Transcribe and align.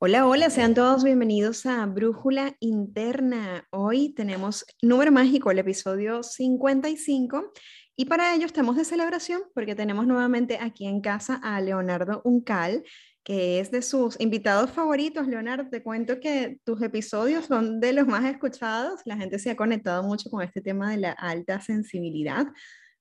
Hola, 0.00 0.28
hola, 0.28 0.48
sean 0.48 0.74
todos 0.74 1.02
bienvenidos 1.02 1.66
a 1.66 1.84
Brújula 1.86 2.54
Interna. 2.60 3.66
Hoy 3.70 4.14
tenemos 4.14 4.64
número 4.80 5.10
mágico, 5.10 5.50
el 5.50 5.58
episodio 5.58 6.22
55, 6.22 7.52
y 7.96 8.04
para 8.04 8.32
ello 8.32 8.46
estamos 8.46 8.76
de 8.76 8.84
celebración 8.84 9.42
porque 9.56 9.74
tenemos 9.74 10.06
nuevamente 10.06 10.56
aquí 10.60 10.86
en 10.86 11.00
casa 11.00 11.40
a 11.42 11.60
Leonardo 11.60 12.20
Uncal, 12.22 12.84
que 13.24 13.58
es 13.58 13.72
de 13.72 13.82
sus 13.82 14.20
invitados 14.20 14.70
favoritos. 14.70 15.26
Leonardo, 15.26 15.68
te 15.68 15.82
cuento 15.82 16.20
que 16.20 16.60
tus 16.62 16.80
episodios 16.80 17.46
son 17.46 17.80
de 17.80 17.92
los 17.92 18.06
más 18.06 18.24
escuchados. 18.24 19.00
La 19.04 19.16
gente 19.16 19.40
se 19.40 19.50
ha 19.50 19.56
conectado 19.56 20.04
mucho 20.04 20.30
con 20.30 20.44
este 20.44 20.60
tema 20.60 20.92
de 20.92 20.98
la 20.98 21.10
alta 21.10 21.60
sensibilidad. 21.60 22.46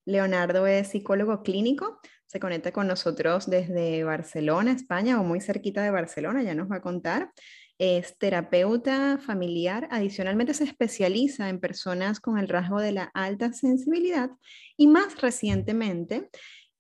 Leonardo 0.04 0.66
es 0.66 0.88
psicólogo 0.88 1.44
clínico, 1.44 2.00
se 2.28 2.40
conecta 2.40 2.72
con 2.72 2.88
nosotros 2.88 3.50
desde 3.50 4.04
Barcelona, 4.04 4.74
España, 4.74 5.20
o 5.20 5.24
muy 5.24 5.42
cerquita 5.42 5.82
de 5.82 5.92
Barcelona, 5.92 6.44
ya 6.44 6.54
nos 6.54 6.70
va 6.70 6.78
a 6.78 6.82
contar. 6.82 7.32
Es 7.80 8.18
terapeuta 8.18 9.18
familiar, 9.18 9.88
adicionalmente 9.92 10.54
se 10.54 10.66
especializa 10.66 11.48
en 11.50 11.60
personas 11.60 12.20
con 12.20 12.38
el 12.38 12.50
rasgo 12.50 12.80
de 12.80 12.92
la 12.92 13.04
alta 13.14 13.54
sensibilidad 13.54 14.32
y 14.76 14.88
más 14.88 15.22
recientemente 15.22 16.30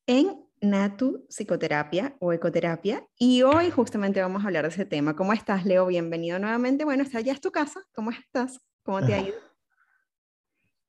en 0.05 0.43
Natu 0.59 1.25
Psicoterapia 1.29 2.15
o 2.19 2.33
Ecoterapia. 2.33 3.05
Y 3.17 3.43
hoy 3.43 3.69
justamente 3.69 4.21
vamos 4.21 4.43
a 4.43 4.47
hablar 4.47 4.63
de 4.63 4.69
ese 4.69 4.85
tema. 4.85 5.15
¿Cómo 5.15 5.33
estás, 5.33 5.65
Leo? 5.65 5.85
Bienvenido 5.85 6.39
nuevamente. 6.39 6.83
Bueno, 6.83 7.03
está 7.03 7.21
ya 7.21 7.33
es 7.33 7.41
tu 7.41 7.51
casa. 7.51 7.81
¿Cómo 7.93 8.11
estás? 8.11 8.59
¿Cómo 8.83 9.05
te 9.05 9.13
ha 9.13 9.21
ido? 9.21 9.46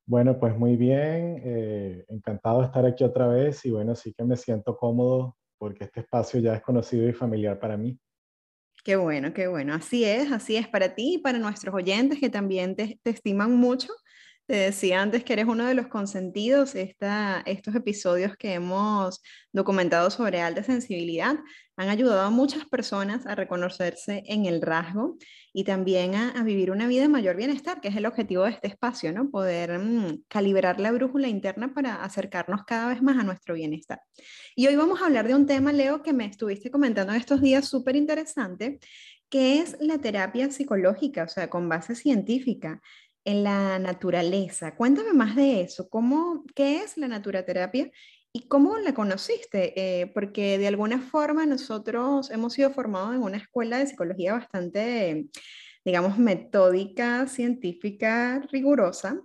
Bueno, 0.09 0.39
pues 0.39 0.57
muy 0.57 0.75
bien, 0.75 1.39
eh, 1.45 2.03
encantado 2.09 2.61
de 2.61 2.65
estar 2.65 2.83
aquí 2.83 3.03
otra 3.03 3.27
vez 3.27 3.63
y 3.63 3.69
bueno, 3.69 3.93
sí 3.95 4.11
que 4.11 4.23
me 4.23 4.37
siento 4.37 4.75
cómodo 4.75 5.37
porque 5.59 5.83
este 5.83 5.99
espacio 5.99 6.39
ya 6.39 6.55
es 6.55 6.63
conocido 6.63 7.07
y 7.07 7.13
familiar 7.13 7.59
para 7.59 7.77
mí. 7.77 7.99
Qué 8.83 8.95
bueno, 8.95 9.33
qué 9.35 9.45
bueno. 9.47 9.75
Así 9.75 10.05
es, 10.05 10.31
así 10.31 10.55
es 10.55 10.67
para 10.67 10.95
ti 10.95 11.13
y 11.13 11.17
para 11.19 11.37
nuestros 11.37 11.75
oyentes 11.75 12.19
que 12.19 12.31
también 12.31 12.75
te, 12.75 12.99
te 13.03 13.11
estiman 13.11 13.55
mucho 13.55 13.89
te 14.49 14.55
decía 14.55 15.03
antes 15.03 15.23
que 15.23 15.33
eres 15.33 15.45
uno 15.45 15.63
de 15.67 15.75
los 15.75 15.89
consentidos. 15.89 16.73
Esta, 16.73 17.43
estos 17.45 17.75
episodios 17.75 18.35
que 18.35 18.55
hemos 18.55 19.21
documentado 19.53 20.09
sobre 20.09 20.41
alta 20.41 20.63
sensibilidad 20.63 21.37
han 21.77 21.89
ayudado 21.89 22.21
a 22.21 22.31
muchas 22.31 22.65
personas 22.65 23.27
a 23.27 23.35
reconocerse 23.35 24.23
en 24.25 24.47
el 24.47 24.63
rasgo 24.63 25.17
y 25.53 25.65
también 25.65 26.15
a, 26.15 26.43
vivir 26.43 26.71
una 26.71 26.87
vida 26.87 27.03
de 27.03 27.09
mayor 27.09 27.35
bienestar, 27.35 27.79
que 27.79 27.89
es 27.89 27.95
el 27.95 28.07
objetivo 28.07 28.43
de 28.45 28.49
este 28.49 28.69
espacio, 28.69 29.13
¿no? 29.13 29.29
Poder 29.29 29.77
mm, 29.77 30.23
calibrar 30.27 30.79
la 30.79 30.91
brújula 30.93 31.27
interna 31.27 31.71
para 31.75 32.03
acercarnos 32.03 32.63
cada 32.65 32.89
vez 32.89 33.03
más 33.03 33.19
a 33.19 33.23
nuestro 33.23 33.53
bienestar. 33.53 34.01
Y 34.55 34.65
hoy 34.65 34.75
vamos 34.75 34.99
a 34.99 35.05
hablar 35.05 35.27
de 35.27 35.35
un 35.35 35.45
tema, 35.45 35.71
Leo, 35.71 36.01
que 36.01 36.11
me 36.11 36.25
estuviste 36.25 36.71
comentando 36.71 37.13
en 37.13 37.19
estos 37.19 37.39
días 37.39 37.67
súper 37.67 37.95
interesante, 37.95 38.79
que 39.29 39.59
es 39.59 39.77
la 39.79 39.99
terapia 39.99 40.49
psicológica, 40.49 41.25
o 41.25 41.27
sea, 41.27 41.51
con 41.51 41.69
base 41.69 41.93
científica 41.93 42.81
en 43.25 43.43
la 43.43 43.79
naturaleza. 43.79 44.75
Cuéntame 44.75 45.13
más 45.13 45.35
de 45.35 45.61
eso. 45.61 45.89
¿Cómo, 45.89 46.43
¿Qué 46.55 46.81
es 46.83 46.97
la 46.97 47.07
naturaterapia 47.07 47.91
y 48.33 48.47
cómo 48.47 48.77
la 48.77 48.93
conociste? 48.93 49.73
Eh, 50.01 50.07
porque 50.13 50.57
de 50.57 50.67
alguna 50.67 51.01
forma 51.01 51.45
nosotros 51.45 52.31
hemos 52.31 52.53
sido 52.53 52.71
formados 52.71 53.15
en 53.15 53.23
una 53.23 53.37
escuela 53.37 53.77
de 53.77 53.87
psicología 53.87 54.33
bastante, 54.33 55.27
digamos, 55.85 56.17
metódica, 56.17 57.27
científica, 57.27 58.41
rigurosa. 58.51 59.21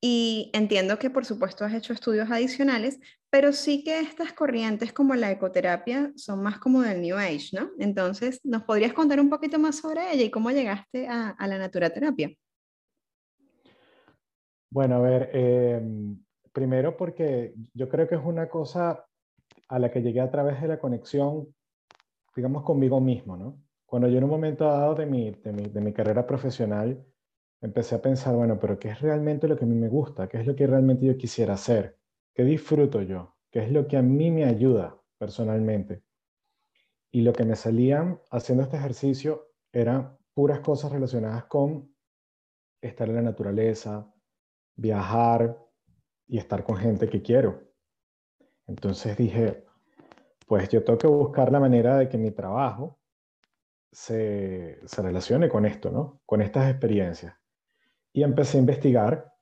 Y 0.00 0.50
entiendo 0.52 0.98
que 0.98 1.08
por 1.08 1.24
supuesto 1.24 1.64
has 1.64 1.72
hecho 1.72 1.94
estudios 1.94 2.30
adicionales, 2.30 2.98
pero 3.30 3.52
sí 3.54 3.82
que 3.84 4.00
estas 4.00 4.32
corrientes 4.34 4.92
como 4.92 5.14
la 5.14 5.30
ecoterapia 5.30 6.12
son 6.14 6.42
más 6.42 6.58
como 6.58 6.82
del 6.82 7.00
New 7.00 7.16
Age, 7.16 7.48
¿no? 7.52 7.70
Entonces, 7.78 8.38
¿nos 8.44 8.64
podrías 8.64 8.92
contar 8.92 9.18
un 9.18 9.30
poquito 9.30 9.58
más 9.58 9.76
sobre 9.76 10.12
ella 10.12 10.24
y 10.24 10.30
cómo 10.30 10.50
llegaste 10.50 11.08
a, 11.08 11.30
a 11.30 11.48
la 11.48 11.58
naturaterapia? 11.58 12.30
Bueno, 14.74 14.96
a 14.96 14.98
ver, 14.98 15.30
em, 15.32 16.18
primero 16.52 16.96
porque 16.96 17.54
yo 17.74 17.88
creo 17.88 18.08
que 18.08 18.16
es 18.16 18.20
una 18.24 18.48
cosa 18.48 19.06
a 19.68 19.78
la 19.78 19.92
que 19.92 20.02
llegué 20.02 20.20
a 20.20 20.30
través 20.32 20.60
de 20.60 20.66
la 20.68 20.80
conexión, 20.80 21.54
digamos, 22.36 22.64
conmigo 22.64 23.00
mismo, 23.00 23.36
¿no? 23.36 23.62
Cuando 23.86 24.08
yo 24.08 24.18
en 24.18 24.24
un 24.24 24.30
momento 24.30 24.64
dado 24.66 24.94
de 24.96 25.06
mi, 25.06 25.30
de 25.32 25.52
mi, 25.52 25.68
de 25.68 25.80
mi 25.80 25.92
carrera 25.92 26.26
profesional 26.26 27.06
empecé 27.62 27.94
a 27.96 28.02
pensar, 28.02 28.34
bueno, 28.36 28.58
pero 28.58 28.78
¿qué 28.78 28.88
es 28.90 29.00
realmente 29.00 29.48
lo 29.48 29.56
que 29.56 29.64
a 29.64 29.68
mí 29.68 29.76
me 29.76 29.88
gusta? 29.88 30.28
¿Qué 30.28 30.38
es 30.40 30.46
lo 30.46 30.56
que 30.56 30.66
realmente 30.66 31.06
yo 31.06 31.16
quisiera 31.16 31.54
hacer? 31.54 31.98
¿Qué 32.34 32.44
disfruto 32.44 33.02
yo? 33.02 33.36
¿Qué 33.52 33.60
es 33.64 33.72
lo 33.72 33.86
que 33.88 33.96
a 33.96 34.02
mí 34.02 34.30
me 34.32 34.44
ayuda 34.44 35.00
personalmente? 35.18 36.02
Y 37.12 37.22
lo 37.22 37.32
que 37.32 37.44
me 37.44 37.56
salían 37.56 38.20
haciendo 38.30 38.64
este 38.64 38.76
ejercicio 38.76 39.52
eran 39.72 40.18
puras 40.34 40.60
cosas 40.60 40.92
relacionadas 40.92 41.44
con 41.44 41.94
estar 42.82 43.08
en 43.08 43.16
la 43.16 43.22
naturaleza, 43.22 44.13
viajar 44.76 45.58
y 46.26 46.38
estar 46.38 46.64
con 46.64 46.76
gente 46.76 47.08
que 47.08 47.22
quiero. 47.22 47.62
Entonces 48.66 49.16
dije, 49.16 49.64
pues 50.46 50.68
yo 50.68 50.82
tengo 50.84 50.98
que 50.98 51.06
buscar 51.06 51.52
la 51.52 51.60
manera 51.60 51.96
de 51.96 52.08
que 52.08 52.18
mi 52.18 52.30
trabajo 52.30 52.98
se, 53.92 54.80
relacione 54.98 55.48
con 55.48 55.66
esto, 55.66 55.90
¿no? 55.90 56.20
Con 56.26 56.42
estas 56.42 56.70
experiencias. 56.70 57.34
Y 58.12 58.22
empecé 58.22 58.58
a 58.58 58.60
investigar 58.60 59.32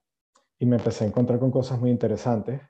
y 0.59 0.67
me 0.67 0.77
empecé 0.77 1.05
a 1.05 1.09
encontrar 1.09 1.39
con 1.39 1.51
cosas 1.51 1.81
muy 1.81 1.91
interesantes 1.91 2.61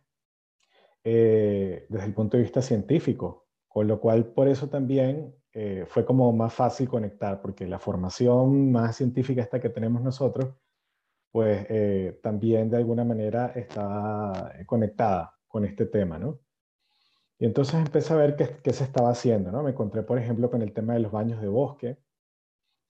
eh, 1.04 1.86
desde 1.88 2.06
el 2.06 2.14
punto 2.14 2.36
de 2.36 2.44
vista 2.44 2.62
científico, 2.62 3.48
con 3.68 3.88
lo 3.88 4.00
cual 4.00 4.26
por 4.26 4.48
eso 4.48 4.68
también 4.68 5.34
eh, 5.52 5.84
fue 5.86 6.04
como 6.04 6.32
más 6.32 6.54
fácil 6.54 6.88
conectar, 6.88 7.42
porque 7.42 7.66
la 7.66 7.78
formación 7.78 8.72
más 8.72 8.96
científica 8.96 9.42
esta 9.42 9.60
que 9.60 9.68
tenemos 9.68 10.02
nosotros 10.02 10.54
pues 11.32 11.66
eh, 11.70 12.20
también 12.22 12.70
de 12.70 12.76
alguna 12.76 13.04
manera 13.04 13.52
está 13.56 14.54
conectada 14.66 15.34
con 15.48 15.64
este 15.64 15.86
tema, 15.86 16.18
¿no? 16.18 16.38
Y 17.38 17.46
entonces 17.46 17.74
empecé 17.74 18.12
a 18.12 18.16
ver 18.16 18.36
qué, 18.36 18.58
qué, 18.62 18.72
se 18.72 18.84
estaba 18.84 19.10
haciendo, 19.10 19.50
¿no? 19.50 19.62
Me 19.64 19.70
encontré, 19.70 20.02
por 20.02 20.18
ejemplo, 20.18 20.50
con 20.50 20.62
el 20.62 20.72
tema 20.72 20.94
de 20.94 21.00
los 21.00 21.10
baños 21.10 21.40
de 21.40 21.48
bosque, 21.48 21.98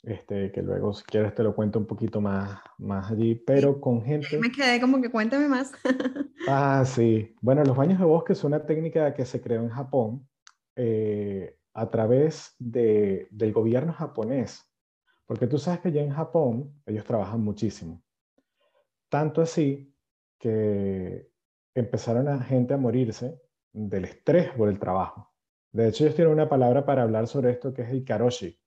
este, 0.02 0.50
que 0.50 0.62
luego, 0.62 0.92
si 0.92 1.04
quieres, 1.04 1.34
te 1.34 1.44
lo 1.44 1.54
cuento 1.54 1.78
un 1.78 1.86
poquito 1.86 2.20
más, 2.20 2.60
más 2.78 3.10
allí, 3.10 3.36
pero 3.36 3.80
con 3.80 4.02
gente... 4.02 4.36
Me 4.38 4.50
quedé 4.50 4.80
como 4.80 5.00
que 5.00 5.10
cuéntame 5.10 5.48
más. 5.48 5.72
ah, 6.48 6.84
sí. 6.84 7.34
Bueno, 7.40 7.62
los 7.64 7.76
baños 7.76 8.00
de 8.00 8.04
bosque 8.04 8.32
es 8.32 8.42
una 8.42 8.66
técnica 8.66 9.14
que 9.14 9.24
se 9.24 9.40
creó 9.40 9.62
en 9.62 9.68
Japón 9.68 10.28
eh, 10.74 11.56
a 11.72 11.88
través 11.88 12.56
de, 12.58 13.28
del 13.30 13.52
gobierno 13.52 13.92
japonés, 13.92 14.68
porque 15.24 15.46
tú 15.46 15.58
sabes 15.58 15.80
que 15.80 15.92
ya 15.92 16.02
en 16.02 16.10
Japón 16.10 16.74
ellos 16.84 17.04
trabajan 17.04 17.40
muchísimo. 17.40 18.02
Tanto 19.12 19.42
así 19.42 19.94
que 20.38 21.28
empezaron 21.74 22.28
a 22.28 22.42
gente 22.42 22.72
a 22.72 22.78
morirse 22.78 23.38
del 23.70 24.06
estrés 24.06 24.52
por 24.52 24.70
el 24.70 24.78
trabajo. 24.78 25.30
De 25.70 25.86
hecho, 25.86 26.04
ellos 26.04 26.16
tienen 26.16 26.32
una 26.32 26.48
palabra 26.48 26.86
para 26.86 27.02
hablar 27.02 27.26
sobre 27.26 27.50
esto 27.50 27.74
que 27.74 27.82
es 27.82 27.90
el 27.90 28.06
karoshi. 28.06 28.58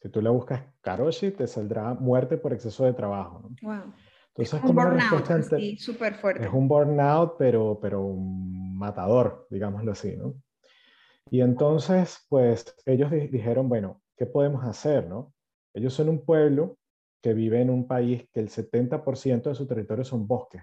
Si 0.00 0.08
tú 0.08 0.22
le 0.22 0.30
buscas 0.30 0.62
karoshi, 0.80 1.32
te 1.32 1.46
saldrá 1.46 1.92
muerte 1.92 2.38
por 2.38 2.54
exceso 2.54 2.86
de 2.86 2.94
trabajo. 2.94 3.50
Wow. 3.60 3.92
Entonces, 4.28 4.54
es 4.54 4.60
como 4.62 4.80
una 4.80 4.90
respuesta 4.94 5.58
sí, 5.58 5.76
súper 5.76 6.14
fuerte. 6.14 6.46
Es 6.46 6.52
un 6.54 6.66
burnout, 6.66 7.36
pero, 7.36 7.78
pero 7.82 8.00
un 8.00 8.78
matador, 8.78 9.46
digámoslo 9.50 9.92
así, 9.92 10.16
¿no? 10.16 10.36
Y 11.30 11.42
entonces, 11.42 12.24
pues, 12.30 12.74
ellos 12.86 13.10
dijeron, 13.10 13.68
bueno, 13.68 14.00
¿qué 14.16 14.24
podemos 14.24 14.64
hacer, 14.64 15.06
no? 15.06 15.34
Ellos 15.74 15.92
son 15.92 16.08
un 16.08 16.24
pueblo 16.24 16.77
que 17.20 17.34
vive 17.34 17.60
en 17.60 17.70
un 17.70 17.86
país 17.86 18.28
que 18.32 18.40
el 18.40 18.48
70% 18.48 19.42
de 19.42 19.54
su 19.54 19.66
territorio 19.66 20.04
son 20.04 20.26
bosques. 20.26 20.62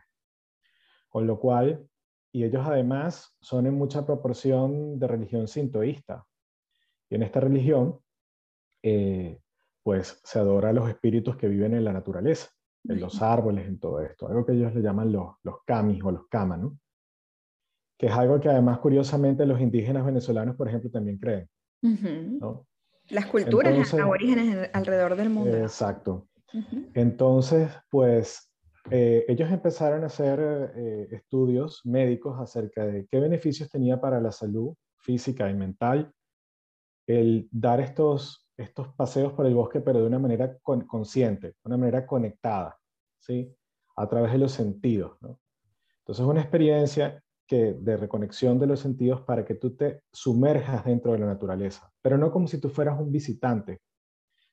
Con 1.10 1.28
lo 1.28 1.40
cual, 1.40 1.88
y 2.32 2.44
ellos 2.44 2.64
además 2.66 3.36
son 3.40 3.68
en 3.68 3.76
mucha 3.76 4.06
proporción 4.06 5.00
de 5.00 5.08
religión 5.08 5.48
sintoísta. 5.48 6.26
Y 7.10 7.16
en 7.16 7.24
esta 7.24 7.40
religión, 7.40 8.00
eh, 8.84 9.40
pues 9.84 10.20
se 10.24 10.40
adora 10.40 10.70
a 10.70 10.74
los 10.74 10.90
espíritus 10.90 11.38
que 11.38 11.48
viven 11.48 11.74
en 11.74 11.84
la 11.84 11.94
naturaleza, 11.94 12.50
en 12.84 13.00
los 13.00 13.22
árboles, 13.22 13.68
en 13.68 13.80
todo 13.80 14.02
esto. 14.02 14.28
Algo 14.28 14.46
que 14.46 14.54
ellos 14.54 14.74
le 14.74 14.82
llaman 14.82 15.12
los, 15.12 15.36
los 15.44 15.64
kamis 15.66 16.04
o 16.04 16.12
los 16.12 16.28
kama, 16.28 16.58
¿no? 16.58 16.78
Que 17.98 18.08
es 18.08 18.12
algo 18.12 18.40
que 18.40 18.50
además, 18.50 18.80
curiosamente, 18.80 19.46
los 19.46 19.62
indígenas 19.62 20.06
venezolanos, 20.06 20.56
por 20.56 20.68
ejemplo, 20.68 20.90
también 20.90 21.18
creen. 21.18 21.50
Las 23.10 23.28
culturas 23.28 23.94
aborígenes 23.94 24.70
alrededor 24.74 25.16
del 25.16 25.30
mundo. 25.30 25.56
Exacto. 25.56 26.28
Entonces, 26.94 27.72
pues 27.90 28.52
eh, 28.92 29.26
ellos 29.28 29.52
empezaron 29.52 30.04
a 30.04 30.08
hacer 30.08 30.74
eh, 30.76 31.08
estudios 31.12 31.82
médicos 31.86 32.40
acerca 32.40 32.86
de 32.86 33.08
qué 33.08 33.20
beneficios 33.20 33.70
tenía 33.70 34.00
para 34.00 34.22
la 34.22 34.32
salud 34.32 34.76
física 34.98 35.50
y 35.50 35.54
mental 35.54 36.12
el 37.08 37.48
dar 37.52 37.82
estos, 37.82 38.48
estos 38.58 38.90
paseos 38.94 39.34
por 39.34 39.46
el 39.46 39.54
bosque, 39.54 39.82
pero 39.82 40.02
de 40.02 40.08
una 40.08 40.20
manera 40.20 40.58
consciente, 40.60 41.48
de 41.48 41.56
una 41.64 41.78
manera 41.78 42.06
conectada, 42.06 42.78
¿sí? 43.20 43.56
A 43.96 44.08
través 44.08 44.32
de 44.32 44.40
los 44.40 44.52
sentidos, 44.52 45.18
¿no? 45.22 45.40
Entonces, 46.00 46.26
una 46.26 46.42
experiencia 46.42 47.24
que, 47.48 47.74
de 47.74 47.98
reconexión 47.98 48.60
de 48.60 48.68
los 48.68 48.80
sentidos 48.80 49.22
para 49.22 49.46
que 49.46 49.56
tú 49.56 49.76
te 49.76 50.02
sumerjas 50.12 50.86
dentro 50.86 51.14
de 51.14 51.20
la 51.20 51.28
naturaleza, 51.28 51.92
pero 52.02 52.18
no 52.18 52.32
como 52.32 52.48
si 52.48 52.60
tú 52.60 52.70
fueras 52.70 53.00
un 53.00 53.12
visitante, 53.12 53.82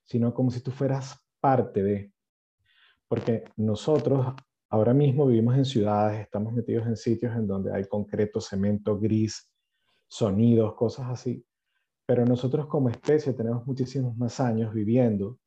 sino 0.05 0.35
como 0.35 0.51
si 0.51 0.63
tú 0.63 0.71
fueras 0.71 1.22
parte 1.43 1.83
de. 1.83 2.13
Porque 3.09 3.45
nosotros 3.57 4.35
ahora 4.71 4.95
mismo 4.95 5.27
vivimos 5.27 5.57
en 5.57 5.67
ciudades, 5.67 6.21
estamos 6.21 6.53
metidos 6.53 6.87
en 6.87 6.97
sitios 6.97 7.35
en 7.37 7.47
donde 7.47 7.75
hay 7.75 7.85
concreto, 7.85 8.41
cemento, 8.41 8.99
gris, 8.99 9.53
sonidos, 10.09 10.75
cosas 10.75 11.09
así. 11.11 11.45
Pero 12.07 12.25
nosotros 12.25 12.67
como 12.67 12.89
especie 12.89 13.33
tenemos 13.35 13.67
muchísimos 13.67 14.17
más 14.17 14.41
años 14.41 14.73
viviendo 14.73 15.39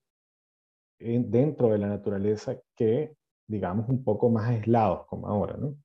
dentro 0.99 1.69
de 1.69 1.77
la 1.77 1.87
naturaleza 1.87 2.55
que, 2.75 3.17
digamos, 3.47 3.89
un 3.89 4.03
poco 4.03 4.29
más 4.29 4.49
aislados 4.49 5.05
como 5.07 5.27
ahora, 5.27 5.57
¿no? 5.57 5.75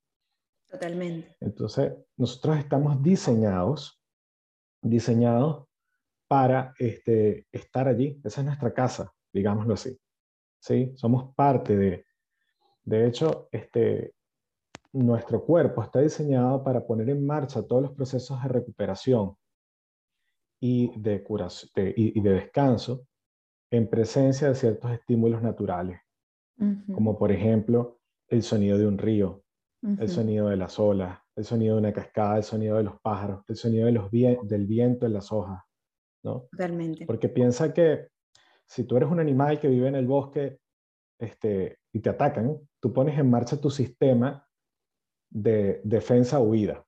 Totalmente. 0.70 1.36
Entonces, 1.40 1.92
nosotros 2.16 2.58
estamos 2.58 3.02
diseñados, 3.02 4.00
diseñados 4.82 5.66
para 6.28 6.74
este, 6.78 7.46
estar 7.50 7.88
allí. 7.88 8.20
Esa 8.22 8.40
es 8.40 8.46
nuestra 8.46 8.72
casa, 8.72 9.12
digámoslo 9.32 9.74
así. 9.74 9.98
¿Sí? 10.60 10.92
Somos 10.96 11.34
parte 11.34 11.76
de... 11.76 12.06
De 12.82 13.06
hecho, 13.06 13.48
este, 13.52 14.14
nuestro 14.92 15.44
cuerpo 15.44 15.82
está 15.82 16.00
diseñado 16.00 16.64
para 16.64 16.86
poner 16.86 17.10
en 17.10 17.24
marcha 17.24 17.62
todos 17.62 17.82
los 17.82 17.92
procesos 17.92 18.42
de 18.42 18.48
recuperación 18.48 19.36
y 20.60 20.98
de, 20.98 21.22
curación, 21.22 21.70
y 21.76 22.20
de 22.20 22.30
descanso 22.30 23.06
en 23.70 23.88
presencia 23.88 24.48
de 24.48 24.54
ciertos 24.54 24.90
estímulos 24.90 25.42
naturales, 25.42 26.00
como 26.92 27.18
por 27.18 27.32
ejemplo 27.32 28.00
el 28.28 28.42
sonido 28.42 28.76
de 28.76 28.86
un 28.86 28.98
río, 28.98 29.44
el 29.82 30.08
sonido 30.08 30.48
de 30.48 30.56
las 30.56 30.78
olas, 30.78 31.18
el 31.36 31.44
sonido 31.44 31.76
de 31.76 31.80
una 31.80 31.92
cascada, 31.92 32.36
el 32.36 32.42
sonido 32.42 32.76
de 32.76 32.82
los 32.82 33.00
pájaros, 33.00 33.44
el 33.48 33.56
sonido 33.56 33.86
de 33.86 33.92
los 33.92 34.10
del 34.10 34.66
viento 34.66 35.06
en 35.06 35.14
las 35.14 35.32
hojas, 35.32 35.62
¿no? 36.22 36.48
Totalmente. 36.50 37.06
Porque 37.06 37.28
piensa 37.28 37.72
que 37.72 38.08
si 38.70 38.84
tú 38.84 38.96
eres 38.96 39.10
un 39.10 39.18
animal 39.18 39.58
que 39.58 39.66
vive 39.66 39.88
en 39.88 39.96
el 39.96 40.06
bosque 40.06 40.60
este, 41.18 41.80
y 41.92 41.98
te 41.98 42.10
atacan, 42.10 42.56
tú 42.78 42.92
pones 42.92 43.18
en 43.18 43.28
marcha 43.28 43.60
tu 43.60 43.68
sistema 43.68 44.46
de 45.28 45.80
defensa-huida. 45.82 46.86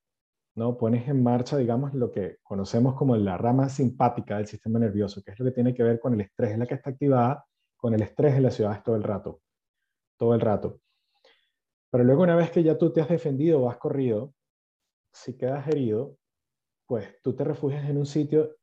¿no? 0.54 0.78
Pones 0.78 1.08
en 1.08 1.24
marcha, 1.24 1.56
digamos, 1.56 1.92
lo 1.92 2.12
que 2.12 2.38
conocemos 2.44 2.94
como 2.94 3.16
la 3.16 3.36
rama 3.36 3.68
simpática 3.68 4.36
del 4.36 4.46
sistema 4.46 4.78
nervioso, 4.78 5.22
que 5.24 5.32
es 5.32 5.38
lo 5.40 5.44
que 5.46 5.50
tiene 5.50 5.74
que 5.74 5.82
ver 5.82 5.98
con 5.98 6.14
el 6.14 6.20
estrés, 6.20 6.52
es 6.52 6.58
la 6.58 6.66
que 6.66 6.74
está 6.74 6.90
activada 6.90 7.44
con 7.76 7.94
el 7.94 8.02
estrés 8.02 8.36
en 8.36 8.44
las 8.44 8.54
ciudades 8.54 8.84
todo 8.84 8.94
el 8.94 9.02
rato, 9.02 9.40
todo 10.16 10.34
el 10.36 10.40
rato. 10.40 10.80
Pero 11.90 12.04
luego 12.04 12.22
una 12.22 12.36
vez 12.36 12.52
que 12.52 12.62
ya 12.62 12.78
tú 12.78 12.92
te 12.92 13.00
has 13.00 13.08
defendido 13.08 13.60
o 13.60 13.68
has 13.68 13.78
corrido, 13.78 14.32
si 15.12 15.36
quedas 15.36 15.66
herido, 15.66 16.16
pues 16.86 17.20
tú 17.22 17.34
te 17.34 17.42
refugias 17.42 17.90
en 17.90 17.96
un 17.96 18.06
sitio 18.06 18.56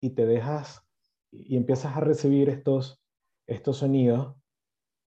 y 0.00 0.10
te 0.10 0.26
dejas 0.26 0.85
y 1.30 1.56
empiezas 1.56 1.96
a 1.96 2.00
recibir 2.00 2.48
estos, 2.48 3.02
estos 3.46 3.78
sonidos 3.78 4.36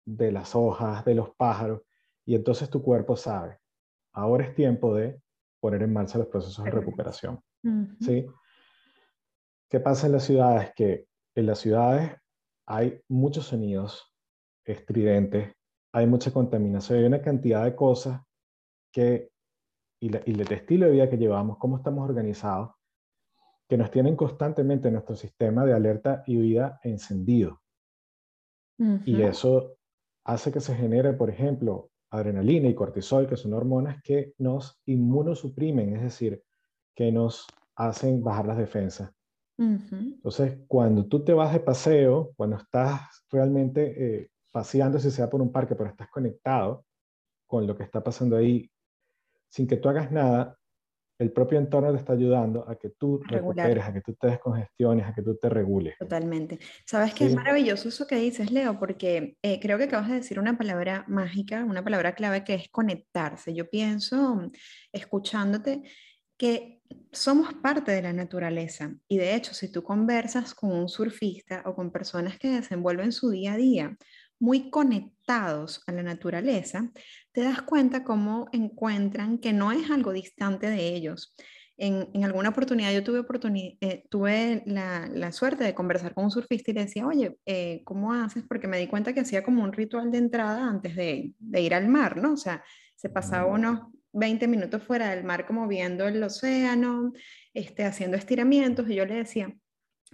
de 0.06 0.31
las 0.31 0.56
hojas, 0.56 1.06
de 1.06 1.16
los 1.16 1.36
pájaros, 1.36 1.81
y 2.25 2.36
entonces 2.36 2.69
tu 2.69 2.81
cuerpo 2.81 3.16
sabe, 3.16 3.60
ahora 4.13 4.46
es 4.46 4.56
tiempo 4.56 4.96
de 4.96 5.22
poner 5.60 5.84
en 5.84 5.94
marcha 5.94 6.18
los 6.18 6.28
procesos 6.28 6.63
de 6.66 6.72
recuperación. 6.72 7.40
¿sí? 8.00 8.25
¿Qué 9.69 9.80
pasa 9.80 10.08
en 10.08 10.13
las 10.13 10.24
ciudades? 10.24 10.72
Que 10.75 11.08
en 11.36 11.46
las 11.46 11.60
ciudades 11.60 12.12
hay 12.68 13.02
muchos 13.07 13.46
sonidos 13.46 14.14
estridentes, 14.66 15.54
hay 15.94 16.07
mucha 16.07 16.31
contaminación, 16.31 17.00
hay 17.00 17.06
una 17.06 17.22
cantidad 17.22 17.64
de 17.64 17.75
cosas 17.75 18.22
que, 18.92 19.31
y, 20.02 20.16
el 20.16 20.42
estilo 20.52 20.88
de 20.88 20.92
vida 20.92 21.10
que 21.10 21.18
llevamos, 21.18 21.57
cómo 21.57 21.78
estamos 21.78 22.07
organizados, 22.07 22.72
que 23.71 23.77
nos 23.77 23.89
tienen 23.89 24.18
constantemente 24.18 24.89
en 24.89 24.95
nuestro 24.95 25.15
sistema 25.15 25.65
de 25.65 25.71
alerta 25.71 26.23
y 26.27 26.35
vida 26.35 26.81
encendido. 26.83 27.62
Y 29.06 29.21
eso 29.21 29.77
hace 30.25 30.51
que 30.51 30.59
se 30.59 30.75
genere, 30.75 31.13
por 31.13 31.29
ejemplo, 31.29 31.89
adrenalina 32.09 32.68
y 32.68 32.75
cortisol, 32.75 33.27
que 33.27 33.38
son 33.38 33.53
hormonas 33.53 34.03
que 34.03 34.33
nos 34.39 34.81
inmunosuprimen, 34.88 35.95
es 35.95 36.01
decir, 36.01 36.44
que 36.94 37.13
nos 37.13 37.47
hacen 37.77 38.21
bajar 38.21 38.45
las 38.45 38.57
defensas. 38.57 39.09
Entonces, 39.57 40.59
cuando 40.68 41.06
tú 41.06 41.23
te 41.23 41.31
vas 41.31 41.53
de 41.53 41.62
paseo, 41.62 42.33
cuando 42.35 42.57
estás 42.57 43.23
realmente 43.31 43.83
eh, 44.23 44.31
paseando, 44.51 45.00
si 45.00 45.12
sea 45.12 45.29
por 45.29 45.41
un 45.41 45.53
parque, 45.53 45.75
pero 45.75 45.89
estás 45.89 46.09
conectado 46.09 46.83
con 47.47 47.65
lo 47.65 47.77
que 47.77 47.83
está 47.83 48.03
pasando 48.03 48.35
ahí, 48.35 48.69
sin 49.47 49.65
que 49.65 49.77
tú 49.77 49.88
hagas 49.88 50.12
nada, 50.12 50.57
el 51.21 51.31
propio 51.31 51.59
entorno 51.59 51.91
te 51.91 52.00
está 52.00 52.13
ayudando 52.13 52.68
a 52.68 52.75
que 52.75 52.89
tú 52.89 53.21
recuperes, 53.23 53.83
a 53.83 53.94
que 53.94 54.01
tú 54.01 54.15
te 54.15 54.25
descongestiones, 54.25 55.06
a 55.06 55.13
que 55.13 55.21
tú 55.21 55.38
te 55.38 55.50
regules. 55.50 55.95
Totalmente. 56.00 56.57
Sabes 56.83 57.13
que 57.13 57.27
es 57.27 57.35
maravilloso 57.35 57.89
eso 57.89 58.07
que 58.07 58.15
dices, 58.15 58.51
Leo, 58.51 58.79
porque 58.79 59.38
eh, 59.44 59.59
creo 59.59 59.77
que 59.77 59.83
acabas 59.83 60.09
de 60.09 60.15
decir 60.15 60.39
una 60.39 60.57
palabra 60.57 61.06
mágica, 61.07 61.63
una 61.63 61.83
palabra 61.83 62.15
clave 62.15 62.44
que 62.44 62.56
es 62.56 62.69
conectarse. 62.69 63.53
Yo 63.53 63.69
pienso, 63.69 64.50
escuchándote, 64.91 65.83
que 66.38 66.81
somos 67.12 67.53
parte 67.53 67.91
de 67.91 68.01
la 68.01 68.13
naturaleza 68.13 68.95
y 69.07 69.18
de 69.18 69.35
hecho 69.35 69.53
si 69.53 69.71
tú 69.71 69.83
conversas 69.83 70.56
con 70.56 70.71
un 70.71 70.89
surfista 70.89 71.62
o 71.65 71.75
con 71.75 71.91
personas 71.91 72.39
que 72.39 72.50
desenvuelven 72.50 73.12
su 73.12 73.29
día 73.29 73.53
a 73.53 73.57
día 73.57 73.97
muy 74.42 74.72
conectados 74.72 75.84
a 75.86 75.92
la 75.92 76.02
naturaleza, 76.02 76.92
te 77.32 77.42
das 77.42 77.62
cuenta 77.62 78.04
cómo 78.04 78.50
encuentran 78.52 79.38
que 79.38 79.54
no 79.54 79.72
es 79.72 79.90
algo 79.92 80.12
distante 80.12 80.68
de 80.68 80.96
ellos. 80.96 81.36
En, 81.78 82.10
en 82.14 82.26
alguna 82.26 82.50
oportunidad 82.50 82.92
yo 82.92 83.04
tuve, 83.04 83.24
eh, 83.82 84.04
tuve 84.10 84.64
la, 84.66 85.08
la, 85.14 85.32
suerte 85.32 85.64
de 85.64 85.76
conversar 85.76 86.14
con 86.16 86.26
un 86.26 86.32
surfista 86.32 86.72
y 86.72 86.74
le 86.74 86.86
decía, 86.86 87.06
oye, 87.06 87.38
eh, 87.46 87.82
¿cómo 87.86 88.14
haces? 88.14 88.44
Porque 88.48 88.68
me 88.68 88.80
di 88.80 88.88
cuenta 88.88 89.14
que 89.14 89.22
hacía 89.22 89.44
como 89.44 89.64
un 89.64 89.74
ritual 89.74 90.12
de 90.12 90.18
entrada 90.18 90.68
antes 90.68 90.96
de, 90.96 91.34
de 91.38 91.62
ir 91.62 91.74
al 91.76 91.88
mar, 91.88 92.18
¿no? 92.18 92.34
O 92.34 92.38
sea, 92.38 92.64
se 92.96 93.10
pasaba 93.10 93.50
mm. 93.50 93.54
unos 93.54 93.80
20 94.14 94.48
minutos 94.48 94.84
fuera 94.84 95.12
del 95.12 95.24
mar 95.24 95.46
como 95.46 95.68
viendo 95.68 96.08
el 96.08 96.22
océano, 96.22 97.14
este, 97.54 97.86
haciendo 97.86 98.18
estiramientos 98.18 98.90
y 98.90 98.96
yo 98.96 99.06
le 99.06 99.16
decía, 99.16 99.56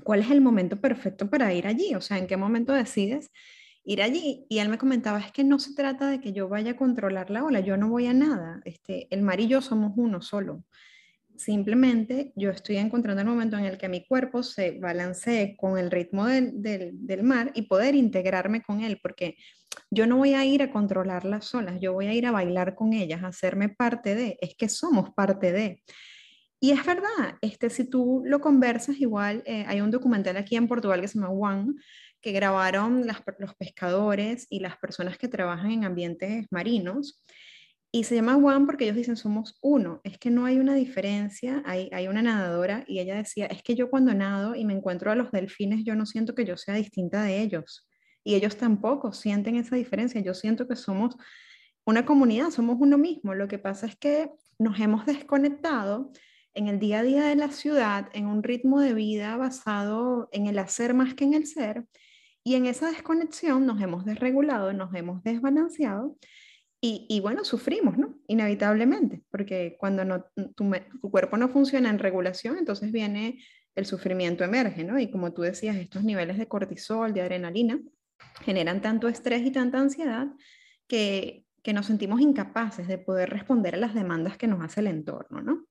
¿cuál 0.03 0.19
es 0.19 0.31
el 0.31 0.41
momento 0.41 0.79
perfecto 0.79 1.29
para 1.29 1.53
ir 1.53 1.65
allí? 1.65 1.95
O 1.95 2.01
sea, 2.01 2.17
¿en 2.17 2.27
qué 2.27 2.37
momento 2.37 2.73
decides 2.73 3.31
ir 3.87 4.01
allí. 4.01 4.45
Y 4.49 4.59
él 4.59 4.69
me 4.69 4.77
comentaba, 4.77 5.19
es 5.19 5.31
que 5.31 5.43
no 5.43 5.57
se 5.59 5.73
trata 5.73 6.09
de 6.09 6.19
que 6.19 6.33
yo 6.33 6.47
vaya 6.49 6.71
a 6.71 6.77
controlar 6.77 7.29
la 7.31 7.43
ola, 7.43 7.61
yo 7.61 7.77
no 7.77 7.89
voy 7.89 8.05
a 8.05 8.13
nada, 8.13 8.61
este, 8.65 9.07
el 9.09 9.21
mar 9.23 9.39
y 9.39 9.47
yo 9.47 9.61
somos 9.61 9.93
uno 9.95 10.21
solo. 10.21 10.63
Simplemente 11.37 12.33
yo 12.35 12.49
estoy 12.49 12.77
encontrando 12.77 13.21
el 13.21 13.27
momento 13.27 13.57
en 13.57 13.65
el 13.65 13.77
que 13.77 13.87
mi 13.87 14.05
cuerpo 14.05 14.43
se 14.43 14.77
balancee 14.79 15.55
con 15.55 15.77
el 15.77 15.89
ritmo 15.89 16.25
del, 16.25 16.61
del, 16.61 17.23
mar 17.23 17.51
y 17.55 17.63
poder 17.63 17.95
integrarme 17.95 18.61
con 18.61 18.81
él, 18.81 18.99
porque 19.01 19.37
yo 19.89 20.05
no 20.05 20.17
voy 20.17 20.33
a 20.33 20.43
ir 20.43 20.63
a 20.63 20.71
controlar 20.71 21.23
las 21.23 21.53
olas, 21.55 21.79
yo 21.79 21.93
voy 21.93 22.07
a 22.07 22.13
ir 22.13 22.25
a 22.25 22.31
bailar 22.31 22.75
con 22.75 22.91
ellas, 22.91 23.23
a 23.23 23.27
hacerme 23.27 23.69
parte 23.69 24.15
de, 24.15 24.37
es 24.41 24.55
que 24.57 24.67
somos 24.67 25.11
parte 25.11 25.51
de. 25.51 25.81
Y 26.59 26.71
es 26.71 26.83
verdad, 26.83 27.37
este, 27.41 27.69
si 27.69 27.87
tú 27.87 28.23
lo 28.25 28.41
conversas, 28.41 28.99
igual 28.99 29.43
eh, 29.45 29.63
hay 29.67 29.79
un 29.79 29.91
documental 29.91 30.35
aquí 30.37 30.55
en 30.55 30.67
Portugal 30.67 30.99
que 30.99 31.07
se 31.07 31.19
llama 31.19 31.29
One, 31.29 31.75
que 32.21 32.31
grabaron 32.31 33.05
los 33.05 33.55
pescadores 33.55 34.47
y 34.49 34.59
las 34.59 34.77
personas 34.77 35.17
que 35.17 35.27
trabajan 35.27 35.71
en 35.71 35.85
ambientes 35.85 36.45
marinos. 36.51 37.23
Y 37.91 38.03
se 38.03 38.15
llama 38.15 38.35
One 38.35 38.65
porque 38.65 38.83
ellos 38.83 38.97
dicen 38.97 39.15
somos 39.15 39.57
uno. 39.61 40.01
Es 40.03 40.17
que 40.17 40.29
no 40.29 40.45
hay 40.45 40.57
una 40.57 40.75
diferencia. 40.75 41.63
Hay, 41.65 41.89
hay 41.93 42.07
una 42.07 42.21
nadadora 42.21 42.83
y 42.87 42.99
ella 42.99 43.15
decía, 43.15 43.45
es 43.45 43.63
que 43.63 43.75
yo 43.75 43.89
cuando 43.89 44.13
nado 44.13 44.55
y 44.55 44.65
me 44.65 44.73
encuentro 44.73 45.11
a 45.11 45.15
los 45.15 45.31
delfines, 45.31 45.83
yo 45.85 45.95
no 45.95 46.05
siento 46.05 46.35
que 46.35 46.45
yo 46.45 46.57
sea 46.57 46.75
distinta 46.75 47.23
de 47.23 47.41
ellos. 47.41 47.87
Y 48.23 48.35
ellos 48.35 48.57
tampoco 48.57 49.13
sienten 49.13 49.55
esa 49.55 49.75
diferencia. 49.75 50.19
Yo 50.21 50.33
siento 50.33 50.67
que 50.67 50.75
somos 50.75 51.15
una 51.85 52.05
comunidad, 52.05 52.49
somos 52.49 52.77
uno 52.79 52.97
mismo. 52.97 53.33
Lo 53.33 53.47
que 53.47 53.57
pasa 53.57 53.85
es 53.85 53.95
que 53.95 54.29
nos 54.59 54.79
hemos 54.79 55.05
desconectado 55.05 56.11
en 56.53 56.67
el 56.67 56.79
día 56.79 56.99
a 56.99 57.03
día 57.03 57.23
de 57.23 57.35
la 57.35 57.51
ciudad, 57.51 58.09
en 58.13 58.25
un 58.25 58.43
ritmo 58.43 58.81
de 58.81 58.93
vida 58.93 59.37
basado 59.37 60.27
en 60.31 60.47
el 60.47 60.59
hacer 60.59 60.93
más 60.93 61.13
que 61.13 61.23
en 61.23 61.35
el 61.35 61.45
ser, 61.45 61.85
y 62.47 62.55
en 62.55 62.65
esa 62.65 62.89
desconexión 62.89 63.65
nos 63.65 63.81
hemos 63.81 64.05
desregulado, 64.05 64.71
nos 64.71 64.95
hemos 64.95 65.21
desbalanceado 65.21 66.15
y, 66.79 67.19
bueno, 67.19 67.43
sufrimos, 67.43 67.97
¿no? 67.97 68.17
Inevitablemente, 68.27 69.21
porque 69.29 69.75
cuando 69.77 70.05
no, 70.05 70.23
tu, 70.55 70.71
cuerpo 71.11 71.35
no 71.35 71.49
funciona 71.49 71.89
en 71.89 71.99
regulación, 71.99 72.57
entonces 72.57 72.93
viene 72.93 73.43
el 73.75 73.85
sufrimiento 73.85 74.45
emerge, 74.45 74.85
¿no? 74.85 74.97
Y 74.97 75.11
como 75.11 75.33
tú 75.33 75.41
decías, 75.41 75.75
estos 75.75 76.05
niveles 76.05 76.37
de 76.37 76.47
cortisol, 76.47 77.13
de 77.13 77.23
adrenalina, 77.23 77.81
generan 78.45 78.81
tanto 78.81 79.09
estrés 79.09 79.45
y 79.45 79.51
tanta 79.51 79.81
ansiedad 79.81 80.27
que, 80.87 81.43
que 81.61 81.73
nos 81.73 81.87
sentimos 81.87 82.21
incapaces 82.21 82.87
de 82.87 82.97
poder 82.97 83.29
responder 83.29 83.75
a 83.75 83.79
las 83.79 83.93
demandas 83.93 84.37
que 84.37 84.47
nos 84.47 84.63
hace 84.63 84.79
el 84.79 84.87
entorno, 84.87 85.41
¿no? 85.41 85.65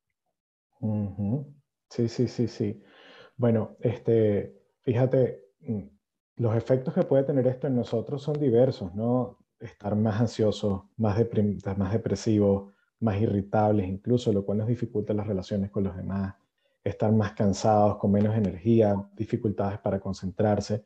Sí, 1.89 2.11
sí, 2.11 2.29
sí, 2.29 2.49
sí. 2.49 2.83
Bueno, 3.35 3.79
este, 3.81 4.55
fíjate, 4.83 5.41
mm, 5.61 5.96
los 6.37 6.55
efectos 6.55 6.95
que 6.95 7.03
puede 7.03 7.25
tener 7.25 7.47
esto 7.47 7.67
en 7.67 7.77
nosotros 7.77 8.23
son 8.23 8.39
diversos, 8.39 8.95
¿no? 8.95 9.39
Estar 9.59 9.97
más 9.97 10.21
ansiosos, 10.21 10.83
más, 10.97 11.19
más 11.77 11.93
depresivos, 11.93 12.73
más 13.01 13.21
irritables 13.21 13.89
incluso, 13.89 14.33
lo 14.33 14.45
cual 14.45 14.59
nos 14.59 14.69
dificulta 14.69 15.15
las 15.15 15.27
relaciones 15.27 15.71
con 15.71 15.85
los 15.85 15.97
demás, 15.97 16.35
estar 16.85 17.13
más 17.13 17.33
cansados, 17.33 17.97
con 17.97 18.13
menos 18.13 18.37
energía, 18.37 18.95
dificultades 19.15 19.79
para 19.79 19.99
concentrarse. 19.99 20.85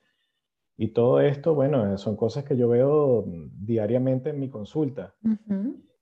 Y 0.76 0.88
todo 0.88 1.20
esto, 1.20 1.54
bueno, 1.54 1.98
son 1.98 2.16
cosas 2.16 2.44
que 2.44 2.56
yo 2.56 2.68
veo 2.68 3.24
diariamente 3.26 4.30
en 4.30 4.40
mi 4.40 4.48
consulta. 4.48 5.14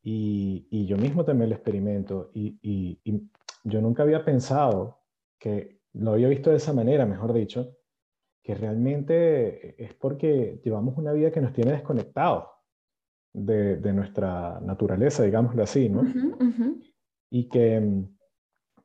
y, 0.03 0.69
y, 0.71 0.87
yo 0.87 0.97
mismo 0.97 1.25
también 1.25 1.51
lo 1.51 1.57
experimento. 1.57 2.31
Y, 2.33 2.59
y, 2.63 3.01
y, 3.03 3.29
yo 3.65 3.81
nunca 3.83 4.05
había 4.05 4.25
pensado 4.25 5.01
que, 5.39 5.79
lo 5.95 6.13
había 6.13 6.29
visto 6.29 6.51
de 6.51 6.57
esa 6.57 6.73
manera, 6.73 7.07
mejor 7.07 7.33
dicho, 7.33 7.78
que 8.49 8.55
realmente 8.55 9.75
es 9.77 9.93
porque 9.93 10.59
llevamos 10.65 10.97
una 10.97 11.13
vida 11.13 11.31
que 11.31 11.43
nos 11.43 11.53
tiene 11.53 11.73
desconectados 11.73 12.47
de, 13.35 13.77
de 13.77 13.93
nuestra 13.93 14.59
naturaleza, 14.63 15.23
digámoslo 15.23 15.63
así, 15.63 15.91
¿no? 15.91 16.03
Y 17.29 17.51
que 17.51 18.07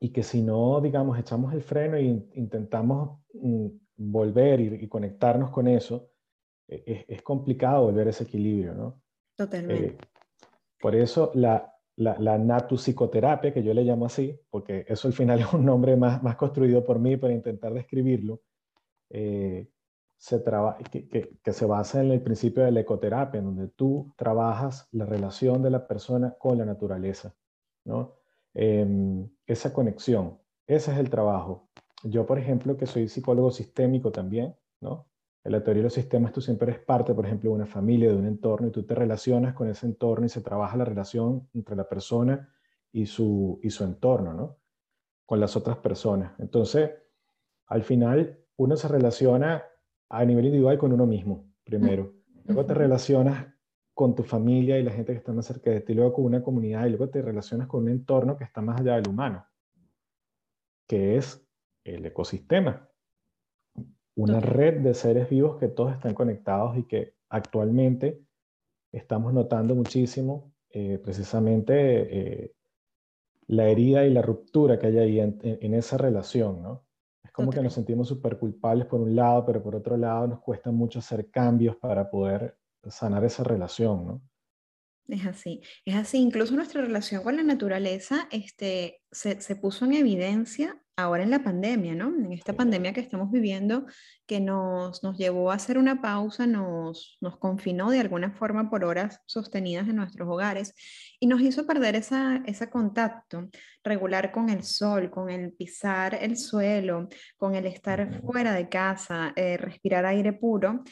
y 0.00 0.10
que 0.10 0.22
si 0.22 0.42
no, 0.42 0.82
digamos, 0.82 1.18
echamos 1.18 1.54
el 1.54 1.62
freno 1.62 1.96
e 1.96 2.02
intentamos 2.34 3.20
mm, 3.32 3.68
volver 3.96 4.60
y, 4.60 4.86
conectarnos 4.86 5.48
con 5.48 5.66
eso, 5.66 6.10
e, 6.68 7.06
es, 7.08 7.22
complicado 7.22 7.84
volver 7.84 8.08
a 8.08 8.10
ese 8.10 8.24
equilibrio, 8.24 8.74
¿no? 8.74 9.00
Totalmente. 9.34 9.86
Eh, 9.86 9.96
por 10.78 10.94
eso 10.94 11.32
la, 11.36 11.74
la, 11.96 12.18
la 12.18 12.36
natupsicoterapia, 12.36 13.54
que 13.54 13.62
yo 13.62 13.72
le 13.72 13.82
llamo 13.82 14.04
así, 14.04 14.38
porque 14.50 14.84
eso 14.86 15.08
al 15.08 15.14
final 15.14 15.40
es 15.40 15.50
un 15.54 15.64
nombre 15.64 15.96
más, 15.96 16.22
más 16.22 16.36
construido 16.36 16.84
por 16.84 16.98
mí 16.98 17.16
para 17.16 17.32
intentar 17.32 17.72
describirlo, 17.72 18.42
eh, 19.10 19.68
se 20.16 20.42
que, 20.90 21.08
que, 21.08 21.38
que, 21.42 21.52
se 21.52 21.66
basa 21.66 22.02
en 22.02 22.10
el 22.10 22.22
principio 22.22 22.64
de 22.64 22.72
la 22.72 22.80
ecoterapia, 22.80 23.38
en 23.38 23.44
donde 23.44 23.68
tú 23.68 24.12
trabajas 24.16 24.88
la 24.92 25.04
relación 25.04 25.62
de 25.62 25.70
la 25.70 25.86
persona 25.86 26.34
con 26.38 26.56
la 26.56 26.64
naturaleza, 26.64 27.34
¿no? 27.84 28.14
Em, 28.54 29.28
esa 29.46 29.72
conexión. 29.72 30.38
Ese 30.66 30.92
es 30.92 30.98
el 30.98 31.10
trabajo. 31.10 31.68
Yo, 32.04 32.24
por 32.24 32.38
ejemplo, 32.38 32.76
que 32.76 32.86
soy 32.86 33.08
psicólogo 33.08 33.50
sistémico 33.50 34.12
también, 34.12 34.56
¿no? 34.80 35.08
En 35.42 35.52
la 35.52 35.62
teoría 35.62 35.80
de 35.80 35.84
los 35.84 35.94
sistemas 35.94 36.32
tú 36.32 36.40
siempre 36.40 36.70
eres 36.70 36.82
parte, 36.82 37.12
por 37.12 37.26
ejemplo, 37.26 37.50
de 37.50 37.56
una 37.56 37.66
familia, 37.66 38.08
de 38.08 38.16
un 38.16 38.26
entorno, 38.26 38.68
y 38.68 38.70
tú 38.70 38.84
te 38.84 38.94
relacionas 38.94 39.54
con 39.54 39.68
ese 39.68 39.86
entorno 39.86 40.24
y 40.24 40.30
se 40.30 40.40
trabaja 40.40 40.76
la 40.76 40.86
relación 40.86 41.48
entre 41.52 41.76
la 41.76 41.86
persona 41.86 42.48
y 42.92 43.06
su, 43.06 43.60
y 43.62 43.70
su 43.70 43.84
entorno, 43.84 44.32
¿no? 44.32 44.58
Con 45.26 45.40
las 45.40 45.56
otras 45.56 45.76
personas. 45.78 46.32
Entonces, 46.38 46.92
al 47.66 47.82
final, 47.82 48.43
uno 48.56 48.76
se 48.76 48.88
relaciona 48.88 49.64
a 50.08 50.24
nivel 50.24 50.46
individual 50.46 50.78
con 50.78 50.92
uno 50.92 51.06
mismo, 51.06 51.50
primero. 51.64 52.14
Luego 52.44 52.66
te 52.66 52.74
relacionas 52.74 53.46
con 53.94 54.14
tu 54.14 54.22
familia 54.22 54.78
y 54.78 54.82
la 54.82 54.92
gente 54.92 55.12
que 55.12 55.18
está 55.18 55.32
más 55.32 55.46
cerca 55.46 55.70
de 55.70 55.80
ti, 55.80 55.94
luego 55.94 56.12
con 56.12 56.24
una 56.24 56.42
comunidad 56.42 56.86
y 56.86 56.90
luego 56.90 57.08
te 57.08 57.22
relacionas 57.22 57.68
con 57.68 57.84
un 57.84 57.90
entorno 57.90 58.36
que 58.36 58.44
está 58.44 58.60
más 58.60 58.80
allá 58.80 58.96
del 58.96 59.08
humano, 59.08 59.46
que 60.86 61.16
es 61.16 61.46
el 61.84 62.04
ecosistema. 62.04 62.88
Una 64.16 64.40
red 64.40 64.80
de 64.80 64.94
seres 64.94 65.28
vivos 65.28 65.58
que 65.58 65.68
todos 65.68 65.92
están 65.92 66.14
conectados 66.14 66.76
y 66.76 66.84
que 66.84 67.14
actualmente 67.28 68.22
estamos 68.92 69.32
notando 69.32 69.74
muchísimo 69.74 70.52
eh, 70.70 70.98
precisamente 71.02 71.74
eh, 71.74 72.54
la 73.46 73.68
herida 73.68 74.06
y 74.06 74.12
la 74.12 74.22
ruptura 74.22 74.78
que 74.78 74.86
hay 74.86 74.98
ahí 74.98 75.20
en, 75.20 75.74
esa 75.74 75.98
relación, 75.98 76.62
¿no? 76.62 76.84
Es 77.24 77.32
como 77.32 77.50
que 77.50 77.62
nos 77.62 77.74
sentimos 77.74 78.06
súper 78.06 78.38
culpables 78.38 78.86
por 78.86 79.00
un 79.00 79.16
lado, 79.16 79.44
pero 79.44 79.62
por 79.62 79.74
otro 79.74 79.96
lado 79.96 80.28
nos 80.28 80.40
cuesta 80.40 80.70
mucho 80.70 80.98
hacer 81.00 81.30
cambios 81.30 81.74
para 81.76 82.10
poder 82.10 82.56
sanar 82.88 83.24
esa 83.24 83.42
relación, 83.42 84.06
¿no? 84.06 84.22
Es 85.08 85.26
así, 85.26 85.60
es 85.84 85.96
así. 85.96 86.18
Incluso 86.18 86.54
nuestra 86.54 86.80
relación 86.80 87.22
con 87.22 87.36
la 87.36 87.42
naturaleza 87.42 88.28
este, 88.30 89.02
se, 89.10 89.40
se, 89.40 89.56
puso 89.56 89.84
en 89.84 89.94
evidencia 89.94 90.82
ahora 90.96 91.24
en 91.24 91.30
la 91.30 91.42
pandemia, 91.42 91.94
¿no? 91.94 92.08
En 92.08 92.32
esta 92.32 92.52
pandemia 92.52 92.92
que 92.92 93.00
estamos 93.00 93.30
viviendo, 93.30 93.86
que 94.26 94.40
nos, 94.40 95.02
nos 95.02 95.18
llevó 95.18 95.50
a 95.50 95.54
hacer 95.54 95.76
una 95.78 96.00
pausa, 96.00 96.46
nos, 96.46 97.18
nos 97.20 97.36
confinó 97.38 97.90
de 97.90 98.00
alguna 98.00 98.32
forma 98.32 98.70
por 98.70 98.84
horas 98.84 99.20
sostenidas 99.26 99.88
en 99.88 99.96
nuestros 99.96 100.28
hogares 100.28 100.74
y 101.18 101.26
nos 101.26 101.40
hizo 101.40 101.66
perder 101.66 101.96
esa, 101.96 102.42
ese 102.46 102.70
contacto 102.70 103.48
regular 103.82 104.30
con 104.30 104.50
el 104.50 104.62
sol, 104.62 105.10
con 105.10 105.30
el 105.30 105.52
pisar 105.52 106.16
el 106.20 106.36
suelo, 106.36 107.08
con 107.36 107.54
el 107.54 107.66
estar 107.66 108.20
fuera 108.22 108.52
de 108.52 108.68
casa, 108.68 109.32
eh, 109.36 109.56
respirar 109.56 110.06
aire 110.06 110.32
puro. 110.32 110.84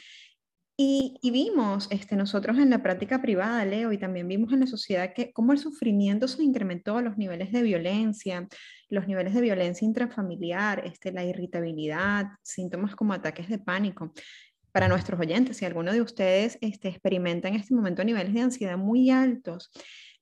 Y, 0.85 1.31
vimos 1.31 1.87
este, 1.91 2.17
nosotros 2.17 2.57
en 2.57 2.69
la 2.69 2.83
práctica 2.83 3.21
privada, 3.21 3.63
Leo, 3.63 3.93
y 3.93 3.97
también 3.97 4.27
vimos 4.27 4.51
en 4.51 4.59
la 4.59 4.67
sociedad 4.67 5.13
que 5.13 5.31
cómo 5.31 5.53
el 5.53 5.57
sufrimiento 5.57 6.27
se 6.27 6.43
incrementó, 6.43 6.99
los 7.01 7.17
niveles 7.17 7.53
de 7.53 7.61
violencia, 7.61 8.49
los 8.89 9.07
niveles 9.07 9.33
de 9.33 9.39
violencia 9.39 9.85
intrafamiliar, 9.85 10.85
este, 10.85 11.13
la 11.13 11.23
irritabilidad, 11.23 12.25
síntomas 12.41 12.97
como 12.97 13.13
ataques 13.13 13.47
de 13.47 13.59
pánico. 13.59 14.11
Para 14.73 14.89
nuestros 14.89 15.17
oyentes, 15.21 15.55
si 15.55 15.63
alguno 15.63 15.93
de 15.93 16.01
ustedes 16.01 16.57
este, 16.59 16.89
experimenta 16.89 17.47
en 17.47 17.55
este 17.55 17.73
momento 17.73 18.03
niveles 18.03 18.33
de 18.33 18.41
ansiedad 18.41 18.77
muy 18.77 19.09
altos, 19.09 19.71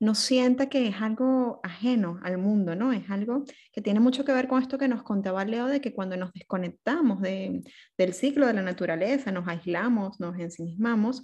no 0.01 0.15
sienta 0.15 0.67
que 0.67 0.87
es 0.87 0.95
algo 0.99 1.59
ajeno 1.61 2.19
al 2.23 2.39
mundo, 2.39 2.75
¿no? 2.75 2.91
Es 2.91 3.07
algo 3.11 3.45
que 3.71 3.81
tiene 3.81 3.99
mucho 3.99 4.25
que 4.25 4.33
ver 4.33 4.47
con 4.47 4.59
esto 4.59 4.79
que 4.79 4.87
nos 4.87 5.03
contaba 5.03 5.45
Leo, 5.45 5.67
de 5.67 5.79
que 5.79 5.93
cuando 5.93 6.17
nos 6.17 6.33
desconectamos 6.33 7.21
del 7.21 8.13
ciclo 8.13 8.47
de 8.47 8.53
la 8.55 8.63
naturaleza, 8.63 9.31
nos 9.31 9.47
aislamos, 9.47 10.19
nos 10.19 10.39
ensimismamos, 10.39 11.21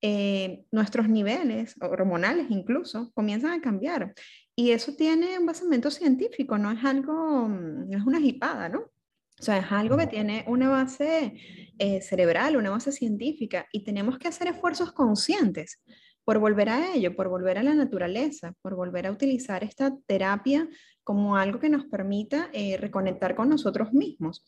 eh, 0.00 0.62
nuestros 0.70 1.08
niveles 1.08 1.74
hormonales 1.80 2.46
incluso 2.50 3.10
comienzan 3.14 3.50
a 3.50 3.60
cambiar. 3.60 4.14
Y 4.54 4.70
eso 4.70 4.94
tiene 4.94 5.36
un 5.36 5.46
basamento 5.46 5.90
científico, 5.90 6.56
no 6.56 6.70
es 6.70 6.84
algo, 6.84 7.48
no 7.48 7.98
es 7.98 8.06
una 8.06 8.20
jipada, 8.20 8.68
¿no? 8.68 8.78
O 8.78 9.42
sea, 9.42 9.58
es 9.58 9.72
algo 9.72 9.96
que 9.96 10.06
tiene 10.06 10.44
una 10.46 10.68
base 10.68 11.34
eh, 11.78 12.00
cerebral, 12.00 12.56
una 12.56 12.70
base 12.70 12.92
científica, 12.92 13.66
y 13.72 13.82
tenemos 13.82 14.18
que 14.18 14.28
hacer 14.28 14.46
esfuerzos 14.46 14.92
conscientes 14.92 15.80
por 16.24 16.38
volver 16.38 16.68
a 16.68 16.94
ello, 16.94 17.14
por 17.16 17.28
volver 17.28 17.58
a 17.58 17.62
la 17.62 17.74
naturaleza, 17.74 18.54
por 18.62 18.74
volver 18.74 19.06
a 19.06 19.12
utilizar 19.12 19.64
esta 19.64 19.96
terapia 20.06 20.68
como 21.02 21.36
algo 21.36 21.58
que 21.58 21.68
nos 21.68 21.86
permita 21.86 22.50
eh, 22.52 22.76
reconectar 22.76 23.34
con 23.34 23.48
nosotros 23.48 23.92
mismos. 23.92 24.44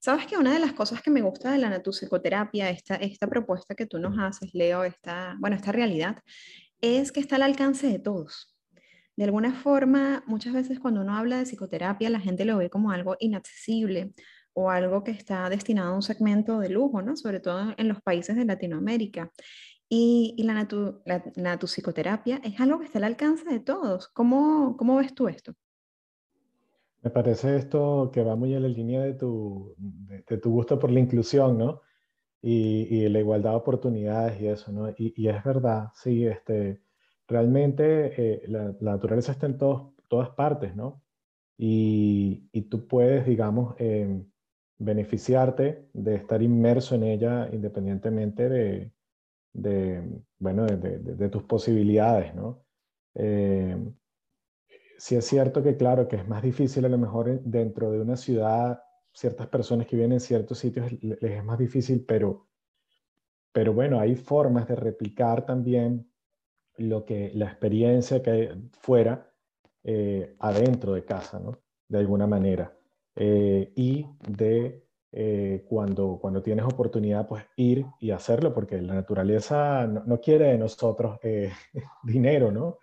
Sabes 0.00 0.26
que 0.26 0.36
una 0.36 0.52
de 0.52 0.60
las 0.60 0.74
cosas 0.74 1.02
que 1.02 1.10
me 1.10 1.22
gusta 1.22 1.50
de 1.50 1.58
la 1.58 1.70
natusicoterapia, 1.70 2.70
esta, 2.70 2.96
esta 2.96 3.26
propuesta 3.26 3.74
que 3.74 3.86
tú 3.86 3.98
nos 3.98 4.18
haces, 4.18 4.54
Leo, 4.54 4.84
esta, 4.84 5.36
bueno, 5.40 5.56
esta 5.56 5.72
realidad, 5.72 6.18
es 6.80 7.10
que 7.10 7.20
está 7.20 7.36
al 7.36 7.42
alcance 7.42 7.86
de 7.86 7.98
todos. 7.98 8.54
De 9.16 9.24
alguna 9.24 9.54
forma, 9.54 10.22
muchas 10.26 10.52
veces 10.52 10.80
cuando 10.80 11.00
uno 11.00 11.16
habla 11.16 11.38
de 11.38 11.44
psicoterapia, 11.44 12.10
la 12.10 12.20
gente 12.20 12.44
lo 12.44 12.58
ve 12.58 12.68
como 12.68 12.90
algo 12.90 13.16
inaccesible 13.18 14.12
o 14.52 14.70
algo 14.70 15.02
que 15.04 15.12
está 15.12 15.48
destinado 15.48 15.92
a 15.92 15.96
un 15.96 16.02
segmento 16.02 16.58
de 16.58 16.68
lujo, 16.68 17.00
¿no? 17.02 17.16
Sobre 17.16 17.40
todo 17.40 17.74
en 17.76 17.88
los 17.88 18.02
países 18.02 18.36
de 18.36 18.44
Latinoamérica. 18.44 19.30
Y, 19.96 20.42
la, 20.42 20.54
natu, 20.54 21.02
la, 21.04 21.58
psicoterapia 21.58 22.40
es 22.42 22.58
algo 22.60 22.80
que 22.80 22.86
está 22.86 22.98
al 22.98 23.04
alcance 23.04 23.48
de 23.48 23.60
todos. 23.60 24.08
¿Cómo, 24.08 24.76
¿Cómo 24.76 24.96
ves 24.96 25.14
tú 25.14 25.28
esto? 25.28 25.54
Me 27.02 27.10
parece 27.10 27.56
esto 27.56 28.10
que 28.12 28.24
va 28.24 28.34
muy 28.34 28.54
en 28.54 28.62
la 28.62 28.68
línea 28.68 29.02
de 29.02 29.14
tu, 29.14 29.72
de, 29.78 30.38
tu 30.38 30.50
gusto 30.50 30.80
por 30.80 30.90
la 30.90 30.98
inclusión, 30.98 31.56
¿no? 31.58 31.82
Y, 32.42 32.88
y, 32.90 33.08
la 33.08 33.20
igualdad 33.20 33.50
de 33.50 33.56
oportunidades 33.56 34.40
y 34.40 34.48
eso, 34.48 34.72
¿no? 34.72 34.90
Y, 34.90 35.14
y 35.16 35.28
es 35.28 35.44
verdad, 35.44 35.90
sí, 35.94 36.26
este, 36.26 36.82
realmente 37.28 37.84
eh, 38.20 38.42
la, 38.48 38.74
naturaleza 38.80 39.30
está 39.30 39.46
en 39.46 39.58
todos, 39.58 39.92
todas 40.08 40.30
partes, 40.30 40.74
¿no? 40.74 41.04
Y, 41.56 42.48
y 42.50 42.62
tú 42.62 42.88
puedes, 42.88 43.26
digamos, 43.26 43.76
em, 43.78 44.26
beneficiarte 44.78 45.88
de 45.92 46.16
estar 46.16 46.42
inmerso 46.42 46.96
en 46.96 47.04
ella 47.04 47.48
independientemente 47.52 48.48
de, 48.48 48.94
de, 49.54 50.02
bueno, 50.38 50.66
de, 50.66 51.28
tus 51.30 51.44
posibilidades, 51.44 52.34
¿no? 52.34 52.64
Eh, 53.14 53.76
sí 54.98 55.16
es 55.16 55.24
cierto 55.24 55.62
que, 55.62 55.76
claro, 55.76 56.08
que 56.08 56.16
es 56.16 56.28
más 56.28 56.42
difícil 56.42 56.84
a 56.84 56.88
lo 56.88 56.98
mejor 56.98 57.40
dentro 57.42 57.90
de 57.90 58.00
una 58.00 58.16
ciudad, 58.16 58.82
ciertas 59.12 59.46
personas 59.46 59.86
que 59.86 59.96
viven 59.96 60.12
en 60.12 60.20
ciertos 60.20 60.58
sitios 60.58 60.92
les 61.02 61.22
es 61.22 61.44
más 61.44 61.58
difícil, 61.58 62.04
pero, 62.04 62.48
pero 63.52 63.72
bueno, 63.72 64.00
hay 64.00 64.16
formas 64.16 64.66
de 64.68 64.74
replicar 64.74 65.46
también 65.46 66.10
lo 66.76 67.04
que 67.04 67.30
la 67.34 67.46
experiencia 67.46 68.20
que 68.22 68.56
fuera 68.72 69.32
eh, 69.84 70.34
adentro 70.40 70.94
de 70.94 71.04
casa, 71.04 71.38
¿no? 71.38 71.58
De 71.88 71.98
alguna 71.98 72.26
manera. 72.26 72.76
Eh, 73.14 73.72
y 73.76 74.06
de 74.28 74.83
eh, 75.16 75.64
cuando, 75.68 76.18
cuando 76.20 76.42
tienes 76.42 76.64
oportunidad, 76.64 77.28
pues 77.28 77.44
ir 77.54 77.86
y 78.00 78.10
hacerlo, 78.10 78.52
porque 78.52 78.82
la 78.82 78.94
naturaleza 78.94 79.86
no, 79.86 80.20
quiere 80.20 80.46
de 80.46 80.58
nosotros 80.58 81.20
eh, 81.22 81.52
dinero, 82.02 82.50
¿no? 82.50 82.78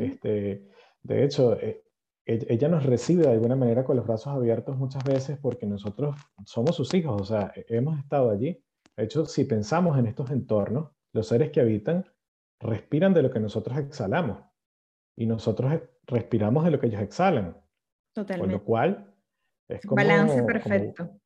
este, 0.00 0.66
de 1.02 1.24
hecho, 1.24 1.56
eh, 1.60 1.84
e, 2.26 2.44
ella 2.48 2.68
nos 2.68 2.84
recibe 2.84 3.22
de 3.22 3.30
alguna 3.30 3.54
manera 3.54 3.84
con 3.84 3.94
los 3.94 4.04
brazos 4.04 4.34
abiertos 4.34 4.76
muchas 4.76 5.04
veces 5.04 5.38
porque 5.40 5.64
nosotros 5.64 6.16
somos 6.44 6.74
sus 6.74 6.92
hijos, 6.92 7.22
o 7.22 7.24
sea, 7.24 7.52
hemos 7.68 8.00
estado 8.00 8.30
allí. 8.30 8.60
De 8.96 9.04
hecho, 9.04 9.24
si 9.26 9.44
pensamos 9.44 9.96
en 9.96 10.06
estos 10.06 10.32
entornos, 10.32 10.90
los 11.12 11.28
seres 11.28 11.50
que 11.50 11.60
habitan 11.60 12.04
respiran 12.58 13.14
de 13.14 13.22
lo 13.22 13.30
que 13.30 13.38
nosotros 13.38 13.78
exhalamos 13.78 14.42
y 15.16 15.26
nosotros 15.26 15.80
respiramos 16.04 16.64
de 16.64 16.72
lo 16.72 16.80
que 16.80 16.88
ellos 16.88 17.00
exhalan. 17.00 17.56
Totalmente. 18.12 18.40
Con 18.40 18.60
lo 18.60 18.64
cual, 18.64 19.14
es 19.68 19.82
como... 19.82 20.02
Balance 20.02 20.42
perfecto. 20.42 21.19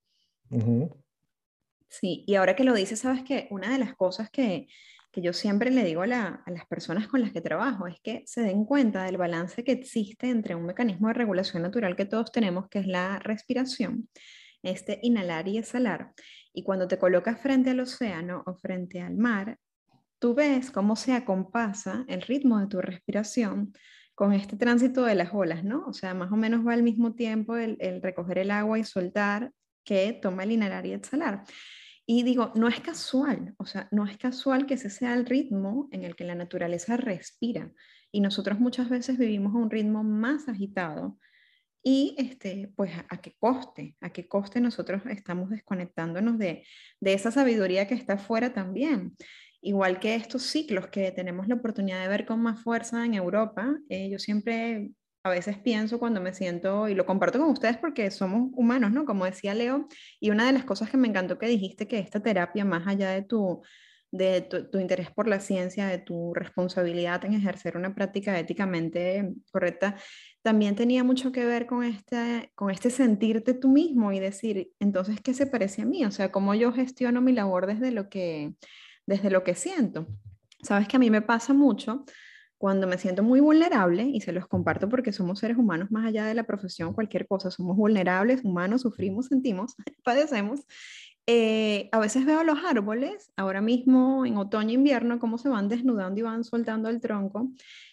Sí, 1.89 2.25
y 2.27 2.35
ahora 2.35 2.57
que 2.57 2.65
lo 2.65 2.75
dices, 2.75 3.01
sabes 3.01 3.23
que 3.23 3.47
una 3.51 3.73
de 3.73 3.79
las 3.79 3.95
cosas 3.95 4.29
que, 4.31 4.67
que 5.15 5.23
yo 5.23 5.33
siempre 5.33 5.71
le 5.71 5.85
digo 5.85 6.03
a, 6.03 6.07
las 6.07 6.67
personas 6.69 7.07
con 7.07 7.21
las 7.21 7.33
que 7.33 7.41
trabajo 7.41 7.87
es 7.87 8.01
que 8.01 8.25
se 8.27 8.43
den 8.43 8.65
cuenta 8.65 9.05
del 9.05 9.17
balance 9.17 9.63
que 9.63 9.71
existe 9.71 10.29
entre 10.29 10.57
un 10.57 10.67
mecanismo 10.67 11.07
de 11.07 11.15
regulación 11.15 11.63
natural 11.63 11.95
que 11.95 12.05
todos 12.05 12.33
tenemos, 12.33 12.69
que 12.69 12.81
es 12.81 12.89
la 12.89 13.21
respiración, 13.21 14.09
este 14.65 14.99
inhalar 15.03 15.47
y 15.47 15.59
exhalar. 15.59 16.13
Y 16.53 16.65
cuando 16.65 16.89
te 16.89 16.99
colocas 16.99 17.41
frente 17.41 17.71
al 17.71 17.79
océano 17.79 18.43
o 18.45 18.57
frente 18.57 19.01
al 19.01 19.17
mar, 19.17 19.57
tú 20.19 20.35
ves 20.35 20.73
cómo 20.73 20.97
se 20.97 21.13
acompasa 21.13 22.05
el 22.09 22.23
ritmo 22.23 22.59
de 22.59 22.67
tu 22.67 22.81
respiración 22.81 23.73
con 24.17 24.33
este 24.33 24.57
tránsito 24.57 25.05
de 25.05 25.15
las 25.15 25.33
olas, 25.33 25.63
¿no? 25.63 25.85
O 25.87 25.93
sea, 25.93 26.13
más 26.15 26.33
o 26.33 26.37
menos 26.37 26.67
va 26.67 26.73
al 26.73 26.83
mismo 26.83 27.15
tiempo 27.15 27.55
el 27.55 28.03
recoger 28.03 28.39
el 28.39 28.51
agua 28.51 28.81
y 28.81 28.85
soltar 28.85 29.53
que 29.85 30.13
toma 30.15 30.45
el 30.45 30.53
inhalar 30.53 30.87
y 30.87 30.93
exhalar. 30.93 31.45
Y 32.07 32.23
digo, 32.23 32.53
no 32.55 32.69
es 32.69 32.81
casual, 32.81 33.55
o 33.57 33.65
sea, 33.65 33.89
no 33.91 34.05
es 34.07 34.19
casual 34.19 34.67
que 34.67 34.75
ese 34.75 34.91
sea 34.91 35.15
el 35.15 35.25
ritmo 35.25 35.89
en 35.91 36.05
el 36.05 36.17
que 36.17 36.25
la 36.25 36.35
naturaleza 36.35 36.97
respira. 36.97 37.71
Y 38.13 38.21
nosotros 38.21 38.61
muchas 38.61 38.89
veces 38.89 39.19
vivimos 39.19 39.55
a 39.55 39.59
un 39.59 39.71
ritmo 39.71 40.05
más 40.05 40.49
agitado. 40.49 41.19
Y 41.83 42.15
este, 42.19 42.73
pues 42.77 42.93
a, 43.09 43.21
qué 43.21 43.35
coste, 43.39 43.97
a 44.01 44.11
qué 44.11 44.27
coste 44.27 44.61
nosotros 44.61 45.03
estamos 45.11 45.51
desconectándonos 45.51 46.39
de, 46.39 46.65
de 47.01 47.13
esa 47.13 47.31
sabiduría 47.31 47.87
que 47.87 47.95
está 47.95 48.15
afuera 48.15 48.55
también. 48.55 49.15
Igual 49.61 49.99
que 49.99 50.15
estos 50.15 50.43
ciclos 50.43 50.89
que 50.89 51.11
tenemos 51.13 51.49
la 51.49 51.55
oportunidad 51.55 52.03
de 52.03 52.09
ver 52.09 52.27
con 52.27 52.41
más 52.41 52.63
fuerza 52.63 53.05
en 53.05 53.15
Europa, 53.15 53.79
eh, 53.89 54.11
yo 54.11 54.19
siempre 54.19 54.91
a 55.25 55.31
veces 55.31 55.57
pienso 55.57 55.99
cuando 55.99 56.21
me 56.21 56.35
siento, 56.35 56.87
y 56.87 56.95
lo 56.95 57.07
comparto 57.07 57.39
con 57.41 57.49
ustedes 57.49 57.79
porque 57.79 58.11
somos 58.11 58.51
humanos, 58.53 58.93
¿no? 58.93 59.07
Como 59.07 59.25
decía 59.25 59.55
Leo, 59.55 59.89
y 60.21 60.31
una 60.31 60.47
de 60.47 60.53
las 60.53 60.65
cosas 60.65 60.91
que 60.91 60.99
me 60.99 61.09
encantó 61.09 61.39
que 61.39 61.47
dijiste 61.47 61.89
que 61.89 61.99
esta 61.99 62.21
terapia, 62.21 62.67
más 62.67 62.87
allá 62.87 63.11
de 63.11 63.23
tu, 63.23 63.63
de 64.13 64.43
tu, 64.43 64.79
interés 64.79 65.11
por 65.11 65.27
la 65.27 65.41
ciencia, 65.41 65.87
de 65.87 65.97
tu 65.97 66.35
responsabilidad 66.35 67.25
en 67.25 67.33
ejercer 67.33 67.79
una 67.79 67.95
práctica 67.95 68.39
éticamente 68.39 69.33
correcta, 69.51 69.97
también 70.43 70.77
tenía 70.77 71.03
mucho 71.05 71.33
que 71.33 71.47
ver 71.47 71.65
con 71.65 71.85
este, 71.85 72.53
con 72.55 72.71
este 72.71 72.91
sentirte 72.91 73.55
tú 73.55 73.71
mismo 73.71 74.13
y 74.13 74.21
decir, 74.21 74.73
entonces, 74.79 75.23
¿qué 75.23 75.33
se 75.33 75.47
parece 75.47 75.83
a 75.83 75.87
mí? 75.87 76.05
O 76.05 76.11
sea, 76.11 76.31
cómo 76.31 76.55
yo 76.55 76.71
gestiono 76.71 77.23
mi 77.23 77.33
labor 77.33 77.67
desde 77.67 77.93
lo 77.93 78.11
que, 78.11 78.53
desde 79.07 79.31
lo 79.31 79.43
que 79.43 79.55
siento. 79.55 80.07
Sabes 80.63 80.87
que 80.87 80.97
a 80.97 81.01
mí 81.01 81.09
me 81.09 81.23
pasa 81.23 81.55
mucho 81.55 82.05
cuando 82.59 82.87
me 82.87 82.99
siento 82.99 83.23
muy 83.23 83.41
vulnerable, 83.41 84.05
y 84.05 84.21
se 84.21 84.33
los 84.33 84.47
comparto 84.47 84.89
porque 84.89 85.13
somos 85.13 85.39
seres 85.39 85.57
humanos 85.57 85.91
más 85.91 86.07
allá 86.07 86.25
de 86.25 86.35
la 86.35 86.45
profesión, 86.45 86.95
cualquier 86.95 87.27
cosa, 87.27 87.51
somos 87.51 87.77
vulnerables, 87.77 88.45
humanos, 88.45 88.83
sufrimos, 88.83 89.27
sentimos, 89.27 89.75
padecemos. 90.05 90.61
Eh, 91.27 91.89
a 91.93 91.99
veces 91.99 92.27
veo 92.27 92.45
los 92.45 92.59
árboles, 92.65 93.33
ahora 93.37 93.63
mismo 93.63 94.27
en 94.27 94.37
otoño 94.37 94.71
e 94.71 94.75
invierno, 94.75 95.19
cómo 95.19 95.39
se 95.39 95.49
van 95.49 95.69
desnudando 95.69 96.21
y 96.21 96.23
van 96.23 96.45
soltando 96.45 96.89
el 96.89 97.01
tronco. 97.01 97.51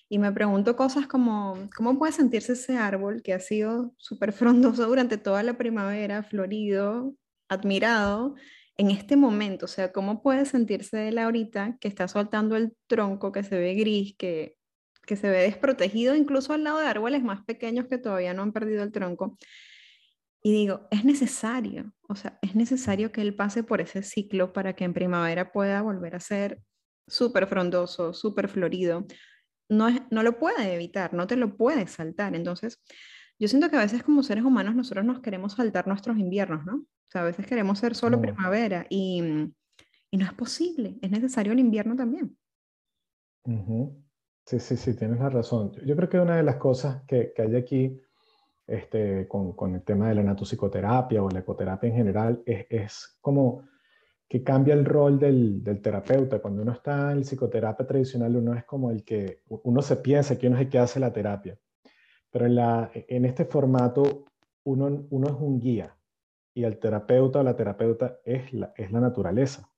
Y 0.10 0.20
me 0.20 0.34
pregunto 0.34 0.76
cosas 0.76 1.08
como, 1.08 1.70
¿cómo 1.76 1.98
puede 1.98 2.12
sentirse 2.12 2.54
ese 2.54 2.78
árbol 2.78 3.22
que 3.24 3.34
ha 3.34 3.40
sido 3.40 3.94
súper 3.98 4.34
frondoso 4.34 4.86
durante 4.86 5.18
toda 5.18 5.44
la 5.44 5.58
primavera, 5.58 6.24
florido, 6.24 7.16
admirado, 7.48 8.36
en 8.78 8.92
este 8.92 9.16
momento? 9.16 9.66
O 9.66 9.70
sea, 9.70 9.92
¿cómo 9.92 10.22
puede 10.22 10.46
sentirse 10.46 11.10
él 11.10 11.18
ahorita 11.18 11.78
que 11.80 11.88
está 11.88 12.08
soltando 12.08 12.56
el 12.56 12.74
tronco, 12.88 13.32
que 13.32 13.44
se 13.44 13.58
ve 13.58 13.74
gris, 13.76 14.16
que 14.18 14.58
que 15.06 15.16
se 15.16 15.30
ve 15.30 15.40
desprotegido 15.40 16.16
incluso 16.16 16.54
al 16.54 16.64
lado 16.64 16.80
de 16.80 16.88
árboles 16.88 17.24
más 17.24 17.44
pequeños 17.44 17.88
que 17.88 17.98
todavía 17.98 18.34
no 18.34 18.44
han 18.44 18.54
perdido 18.54 18.84
el 18.84 18.92
tronco. 18.92 19.38
Y 20.44 20.52
digo, 20.52 20.88
es 20.90 21.06
necesario, 21.06 21.94
o 22.08 22.16
sea, 22.16 22.40
es 22.42 22.56
necesario 22.56 23.12
que 23.12 23.22
él 23.22 23.36
pase 23.36 23.64
por 23.64 23.80
ese 23.80 24.02
ciclo 24.02 24.54
para 24.54 24.74
que 24.74 24.86
en 24.86 24.94
primavera 24.94 25.52
pueda 25.52 25.82
volver 25.82 26.16
a 26.16 26.20
ser 26.20 26.60
súper 27.08 27.46
frondoso, 27.48 28.14
súper 28.14 28.48
florido. 28.48 29.06
No, 29.70 29.88
es, 29.88 30.02
no 30.10 30.24
lo 30.24 30.40
puede 30.40 30.74
evitar, 30.74 31.14
no 31.14 31.28
te 31.28 31.36
lo 31.36 31.56
puedes 31.58 31.92
saltar. 31.92 32.36
Entonces, 32.36 32.82
yo 33.42 33.48
siento 33.48 33.72
que 33.72 33.76
a 33.76 33.80
veces 33.80 34.04
como 34.04 34.22
seres 34.22 34.44
humanos 34.44 34.76
nosotros 34.76 35.04
nos 35.04 35.20
queremos 35.20 35.54
saltar 35.54 35.88
nuestros 35.88 36.16
inviernos, 36.20 36.64
¿no? 36.64 36.76
O 36.76 37.10
sea, 37.12 37.22
a 37.22 37.26
veces 37.26 37.48
queremos 37.48 37.80
ser 37.80 37.96
solo 37.96 38.22
primavera 38.22 38.86
y, 38.88 39.52
y, 40.12 40.18
no 40.18 40.26
es 40.26 40.34
posible, 40.34 41.00
es 41.02 41.10
necesario 41.10 41.52
el 41.52 41.60
invierno 41.60 41.96
también. 41.96 42.38
Sí, 44.46 44.60
sí, 44.60 44.78
sí, 44.78 44.96
tienes 44.96 45.20
la 45.20 45.30
razón. 45.30 45.72
Yo 45.84 45.96
creo 45.96 46.08
que 46.08 46.20
una 46.20 46.38
de 46.38 46.44
las 46.44 46.58
cosas 46.58 47.02
que, 47.08 47.34
que 47.36 47.42
hay 47.42 47.56
aquí 47.56 48.00
este, 48.68 49.28
con, 49.28 49.54
con, 49.54 49.74
el 49.74 49.82
tema 49.82 50.10
de 50.10 50.16
la 50.16 50.24
natopsicoterapia 50.24 51.24
o 51.24 51.30
la 51.32 51.40
ecoterapia 51.40 51.90
en 51.90 51.96
general 51.96 52.44
es, 52.46 52.68
es 52.70 53.18
como 53.22 53.64
que 54.30 54.44
cambia 54.44 54.76
el 54.76 54.86
rol 54.86 55.18
del, 55.18 55.64
del, 55.64 55.82
terapeuta. 55.82 56.40
Cuando 56.40 56.62
uno 56.62 56.74
está 56.74 57.12
en 57.12 57.18
el 57.18 57.24
psicoterapia 57.24 57.88
tradicional, 57.88 58.36
uno 58.36 58.54
es 58.54 58.66
como 58.66 58.92
el 58.92 59.04
que, 59.04 59.42
uno 59.48 59.82
se 59.82 59.96
piensa 59.96 60.38
que 60.38 60.46
uno 60.46 60.58
es 60.58 60.62
el 60.62 60.70
que 60.70 60.78
hace 60.78 61.00
la 61.00 61.12
terapia. 61.12 61.58
Pero 62.32 62.46
en, 62.94 63.26
este 63.26 63.46
formato, 63.46 64.26
uno, 64.64 64.88
es 64.88 65.36
un 65.40 65.60
guía 65.60 65.98
y 66.54 66.64
el 66.64 66.80
terapeuta 66.80 67.40
o 67.40 67.44
la 67.44 67.56
terapeuta 67.56 68.20
es 68.24 68.54
la, 68.54 68.74
es 68.76 68.92
la 68.92 69.02
naturaleza. 69.02 69.70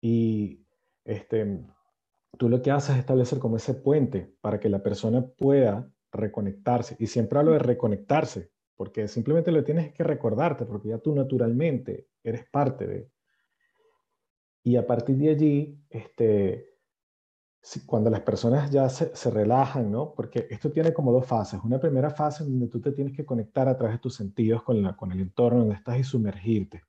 Y 0.00 0.66
este, 1.04 1.64
tú 2.36 2.48
lo 2.48 2.60
que 2.62 2.70
haces 2.70 2.94
es 2.94 3.00
establecer 3.00 3.38
como 3.38 3.56
ese 3.56 3.74
puente 3.74 4.34
para 4.40 4.58
que 4.58 4.68
la 4.68 4.82
persona 4.82 5.24
pueda 5.24 5.88
reconectarse. 6.12 6.96
Y 6.98 7.06
siempre 7.06 7.38
hablo 7.38 7.52
de 7.52 7.60
reconectarse, 7.60 8.50
porque 8.76 9.06
simplemente 9.08 9.52
lo 9.52 9.62
tienes 9.62 9.92
que 9.92 10.02
recordarte, 10.02 10.66
porque 10.66 10.88
ya 10.88 10.98
tú 10.98 11.14
naturalmente 11.14 12.08
eres 12.24 12.48
parte 12.50 12.86
de. 12.86 13.10
Y 14.62 14.76
a 14.76 14.86
partir 14.86 15.16
de 15.16 15.30
allí, 15.30 15.78
este, 15.88 16.69
cuando 17.86 18.10
las 18.10 18.20
personas 18.22 18.70
ya 18.70 18.88
se, 18.88 19.14
se, 19.14 19.30
relajan, 19.30 19.90
¿no? 19.90 20.14
Porque 20.14 20.46
esto 20.50 20.70
tiene 20.70 20.92
como 20.92 21.12
dos 21.12 21.26
fases. 21.26 21.60
Una 21.62 21.78
primera 21.78 22.10
fase 22.10 22.42
en 22.42 22.50
donde 22.50 22.68
tú 22.68 22.80
te 22.80 22.92
tienes 22.92 23.14
que 23.14 23.26
conectar 23.26 23.68
a 23.68 23.76
través 23.76 23.96
de 23.96 24.00
tus 24.00 24.14
sentidos 24.14 24.62
con, 24.62 24.82
la, 24.82 24.96
con 24.96 25.12
el 25.12 25.20
entorno 25.20 25.60
donde 25.60 25.74
estás 25.74 25.98
y 25.98 26.04
sumergirte, 26.04 26.82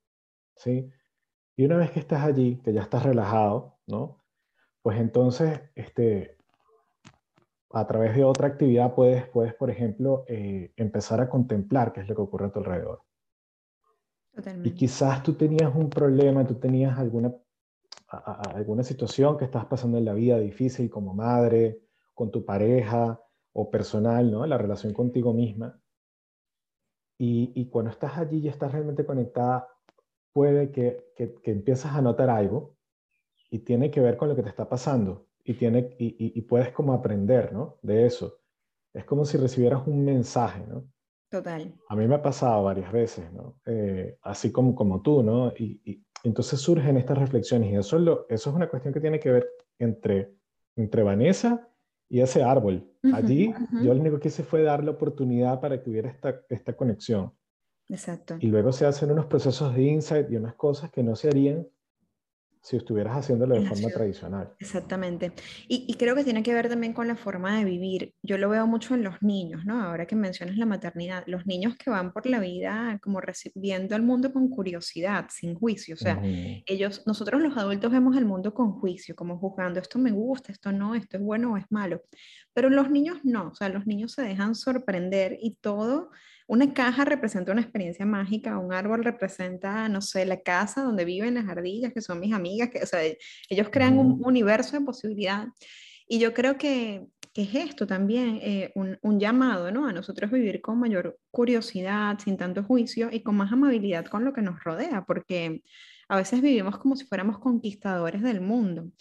¿sí? 0.56 0.90
Y 1.58 1.66
una 1.66 1.78
vez 1.78 1.92
que 1.92 2.00
estás 2.00 2.24
allí, 2.24 2.62
que 2.64 2.74
ya 2.74 2.82
estás 2.82 3.04
relajado, 3.04 3.78
¿no? 3.88 4.22
pues 4.82 5.00
entonces, 5.00 5.62
este, 5.76 6.38
a 7.72 7.86
través 7.86 8.16
de 8.16 8.24
otra 8.24 8.48
actividad 8.48 8.94
puedes, 8.94 9.28
puedes 9.28 9.54
por 9.54 9.70
ejemplo, 9.70 10.26
eh, 10.28 10.74
empezar 10.76 11.22
a 11.22 11.30
contemplar 11.30 11.94
qué 11.94 12.02
es 12.02 12.10
lo 12.10 12.16
que 12.16 12.22
ocurre 12.22 12.48
a 12.48 12.52
tu 12.52 12.60
alrededor. 12.60 13.02
Y 14.64 14.72
quizás 14.72 15.24
tú 15.24 15.34
tenías 15.34 15.76
un 15.76 15.90
problema, 15.90 16.48
tú 16.48 16.56
tenías 16.56 16.98
alguna, 16.98 17.34
alguna 18.12 18.84
situación 18.84 19.38
que 19.38 19.46
estás 19.46 19.66
pasando 19.66 19.98
en 19.98 20.06
la 20.06 20.14
vida 20.14 20.40
difícil 20.40 20.90
como 20.90 21.14
madre, 21.14 21.82
con 22.14 22.32
tu 22.32 22.44
pareja 22.44 23.22
o 23.54 23.70
personal, 23.70 24.32
¿no? 24.32 24.46
La 24.46 24.58
relación 24.58 24.94
contigo 24.94 25.34
misma. 25.34 25.80
Y, 27.18 27.52
y 27.56 27.70
cuando 27.70 27.92
estás 27.92 28.18
allí 28.18 28.40
y 28.40 28.48
estás 28.48 28.72
realmente 28.72 29.06
conectada, 29.06 29.68
puede 30.34 30.72
que, 30.72 31.12
que, 31.16 31.36
que 31.36 31.52
empieces 31.52 31.92
a 31.92 32.02
notar 32.02 32.30
algo 32.30 32.76
y 33.50 33.60
tiene 33.60 33.92
que 33.92 34.02
ver 34.02 34.18
con 34.18 34.30
lo 34.30 34.36
que 34.36 34.44
te 34.44 34.50
está 34.50 34.68
pasando 34.68 35.28
y, 35.44 35.54
tiene, 35.56 35.96
y, 36.00 36.38
y, 36.38 36.42
puedes 36.42 36.72
como 36.72 36.94
aprender, 36.94 37.52
¿no? 37.54 37.78
De 37.82 38.06
eso. 38.06 38.40
Es 38.94 39.06
como 39.06 39.26
si 39.26 39.38
recibieras 39.38 39.86
un 39.88 40.04
mensaje, 40.04 40.66
¿no? 40.68 40.86
Total. 41.30 41.74
A 41.88 41.96
mí 41.96 42.08
me 42.08 42.16
ha 42.16 42.22
pasado 42.22 42.64
varias 42.64 42.92
veces, 42.92 43.32
¿no? 43.34 43.60
Eh, 43.66 44.18
así 44.22 44.52
como, 44.52 44.76
como 44.76 45.02
tú, 45.02 45.24
¿no? 45.24 45.52
Y, 45.58 45.82
y, 45.86 46.06
entonces 46.24 46.60
surgen 46.60 46.98
estas 46.98 47.18
reflexiones 47.18 47.72
y 47.72 47.76
eso 47.76 47.98
es, 47.98 48.04
lo, 48.04 48.26
eso 48.30 48.50
es 48.50 48.56
una 48.56 48.70
cuestión 48.70 48.94
que 48.94 49.02
tiene 49.02 49.20
que 49.20 49.32
ver 49.32 49.50
entre, 49.80 50.34
entre 50.76 51.04
Vanessa 51.04 51.68
y 52.10 52.22
ese 52.22 52.44
árbol. 52.44 52.88
Allí 53.14 53.54
yo 53.84 53.94
lo 53.94 54.00
único 54.00 54.20
que 54.20 54.28
hice 54.28 54.44
fue 54.44 54.64
dar 54.64 54.84
la 54.84 54.92
oportunidad 54.92 55.60
para 55.60 55.82
que 55.82 55.90
hubiera 55.90 56.10
esta, 56.10 56.42
esta 56.50 56.74
conexión. 56.74 57.34
Exacto. 57.90 58.36
Y 58.40 58.48
luego 58.48 58.72
se 58.72 58.86
hacen 58.86 59.12
unos 59.12 59.26
procesos 59.26 59.74
de 59.76 59.84
insight 59.84 60.30
y 60.30 60.36
unas 60.36 60.56
cosas 60.56 60.92
que 60.92 61.04
no 61.04 61.16
se 61.16 61.30
harían 61.30 61.68
si 62.62 62.78
estuvieras 62.78 63.18
haciéndolo 63.18 63.56
de 63.56 63.66
forma 63.66 63.90
tradicional. 63.90 64.54
Exactamente. 64.60 65.34
Y, 65.68 65.86
y, 65.88 65.96
creo 65.96 66.16
que 66.16 66.24
tiene 66.24 66.44
que 66.44 66.54
ver 66.54 66.70
también 66.70 66.94
con 66.94 67.08
la 67.08 67.16
forma 67.16 67.58
de 67.58 67.66
vivir. 67.66 68.14
Yo 68.22 68.38
lo 68.38 68.50
veo 68.50 68.68
mucho 68.68 68.94
en 68.94 69.04
los 69.04 69.20
niños, 69.22 69.66
¿no? 69.66 69.82
Ahora 69.84 70.06
que 70.06 70.16
mencionas 70.16 70.58
la 70.58 70.68
maternidad, 70.68 71.24
los 71.26 71.48
niños 71.48 71.76
que 71.76 71.90
van 71.90 72.14
por 72.14 72.28
la 72.28 72.40
vida 72.40 73.00
como 73.02 73.20
recibiendo 73.20 73.96
el 73.96 74.04
mundo 74.04 74.32
con 74.32 74.48
curiosidad, 74.50 75.26
sin 75.30 75.56
juicio. 75.56 75.96
O 75.96 75.98
sea, 75.98 76.22
ellos, 76.24 77.02
nosotros 77.08 77.42
los 77.42 77.58
adultos 77.58 77.92
vemos 77.92 78.16
el 78.16 78.26
mundo 78.26 78.54
con 78.54 78.74
juicio, 78.74 79.16
como 79.16 79.40
juzgando, 79.40 79.80
esto 79.80 79.98
me 79.98 80.12
gusta, 80.12 80.52
esto 80.52 80.72
no, 80.72 80.94
esto 80.94 81.18
es 81.18 81.24
bueno 81.24 81.54
o 81.54 81.58
es 81.58 81.66
malo. 81.72 82.04
Pero 82.54 82.70
los 82.70 82.92
niños 82.92 83.18
no, 83.24 83.48
o 83.48 83.56
sea, 83.56 83.70
los 83.70 83.88
niños 83.88 84.12
se 84.12 84.22
dejan 84.22 84.54
sorprender 84.54 85.38
y 85.42 85.56
todo 85.56 86.12
una 86.52 86.74
caja 86.74 87.06
representa 87.06 87.54
una 87.54 87.62
experiencia 87.62 88.06
mágica, 88.06 88.58
un 88.58 88.74
árbol 88.74 89.06
representa, 89.06 89.88
no 89.88 90.02
sé, 90.02 90.26
la 90.26 90.42
casa 90.42 90.84
donde 90.84 91.06
viven 91.06 91.36
las 91.36 91.48
ardillas, 91.48 91.94
que 91.94 92.02
son 92.02 92.20
mis 92.20 92.34
amigas, 92.34 92.70
que, 92.70 92.84
o 92.84 92.86
sea, 92.86 93.00
ellos 93.50 93.70
crean 93.72 93.98
un 93.98 94.22
universo 94.26 94.78
de 94.78 94.84
posibilidad. 94.84 95.48
Y 96.10 96.20
yo 96.20 96.34
creo 96.34 96.58
que, 96.58 97.08
que 97.32 97.44
es 97.44 97.56
esto 97.56 97.88
también, 97.88 98.40
eh, 98.42 98.74
un, 98.76 98.98
un, 99.02 99.18
llamado, 99.18 99.72
¿no? 99.72 99.88
A 99.88 99.94
nosotros 99.94 100.30
vivir 100.30 100.60
con 100.60 100.78
mayor 100.78 101.18
curiosidad, 101.32 102.20
sin 102.20 102.36
tanto 102.36 102.66
juicio 102.66 103.08
y 103.14 103.24
con 103.24 103.38
más 103.38 103.54
amabilidad 103.54 104.08
con 104.08 104.26
lo 104.26 104.34
que 104.34 104.42
nos 104.42 104.62
rodea, 104.62 105.06
porque 105.08 105.64
a 106.10 106.18
veces 106.18 106.42
vivimos 106.42 106.78
como 106.80 106.98
si 106.98 107.06
fuéramos 107.06 107.40
conquistadores 107.40 108.24
del 108.24 108.42
mundo 108.42 108.92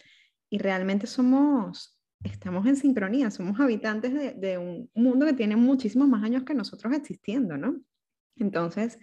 y 0.48 0.58
realmente 0.58 1.08
somos, 1.08 1.99
estamos 2.24 2.66
en 2.66 2.76
sincronía, 2.76 3.30
somos 3.30 3.59
habitantes 3.61 4.12
de, 4.40 4.59
un 4.59 4.90
mundo 4.94 5.26
que 5.26 5.33
tiene 5.33 5.56
muchísimos 5.56 6.09
más 6.09 6.22
años 6.22 6.44
que 6.44 6.54
nosotros 6.54 6.92
existiendo, 6.94 7.56
¿no? 7.56 7.80
Entonces, 8.37 8.98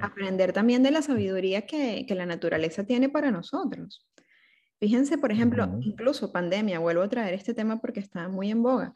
aprender 0.00 0.52
también 0.52 0.82
de 0.82 0.90
la 0.90 1.02
sabiduría 1.02 1.66
que, 1.66 2.04
que, 2.06 2.14
la 2.14 2.26
naturaleza 2.26 2.84
tiene 2.84 3.08
para 3.08 3.30
nosotros. 3.30 4.06
Fíjense, 4.80 5.16
por 5.16 5.32
ejemplo, 5.32 5.78
incluso 5.80 6.32
pandemia, 6.32 6.78
vuelvo 6.78 7.02
a 7.02 7.08
traer 7.08 7.34
este 7.34 7.54
tema 7.54 7.80
porque 7.80 8.00
está 8.00 8.28
muy 8.28 8.50
en 8.50 8.62
boga. 8.62 8.92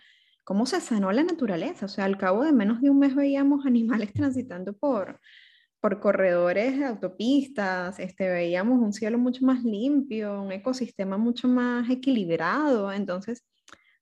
¿Cómo 0.47 0.67
se 0.67 0.81
sanó 0.81 1.11
la 1.13 1.25
naturaleza? 1.25 1.87
O 1.87 1.89
sea, 1.89 2.05
al 2.05 2.19
cabo 2.19 2.45
de 2.45 2.53
menos 2.53 2.81
de 2.81 2.91
un 2.91 2.99
mes 2.99 3.15
veíamos 3.15 3.67
animales 3.67 4.13
transitando 4.15 4.77
por, 4.77 5.21
por 5.81 6.01
corredores 6.01 6.79
de 6.79 6.85
autopistas, 6.85 7.99
este, 7.99 8.29
veíamos 8.29 8.81
un 8.81 8.93
cielo 8.93 9.19
mucho 9.19 9.45
más 9.45 9.65
limpio, 9.65 10.43
un 10.43 10.53
ecosistema 10.53 11.17
mucho 11.17 11.49
más 11.49 11.89
equilibrado. 11.91 12.93
Entonces, 12.93 13.45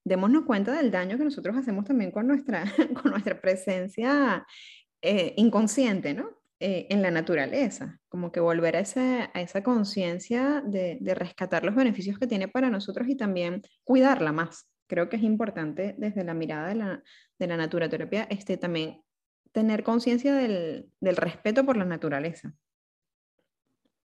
démonos 0.04 0.44
cuenta 0.44 0.72
del 0.72 0.90
daño 0.90 1.18
que 1.18 1.24
nosotros 1.24 1.56
hacemos 1.56 1.84
también 1.84 2.10
con 2.10 2.26
nuestra, 2.26 2.64
con 3.02 3.10
nuestra 3.10 3.40
presencia 3.40 4.46
eh, 5.02 5.34
inconsciente, 5.36 6.14
¿no? 6.14 6.30
Eh, 6.60 6.86
en 6.88 7.02
la 7.02 7.10
naturaleza, 7.10 8.00
como 8.08 8.30
que 8.30 8.40
volver 8.40 8.76
a, 8.76 8.80
a 9.34 9.40
esa 9.40 9.62
conciencia 9.62 10.62
de, 10.64 10.98
de, 11.00 11.14
rescatar 11.14 11.64
los 11.64 11.74
beneficios 11.74 12.18
que 12.18 12.28
tiene 12.28 12.48
para 12.48 12.70
nosotros 12.70 13.08
y 13.08 13.16
también 13.16 13.60
cuidarla 13.82 14.32
más. 14.32 14.70
Creo 14.86 15.08
que 15.08 15.16
es 15.16 15.22
importante 15.22 15.94
desde 15.98 16.24
la 16.24 16.32
mirada 16.32 16.68
de 16.68 16.74
la, 16.76 17.02
de 17.38 17.46
la 17.48 17.56
naturatoterapia 17.56 18.24
este, 18.30 18.56
también 18.56 19.02
tener 19.54 19.84
conciencia 19.84 20.34
del, 20.34 20.90
respeto 21.00 21.64
por 21.64 21.76
la 21.76 21.84
naturaleza. 21.84 22.52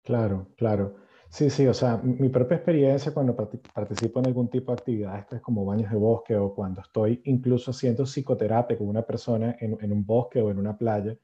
Claro, 0.02 0.50
claro. 0.56 0.96
Sí, 1.28 1.50
sí, 1.50 1.66
o 1.66 1.74
sea, 1.74 1.98
mi 1.98 2.28
propia 2.28 2.56
experiencia 2.56 3.12
cuando 3.12 3.36
participo 3.36 4.20
en 4.20 4.26
algún 4.26 4.48
tipo 4.48 4.72
de 4.72 4.78
actividad, 4.78 5.18
esto 5.18 5.36
es 5.36 5.42
como 5.42 5.64
baños 5.64 5.90
de 5.90 5.96
bosque 5.96 6.36
o 6.36 6.54
cuando 6.54 6.80
estoy 6.80 7.20
incluso 7.24 7.72
haciendo 7.72 8.04
psicoterapia 8.04 8.78
con 8.78 8.88
una 8.88 9.02
persona 9.02 9.56
en, 9.60 9.92
un 9.92 10.06
bosque 10.06 10.40
o 10.40 10.50
en 10.50 10.58
una 10.58 10.78
playa, 10.78 11.16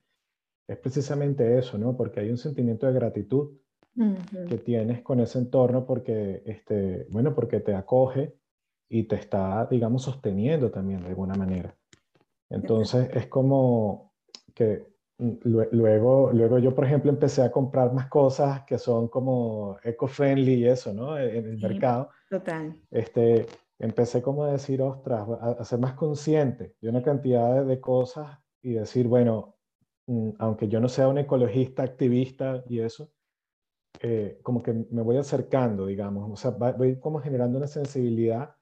es 0.67 0.79
precisamente 0.79 1.59
eso, 1.59 1.79
¿no? 1.79 1.97
Porque 1.97 2.21
hay 2.21 2.31
un 2.31 2.39
sentimiento 2.39 2.87
de 2.87 2.93
gratitud 2.93 3.57
que 4.49 4.59
tienes 4.59 5.03
con 5.03 5.21
ese 5.21 5.39
entorno 5.39 5.85
porque, 5.85 6.43
este, 6.47 7.07
bueno, 7.11 7.35
porque 7.35 7.61
te 7.61 7.75
acoge 7.75 8.35
y 8.89 9.05
te 9.05 9.17
está, 9.17 9.67
digamos, 9.71 10.03
sosteniendo 10.03 10.71
también 10.71 11.03
de 11.03 11.09
alguna 11.09 11.35
manera. 11.35 11.77
Entonces 12.51 13.09
es 13.15 13.27
como 13.29 14.13
que 14.55 14.92
luego, 15.45 16.31
luego 16.33 16.59
yo, 16.59 16.75
por 16.75 16.85
ejemplo, 16.85 17.11
empecé 17.11 17.43
a 17.43 17.53
comprar 17.53 17.93
más 17.93 18.09
cosas 18.09 18.63
que 18.65 18.79
son 18.79 19.09
como 19.09 19.77
eco-friendly 19.83 20.55
y 20.55 20.67
eso, 20.67 20.93
¿no? 20.93 21.19
E-, 21.19 21.39
en 21.39 21.47
el 21.47 21.59
mercado. 21.59 22.11
Total. 22.29 22.75
Este, 22.91 23.47
empecé 23.79 24.23
como 24.23 24.45
a 24.45 24.53
decir, 24.53 24.83
ostras, 24.83 25.29
a, 25.41 25.65
ser 25.65 25.79
más 25.79 25.95
consciente 25.95 26.77
de 26.81 26.89
una 26.89 27.03
cantidad 27.03 27.65
de, 27.65 27.81
cosas 27.81 28.39
y 28.63 28.73
decir, 28.73 29.07
bueno, 29.09 29.57
mm, 30.07 30.31
aunque 30.39 30.69
yo 30.69 30.81
no 30.81 30.89
sea 30.89 31.09
un 31.09 31.19
ecologista, 31.19 31.83
activista 31.83 32.63
y 32.69 32.81
eso, 32.81 33.13
eh, 34.01 34.39
como 34.43 34.63
que 34.63 34.73
me 34.91 35.03
voy 35.03 35.17
acercando, 35.17 35.87
digamos, 35.87 36.31
o 36.31 36.37
sea, 36.37 36.51
voy 36.51 36.99
como 36.99 37.21
generando 37.21 37.59
una 37.59 37.67
sensibilidad 37.67 38.57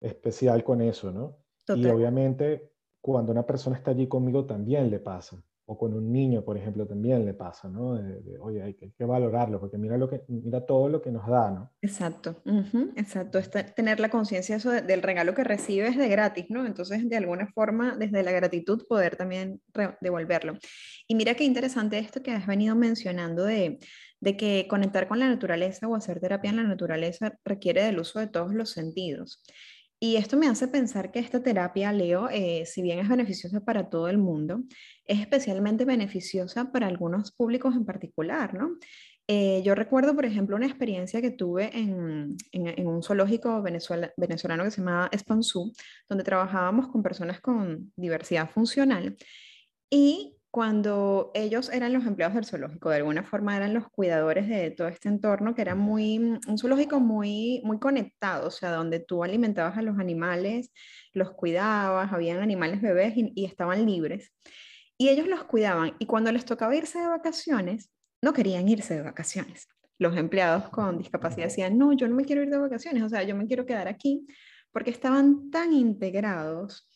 especial 0.00 0.64
con 0.64 0.80
eso, 0.80 1.12
¿no? 1.12 1.36
Total. 1.64 1.86
Y 1.86 1.90
obviamente 1.90 2.72
cuando 3.00 3.32
una 3.32 3.46
persona 3.46 3.76
está 3.76 3.92
allí 3.92 4.06
conmigo 4.08 4.44
también 4.46 4.90
le 4.90 4.98
pasa. 4.98 5.42
O 5.72 5.78
con 5.78 5.94
un 5.94 6.12
niño, 6.12 6.44
por 6.44 6.56
ejemplo, 6.56 6.84
también 6.84 7.24
le 7.24 7.32
pasa, 7.32 7.68
¿no? 7.68 7.94
De, 7.94 8.36
oye, 8.40 8.60
hay 8.60 8.74
que, 8.74 9.04
valorarlo, 9.04 9.60
porque 9.60 9.78
mira, 9.78 9.96
lo 9.96 10.10
que, 10.10 10.24
mira 10.26 10.66
todo 10.66 10.88
lo 10.88 11.00
que 11.00 11.12
nos 11.12 11.24
da, 11.28 11.48
¿no? 11.52 11.70
Exacto, 11.80 12.42
exacto. 12.96 13.38
Es 13.38 13.50
tener 13.76 14.00
la 14.00 14.08
conciencia 14.08 14.56
eso 14.56 14.72
del 14.72 15.00
regalo 15.00 15.32
que 15.32 15.44
recibes 15.44 15.96
de 15.96 16.08
gratis, 16.08 16.46
¿no? 16.48 16.66
Entonces, 16.66 17.08
de 17.08 17.16
alguna 17.16 17.46
forma, 17.52 17.94
desde 17.96 18.24
la 18.24 18.32
gratitud, 18.32 18.84
poder 18.88 19.14
también 19.14 19.60
devolverlo. 20.00 20.58
Y 21.06 21.14
mira 21.14 21.34
qué 21.34 21.44
interesante 21.44 22.00
esto 22.00 22.20
que 22.20 22.32
has 22.32 22.48
venido 22.48 22.74
mencionando 22.74 23.44
de, 23.44 23.78
de 24.20 24.36
que 24.36 24.66
conectar 24.68 25.06
con 25.06 25.20
la 25.20 25.28
naturaleza 25.28 25.86
o 25.86 25.94
hacer 25.94 26.18
terapia 26.18 26.50
en 26.50 26.56
la 26.56 26.64
naturaleza 26.64 27.38
requiere 27.44 27.84
del 27.84 28.00
uso 28.00 28.18
de 28.18 28.26
todos 28.26 28.52
los 28.54 28.70
sentidos. 28.70 29.40
Y 30.02 30.16
esto 30.16 30.38
me 30.38 30.48
hace 30.48 30.66
pensar 30.66 31.12
que 31.12 31.18
esta 31.18 31.42
terapia, 31.42 31.92
Leo, 31.92 32.30
eh, 32.30 32.64
si 32.64 32.80
bien 32.80 33.00
es 33.00 33.08
beneficiosa 33.08 33.60
para 33.60 33.90
todo 33.90 34.08
el 34.08 34.16
mundo, 34.16 34.62
es 35.04 35.20
especialmente 35.20 35.84
beneficiosa 35.84 36.72
para 36.72 36.86
algunos 36.86 37.32
públicos 37.32 37.76
en 37.76 37.84
particular, 37.84 38.54
¿no? 38.54 38.78
Eh, 39.28 39.62
yo 39.62 39.74
recuerdo, 39.74 40.16
por 40.16 40.24
ejemplo, 40.24 40.56
una 40.56 40.66
experiencia 40.66 41.20
que 41.20 41.30
tuve 41.30 41.70
en, 41.76 42.36
un 42.78 43.02
zoológico 43.02 43.62
venezolano 43.62 44.64
que 44.64 44.70
se 44.70 44.78
llamaba 44.78 45.10
Espansú, 45.12 45.70
donde 46.08 46.24
trabajábamos 46.24 46.88
con 46.88 47.02
personas 47.02 47.40
con 47.40 47.92
diversidad 47.94 48.48
funcional. 48.50 49.16
Y 49.90 50.39
cuando 50.50 51.30
ellos 51.34 51.70
eran 51.70 51.92
los 51.92 52.04
empleados 52.06 52.34
del 52.34 52.44
zoológico, 52.44 52.90
de 52.90 52.96
alguna 52.96 53.22
forma 53.22 53.56
eran 53.56 53.72
los 53.72 53.88
cuidadores 53.88 54.48
de 54.48 54.72
todo 54.72 54.88
este 54.88 55.08
entorno, 55.08 55.54
que 55.54 55.62
era 55.62 55.76
muy, 55.76 56.18
mm, 56.18 56.40
un 56.48 56.58
zoológico 56.58 56.98
muy, 56.98 57.60
muy 57.64 57.78
conectado, 57.78 58.48
o 58.48 58.50
sea, 58.50 58.72
donde 58.72 58.98
tú 58.98 59.22
alimentabas 59.22 59.78
a 59.78 59.82
los 59.82 59.98
animales, 59.98 60.72
los 61.12 61.30
cuidabas, 61.32 62.12
habían 62.12 62.40
animales 62.40 62.82
bebés 62.82 63.14
y, 63.16 63.44
estaban 63.44 63.86
libres. 63.86 64.32
Y 64.98 65.08
ellos 65.08 65.28
los 65.28 65.44
cuidaban 65.44 65.94
y 65.98 66.06
cuando 66.06 66.32
les 66.32 66.44
tocaba 66.44 66.74
irse 66.76 66.98
de 66.98 67.08
vacaciones, 67.08 67.90
no 68.22 68.32
querían 68.32 68.68
irse 68.68 68.94
de 68.94 69.02
vacaciones. 69.02 69.68
Los 69.98 70.16
empleados 70.16 70.68
con 70.70 70.98
discapacidad 70.98 71.46
decían, 71.46 71.78
no, 71.78 71.92
yo 71.92 72.08
no 72.08 72.14
me 72.16 72.24
quiero 72.24 72.42
ir 72.42 72.50
de 72.50 72.58
vacaciones, 72.58 73.02
o 73.04 73.08
sea, 73.08 73.22
yo 73.22 73.36
me 73.36 73.46
quiero 73.46 73.66
quedar 73.66 73.88
aquí, 73.88 74.26
porque 74.72 74.90
estaban 74.90 75.50
tan 75.50 75.72
integrados 75.72 76.88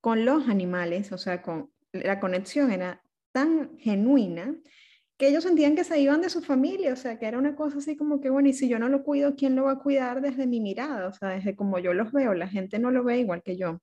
con 0.00 0.24
los 0.24 0.48
animales, 0.48 1.12
o 1.12 1.18
sea, 1.18 1.42
con 1.42 1.70
la 2.04 2.20
conexión 2.20 2.70
era 2.70 3.02
tan 3.32 3.78
genuina 3.78 4.54
que 5.18 5.28
ellos 5.28 5.44
sentían 5.44 5.74
que 5.76 5.84
se 5.84 5.98
iban 5.98 6.20
de 6.20 6.30
su 6.30 6.42
familia, 6.42 6.92
o 6.92 6.96
sea, 6.96 7.18
que 7.18 7.26
era 7.26 7.38
una 7.38 7.56
cosa 7.56 7.78
así 7.78 7.96
como 7.96 8.20
que, 8.20 8.30
bueno, 8.30 8.48
y 8.48 8.52
si 8.52 8.68
yo 8.68 8.78
no 8.78 8.88
lo 8.88 9.02
cuido, 9.02 9.34
¿quién 9.34 9.56
lo 9.56 9.64
va 9.64 9.72
a 9.72 9.78
cuidar 9.78 10.20
desde 10.20 10.46
mi 10.46 10.60
mirada? 10.60 11.08
O 11.08 11.12
sea, 11.12 11.30
desde 11.30 11.56
como 11.56 11.78
yo 11.78 11.94
los 11.94 12.12
veo, 12.12 12.34
la 12.34 12.48
gente 12.48 12.78
no 12.78 12.90
lo 12.90 13.02
ve 13.04 13.18
igual 13.18 13.42
que 13.42 13.56
yo. 13.56 13.80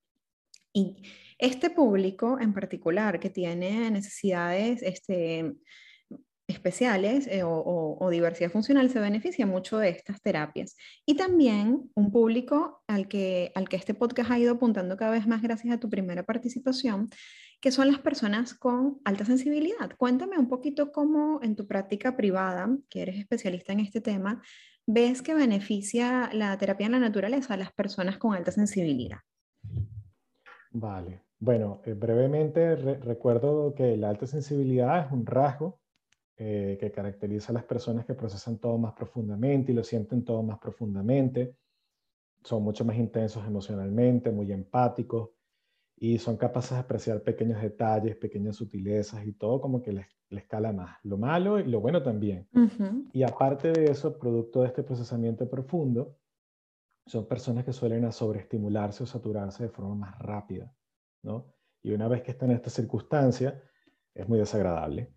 Y 0.74 1.04
este 1.40 1.70
público 1.70 2.40
en 2.40 2.54
particular 2.54 3.20
que 3.20 3.30
tiene 3.30 3.90
necesidades 3.92 4.82
este, 4.84 5.54
especiales 6.48 7.28
eh, 7.28 7.42
o, 7.44 8.10
diversidad 8.12 8.52
funcional 8.52 8.90
se 8.90 9.00
beneficia 9.00 9.46
mucho 9.46 9.78
de 9.78 9.90
estas 9.90 10.22
terapias. 10.22 10.76
Y 11.06 11.16
también 11.16 11.90
un 11.96 12.12
público 12.12 12.84
al 12.88 13.08
que, 13.08 13.52
al 13.56 13.70
que 13.70 13.78
este 13.78 13.94
podcast 13.94 14.32
ha 14.32 14.40
ido 14.40 14.54
apuntando 14.54 14.98
cada 14.98 15.12
vez 15.12 15.28
más 15.28 15.42
gracias 15.42 15.74
a 15.74 15.80
tu 15.80 15.90
primera 15.90 16.24
participación, 16.24 17.10
que 17.64 17.72
son 17.72 17.88
las 17.88 18.00
personas 18.00 18.54
con 18.54 19.00
alta 19.06 19.24
sensibilidad. 19.24 19.90
Cuéntame 19.98 20.38
un 20.38 20.50
poquito 20.50 20.92
cómo 20.92 21.40
en 21.42 21.56
tu 21.56 21.66
práctica 21.66 22.18
privada, 22.18 22.68
que 22.90 23.04
eres 23.04 23.18
especialista 23.18 23.72
en 23.72 23.80
este 23.80 24.02
tema, 24.02 24.42
ves 24.86 25.22
que 25.22 25.34
beneficia 25.34 26.30
la 26.34 26.58
terapia 26.58 26.88
en 26.88 26.92
la 26.92 27.00
naturaleza 27.00 27.54
a 27.54 27.58
las 27.58 27.72
personas 27.72 28.18
con 28.18 28.34
alta 28.34 28.52
sensibilidad. 28.52 29.20
Vale. 30.72 31.22
Bueno, 31.40 31.82
eh, 31.86 31.94
brevemente 31.94 32.76
recuerdo 32.76 33.74
que 33.74 33.96
la 33.96 34.10
alta 34.10 34.28
sensibilidad 34.28 35.06
es 35.06 35.12
un 35.14 35.26
rasgo 35.26 35.80
eh, 36.36 36.78
que 36.82 36.92
caracteriza 36.92 37.54
a 37.54 37.56
las 37.56 37.64
personas 37.64 38.06
que 38.06 38.14
procesan 38.14 38.58
todo 38.58 38.78
más 38.78 38.92
profundamente 38.92 39.72
y 39.72 39.76
lo 39.76 39.86
sienten 39.86 40.26
todo 40.26 40.44
más 40.44 40.60
profundamente. 40.60 41.56
Son 42.44 42.62
mucho 42.62 42.84
más 42.84 42.98
intensos 42.98 43.48
emocionalmente, 43.48 44.32
muy 44.32 44.52
empáticos 44.52 45.30
y 46.04 46.18
son 46.18 46.36
capaces 46.36 46.72
de 46.72 46.80
apreciar 46.80 47.24
pequeños 47.24 47.62
detalles, 47.62 48.18
pequeñas 48.18 48.58
sutilezas 48.58 49.26
y 49.26 49.32
todo 49.32 49.62
como 49.62 49.82
que 49.82 49.94
les, 49.94 50.06
les 50.28 50.46
cala 50.46 50.74
más. 50.74 50.98
Lo 51.04 51.18
malo 51.18 51.60
y 51.60 51.64
lo 51.64 51.80
bueno 51.80 52.04
también. 52.04 52.46
Y 53.14 53.24
aparte 53.24 53.72
de 53.72 53.86
eso, 53.86 54.20
producto 54.20 54.64
de 54.64 54.68
este 54.68 54.84
procesamiento 54.84 55.50
profundo, 55.50 56.18
son 57.06 57.26
personas 57.26 57.64
que 57.64 57.72
suelen 57.72 58.04
a 58.04 58.12
sobreestimularse 58.12 59.04
o 59.04 59.06
saturarse 59.06 59.64
de 59.64 59.70
forma 59.70 59.96
más 59.96 60.20
rápida, 60.20 60.76
¿no? 61.22 61.54
Y 61.82 61.94
una 61.94 62.10
vez 62.10 62.22
que 62.22 62.32
están 62.32 62.50
en 62.52 62.58
esta 62.58 62.70
circunstancia, 62.70 63.64
es 64.14 64.28
muy 64.28 64.40
desagradable 64.40 65.10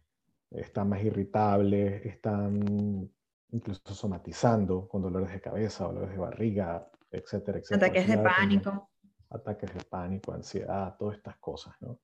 están 0.53 0.89
más 0.89 1.03
irritables, 1.03 2.07
están 2.07 3.11
incluso 3.51 3.93
somatizando 3.93 4.87
con 4.89 5.03
dolores 5.03 5.33
de 5.33 5.41
cabeza, 5.41 5.85
dolores 5.85 6.11
de 6.11 6.19
barriga, 6.19 6.89
etcétera, 7.11 7.59
etcétera. 7.59 7.87
Ataques 7.87 8.09
de 8.09 8.19
pánico. 8.19 8.91
Ataques 9.31 9.75
de 9.75 9.83
pánico, 9.85 10.33
ansiedad, 10.33 10.97
todas 10.99 11.17
estas 11.17 11.37
cosas, 11.39 11.75
¿no? 11.81 11.99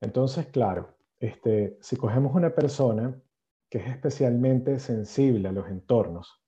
Entonces, 0.00 0.46
claro, 0.46 0.96
este, 1.18 1.78
si 1.80 1.96
cogemos 1.96 2.34
una 2.34 2.54
persona 2.54 3.20
que 3.70 3.78
es 3.78 3.86
especialmente 3.88 4.78
sensible 4.78 5.48
a 5.48 5.52
los 5.52 5.68
entornos 5.68 6.42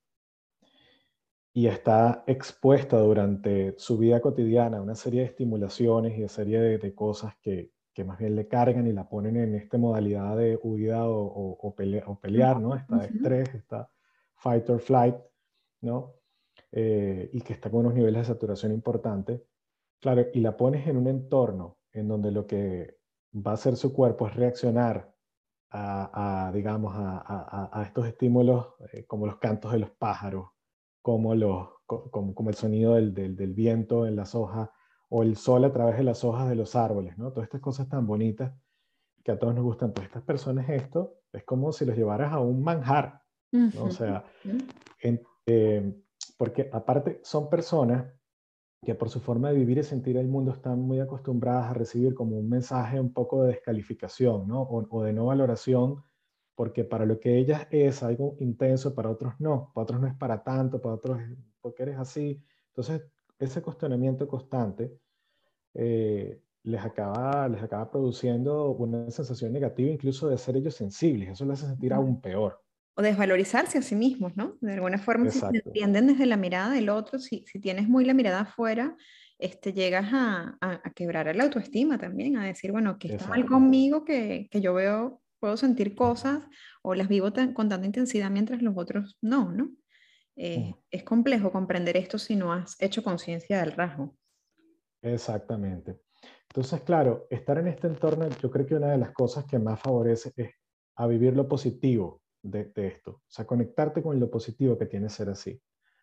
y 1.53 1.69
está 1.69 2.25
expuesta 2.27 2.99
durante 2.99 3.75
su 3.79 3.97
vida 3.97 4.21
cotidiana 4.21 4.79
a 4.79 4.83
una 4.83 4.95
serie 4.95 5.21
de 5.21 5.27
estimulaciones 5.27 6.19
y 6.19 6.25
a 6.25 6.29
serie 6.29 6.61
de, 6.61 6.79
de 6.79 6.95
cosas 6.95 7.35
que, 7.41 7.73
que 7.97 8.05
más 8.05 8.19
bien 8.19 8.37
le 8.37 8.47
cargan 8.47 8.87
y 8.87 8.93
la 8.93 9.09
ponen 9.09 9.39
en 9.39 9.55
esta 9.55 9.79
modalidad 9.79 10.37
de 10.37 10.61
huida 10.63 11.09
o, 11.09 11.57
o, 11.59 11.75
pelear, 11.75 12.61
¿no? 12.61 12.77
Está 12.77 12.99
de 12.99 13.07
estrés, 13.07 13.55
está 13.55 13.91
fight 14.35 14.69
or 14.69 14.81
flight, 14.81 15.17
¿no? 15.81 16.13
Eh, 16.73 17.31
y 17.33 17.41
que 17.41 17.55
está 17.55 17.71
con 17.71 17.81
unos 17.81 17.95
niveles 17.95 18.21
de 18.21 18.35
saturación 18.35 18.73
importantes, 18.73 19.41
claro, 20.01 20.27
y 20.33 20.41
la 20.41 20.57
pones 20.57 20.87
en 20.87 20.97
un 20.97 21.09
entorno 21.09 21.79
en 21.93 22.09
donde 22.09 22.31
lo 22.31 22.47
que 22.47 22.99
va 23.35 23.53
a 23.53 23.55
hacer 23.55 23.77
su 23.77 23.93
cuerpo 23.93 24.29
es 24.29 24.35
reaccionar 24.35 25.15
a, 25.71 26.51
digamos, 26.55 26.95
a, 26.97 27.83
estos 27.87 28.07
estímulos 28.07 28.75
eh, 28.93 29.05
como 29.05 29.27
los 29.27 29.37
cantos 29.37 29.73
de 29.73 29.79
los 29.81 29.91
pájaros, 29.91 30.51
como, 31.03 31.35
los, 31.35 31.69
como, 31.87 32.49
el 32.49 32.55
sonido 32.55 32.95
del, 32.95 33.15
del, 33.15 33.53
viento 33.53 34.07
en 34.07 34.17
las 34.17 34.35
hojas 34.35 34.71
o 35.11 35.23
el 35.23 35.37
sol 35.37 35.65
a 35.65 35.73
través 35.73 35.99
de 35.99 36.05
las 36.05 36.25
hojas 36.25 36.49
de 36.49 36.55
los 36.55 36.75
árboles, 36.77 37.19
¿no? 37.19 37.31
Todas 37.31 37.47
estas 37.47 37.61
cosas 37.61 37.89
tan 37.89 38.07
bonitas 38.07 38.53
que 39.23 39.33
a 39.33 39.39
todos 39.39 39.55
nos 39.55 39.65
gustan. 39.65 39.93
Pues 39.93 40.07
estas 40.07 40.23
personas 40.23 40.69
esto 40.71 41.19
es 41.33 41.45
como 41.45 41.73
si 41.73 41.85
los 41.85 41.97
llevaras 41.97 42.33
a 42.33 42.41
un 42.41 42.63
manjar, 42.63 43.23
¿no? 43.53 43.85
O 43.85 43.91
sea, 43.91 44.25
eh, 45.47 46.03
porque 46.39 46.71
aparte 46.73 47.21
son 47.23 47.51
personas 47.51 48.07
que 48.87 48.95
por 48.95 49.11
su 49.11 49.19
forma 49.21 49.51
de 49.51 49.57
vivir 49.57 49.79
y 49.79 49.83
sentir 49.83 50.17
el 50.17 50.29
mundo 50.29 50.53
están 50.53 50.81
muy 50.81 51.01
acostumbradas 51.01 51.71
a 51.71 51.75
recibir 51.75 52.15
como 52.15 52.39
un 52.39 52.49
mensaje 52.49 53.01
un 53.01 53.13
poco 53.13 53.43
de 53.43 53.49
descalificación, 53.49 54.47
¿no? 54.47 54.63
O, 54.63 55.03
de 55.03 55.13
no 55.13 55.27
valoración, 55.27 56.05
porque 56.55 56.85
para 56.85 57.05
lo 57.05 57.19
que 57.19 57.37
ellas 57.37 57.67
es 57.73 58.05
algo 58.05 58.37
intenso, 58.39 58.95
para 58.95 59.11
otros 59.11 59.35
no, 59.41 59.73
para 59.75 59.83
otros 59.83 60.01
no 60.01 60.07
es 60.07 60.15
para 60.15 60.45
tanto, 60.45 60.81
para 60.81 60.95
otros 60.95 61.19
porque 61.61 61.83
eres 61.83 61.99
así. 61.99 62.41
Entonces, 62.69 63.03
ese 63.41 63.61
cuestionamiento 63.61 64.29
constante 64.29 64.97
eh, 65.75 66.41
les, 66.63 66.81
acaba, 66.85 67.49
les 67.49 67.61
acaba 67.65 67.91
produciendo 67.91 68.71
una 68.71 69.11
sensación 69.11 69.53
negativa 69.53 69.91
incluso 69.91 70.29
de 70.29 70.39
ser 70.39 70.57
ellos 70.59 70.77
sensibles, 70.77 71.31
eso 71.31 71.45
les 71.45 71.59
hace 71.59 71.73
sentir 71.73 71.93
aún 71.93 72.21
peor 72.21 72.66
o 72.97 73.03
desvalorizarse 73.03 73.79
a 73.79 73.83
sí 73.83 73.95
mismos, 73.95 74.37
¿no? 74.37 74.57
De 74.61 74.73
alguna 74.73 74.99
forma, 74.99 75.31
si 75.31 75.39
se 75.39 75.47
entienden 75.65 76.07
desde 76.07 76.25
la 76.25 76.39
mirada 76.39 76.71
del 76.71 76.89
otro, 76.89 77.19
si, 77.19 77.45
si 77.47 77.61
tienes 77.61 77.89
muy 77.89 78.07
la 78.07 78.15
mirada 78.15 78.41
afuera, 78.41 78.97
este, 79.39 79.75
llegas 79.75 80.09
a, 80.13 80.57
a, 80.63 80.91
quebrar 80.95 81.35
la 81.37 81.45
autoestima 81.45 81.99
también, 81.99 82.39
a 82.39 82.47
decir, 82.47 82.73
bueno, 82.73 82.99
que 82.99 83.09
está 83.09 83.29
mal 83.29 83.45
conmigo, 83.45 84.03
que, 84.05 84.49
que, 84.51 84.63
yo 84.63 84.73
veo, 84.73 85.21
puedo 85.39 85.59
sentir 85.59 85.95
cosas 85.95 86.43
o 86.83 86.95
las 86.95 87.09
vivo 87.09 87.31
con 87.53 87.69
tanta 87.69 87.85
intensidad 87.85 88.31
mientras 88.31 88.63
los 88.63 88.75
otros 88.79 89.19
no, 89.21 89.53
¿no? 89.53 89.71
Eh, 90.37 90.75
es 90.91 91.03
complejo 91.03 91.53
comprender 91.53 91.97
esto 91.99 92.19
si 92.19 92.35
no 92.35 92.53
has 92.53 92.81
hecho 92.81 93.03
conciencia 93.03 93.61
del 93.61 93.73
rasgo. 93.73 94.17
Exactamente. 95.03 96.01
Entonces, 96.49 96.81
claro, 96.83 97.27
estar 97.29 97.59
en 97.59 97.69
este 97.69 97.87
entorno, 97.87 98.29
yo 98.41 98.51
creo 98.51 98.67
que 98.67 98.75
una 98.75 98.93
de 98.93 98.99
las 98.99 99.13
cosas 99.13 99.45
que 99.45 99.59
más 99.59 99.81
favorece 99.81 100.33
es 100.37 100.51
a 100.97 101.07
vivir 101.07 101.37
lo 101.37 101.47
positivo, 101.47 102.23
de, 102.51 102.73
esto. 102.77 103.11
O 103.11 103.23
sea, 103.29 103.47
conectarte 103.47 104.03
con 104.03 104.19
lo 104.19 104.31
positivo 104.31 104.79
que 104.79 104.87
tiene 104.87 105.09
ser 105.09 105.29
así. 105.29 105.61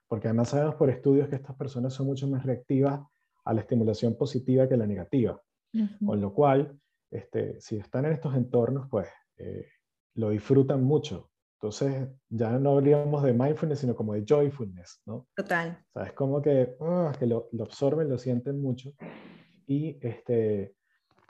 Porque 0.07 0.27
además 0.27 0.49
sabemos 0.49 0.75
por 0.75 0.89
estudios 0.89 1.27
que 1.29 1.35
estas 1.35 1.55
personas 1.55 1.93
son 1.93 2.07
mucho 2.07 2.27
más 2.27 2.45
reactivas 2.45 3.01
a 3.45 3.53
la 3.53 3.61
estimulación 3.61 4.15
positiva 4.15 4.67
que 4.67 4.77
la 4.77 4.87
negativa. 4.87 5.41
Con 6.05 6.21
lo 6.21 6.31
cual, 6.35 6.79
este, 7.09 7.59
si 7.59 7.77
están 7.77 8.05
en 8.05 8.13
estos 8.13 8.35
entornos, 8.35 8.87
pues 8.89 9.07
eh, 9.37 9.67
lo 10.15 10.29
disfrutan 10.29 10.83
mucho. 10.83 11.31
Entonces, 11.55 12.09
ya 12.29 12.51
no 12.59 12.71
hablaríamos 12.71 13.23
de 13.23 13.33
mindfulness, 13.33 13.79
sino 13.79 13.95
como 13.95 14.13
de 14.13 14.23
joyfulness, 14.27 15.01
¿no? 15.07 15.27
Total. 15.35 15.79
O 15.93 15.99
sea, 15.99 16.09
es 16.09 16.13
como 16.13 16.41
que, 16.43 16.75
ah, 16.81 17.11
que 17.17 17.25
lo, 17.25 17.49
lo, 17.53 17.63
absorben, 17.63 18.07
lo 18.07 18.19
sienten 18.19 18.61
mucho. 18.61 18.93
Y, 19.65 19.97
este, 20.05 20.75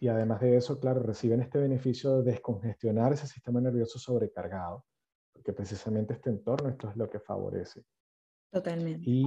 y 0.02 0.10
además 0.10 0.42
de 0.42 0.58
eso, 0.58 0.80
claro, 0.80 1.02
reciben 1.02 1.40
este 1.40 1.60
beneficio 1.60 2.18
de 2.18 2.32
descongestionar 2.32 3.14
ese 3.14 3.28
sistema 3.28 3.62
nervioso 3.62 3.98
sobrecargado 3.98 4.84
que 5.44 5.54
precisamente 5.54 6.14
este 6.14 6.30
entorno 6.30 6.70
esto 6.70 6.90
es 6.90 6.96
lo 6.96 7.10
que 7.10 7.20
favorece. 7.20 7.84
Totalmente. 8.52 9.10
Y, 9.10 9.26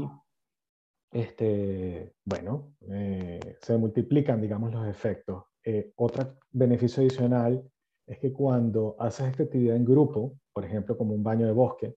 este, 1.13 2.15
bueno, 2.25 2.75
eh, 2.91 3.57
se 3.61 3.77
multiplican, 3.77 4.41
digamos, 4.41 4.73
los 4.73 4.87
efectos. 4.87 5.45
Eh, 5.65 5.93
otro 5.97 6.39
beneficio 6.51 7.03
adicional 7.03 7.69
es 8.07 8.19
que 8.19 8.33
cuando 8.33 8.97
haces 8.99 9.29
esta 9.29 9.43
actividad 9.45 9.77
en 9.77 9.85
grupo, 9.85 10.39
por 10.53 10.65
ejemplo, 10.65 10.97
como 10.97 11.15
un 11.15 11.25
baño 11.25 11.47
de 11.47 11.53
bosque, 11.53 11.97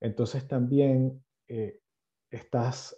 entonces 0.00 0.48
también 0.48 1.22
eh, 1.48 1.80
estás, 2.30 2.96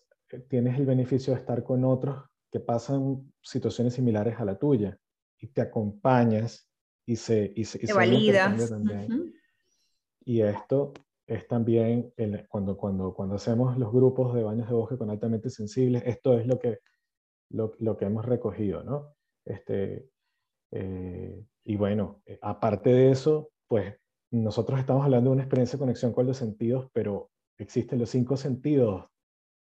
tienes 0.48 0.78
el 0.78 0.86
beneficio 0.86 1.34
de 1.34 1.40
estar 1.40 1.64
con 1.64 1.84
otros 1.84 2.24
que 2.50 2.60
pasan 2.60 3.32
situaciones 3.42 3.94
similares 3.94 4.38
a 4.38 4.44
la 4.44 4.58
tuya 4.58 4.96
y 5.40 5.48
te 5.48 5.60
acompañas 5.60 6.70
y 7.04 7.16
se, 7.16 7.52
y 7.54 7.64
se, 7.64 7.92
validas. 7.92 8.72
Y 10.24 10.40
esto 10.40 10.92
es 11.26 11.46
también 11.46 12.12
cuando, 12.48 12.76
cuando, 12.76 13.14
cuando 13.14 13.36
hacemos 13.36 13.78
los 13.78 13.92
grupos 13.92 14.34
de 14.34 14.42
baños 14.42 14.68
de 14.68 14.74
bosque 14.74 14.98
con 14.98 15.10
altamente 15.10 15.50
sensibles, 15.50 16.02
esto 16.06 16.38
es 16.38 16.46
lo 16.46 16.58
que, 16.58 16.80
lo, 17.50 17.72
lo 17.78 17.96
que 17.96 18.06
hemos 18.06 18.24
recogido, 18.24 18.82
¿no? 18.82 19.14
Este, 19.44 20.08
eh, 20.72 21.44
y 21.64 21.76
bueno, 21.76 22.22
eh, 22.26 22.38
aparte 22.42 22.90
de 22.90 23.10
eso, 23.10 23.50
pues 23.68 23.94
nosotros 24.30 24.80
estamos 24.80 25.04
hablando 25.04 25.30
de 25.30 25.34
una 25.34 25.42
experiencia 25.42 25.76
de 25.76 25.82
conexión 25.82 26.12
con 26.12 26.26
los 26.26 26.36
sentidos, 26.36 26.90
pero 26.92 27.30
existen 27.58 28.00
los 28.00 28.10
cinco 28.10 28.36
sentidos 28.36 29.06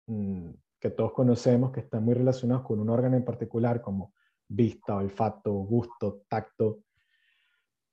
mm, 0.06 0.50
que 0.78 0.90
todos 0.90 1.12
conocemos 1.12 1.72
que 1.72 1.80
están 1.80 2.04
muy 2.04 2.14
relacionados 2.14 2.64
con 2.64 2.80
un 2.80 2.88
órgano 2.88 3.16
en 3.16 3.24
particular, 3.24 3.82
como 3.82 4.14
vista, 4.48 4.96
olfato, 4.96 5.52
gusto, 5.52 6.22
tacto, 6.28 6.84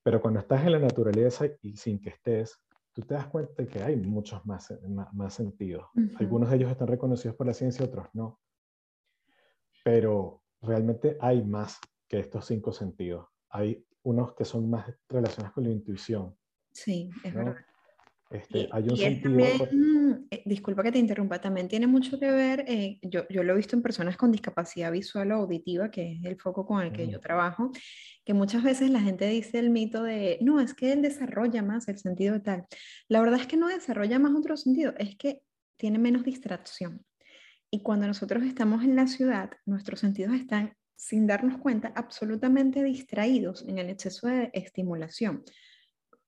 pero 0.07 0.21
cuando 0.21 0.39
estás 0.39 0.65
en 0.65 0.71
la 0.71 0.79
naturaleza 0.79 1.47
y 1.61 1.75
sin 1.75 1.99
que 1.99 2.11
estés, 2.11 2.57
tú 2.93 3.01
te 3.01 3.13
das 3.13 3.27
cuenta 3.27 3.61
de 3.61 3.67
que 3.67 3.83
hay 3.83 3.97
muchos 3.97 4.45
más, 4.45 4.73
más, 5.11 5.33
sentidos. 5.33 5.85
Algunos 6.15 6.49
de 6.49 6.55
ellos 6.55 6.71
están 6.71 6.87
reconocidos 6.87 7.35
por 7.35 7.45
la 7.45 7.53
ciencia, 7.53 7.83
otros 7.83 8.07
no. 8.13 8.39
Pero 9.83 10.43
realmente 10.61 11.17
hay 11.19 11.43
más 11.43 11.77
que 12.07 12.19
estos 12.19 12.45
cinco 12.45 12.71
sentidos. 12.71 13.27
Hay 13.49 13.85
unos 14.03 14.33
que 14.33 14.45
son 14.45 14.69
más 14.69 14.89
relacionados 15.09 15.53
con 15.53 15.65
la 15.65 15.71
intuición. 15.71 16.33
Sí, 16.71 17.09
es 17.25 17.33
verdad. 17.33 17.57
Este, 18.29 18.67
hay 18.71 18.83
un 18.83 18.97
sentido... 18.97 19.67
Eh, 20.29 20.43
disculpa 20.45 20.83
que 20.83 20.91
te 20.91 20.99
interrumpa, 20.99 21.39
también 21.39 21.67
tiene 21.67 21.87
mucho 21.87 22.19
que 22.19 22.29
ver, 22.29 22.65
eh, 22.67 22.99
yo, 23.01 23.25
yo, 23.29 23.43
lo 23.43 23.53
he 23.53 23.55
visto 23.55 23.75
en 23.75 23.81
personas 23.81 24.17
con 24.17 24.31
discapacidad 24.31 24.91
visual 24.91 25.31
o 25.31 25.35
auditiva, 25.35 25.89
que 25.89 26.13
es 26.13 26.25
el 26.25 26.37
foco 26.37 26.65
con 26.65 26.81
el 26.81 26.91
que 26.91 27.07
yo 27.07 27.19
trabajo, 27.21 27.71
que 28.25 28.33
muchas 28.33 28.63
veces 28.63 28.89
la 28.89 28.99
gente 28.99 29.27
dice 29.27 29.59
el 29.59 29.69
mito 29.69 30.03
de, 30.03 30.37
no, 30.41 30.59
es 30.59 30.73
que 30.73 30.91
él 30.91 31.01
desarrolla 31.01 31.61
más 31.61 31.87
el 31.87 31.97
sentido 31.97 32.33
de 32.33 32.39
tal. 32.41 32.65
La 33.07 33.21
verdad 33.21 33.39
es 33.39 33.47
que 33.47 33.55
no 33.55 33.67
desarrolla 33.67 34.19
más 34.19 34.35
otro 34.35 34.57
sentido, 34.57 34.93
es 34.97 35.15
que 35.15 35.41
tiene 35.77 35.97
menos 35.97 36.23
distracción. 36.23 37.05
Y 37.71 37.81
cuando 37.81 38.07
nosotros 38.07 38.43
estamos 38.43 38.83
en 38.83 38.95
la 38.95 39.07
ciudad, 39.07 39.51
nuestros 39.65 40.01
sentidos 40.01 40.33
están, 40.33 40.73
sin 40.95 41.27
darnos 41.27 41.59
cuenta, 41.59 41.93
absolutamente 41.95 42.83
distraídos 42.83 43.63
en 43.67 43.77
el 43.77 43.89
exceso 43.89 44.27
de 44.27 44.49
estimulación 44.53 45.43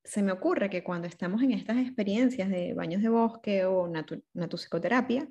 se 0.03 0.23
me 0.23 0.31
ocurre 0.31 0.69
que 0.69 0.83
cuando 0.83 1.07
estamos 1.07 1.41
en 1.41 1.51
estas 1.51 1.77
experiencias 1.77 2.49
de 2.49 2.73
baños 2.73 3.01
de 3.01 3.09
bosque 3.09 3.65
o 3.65 3.91
natusicoterapia, 4.33 5.27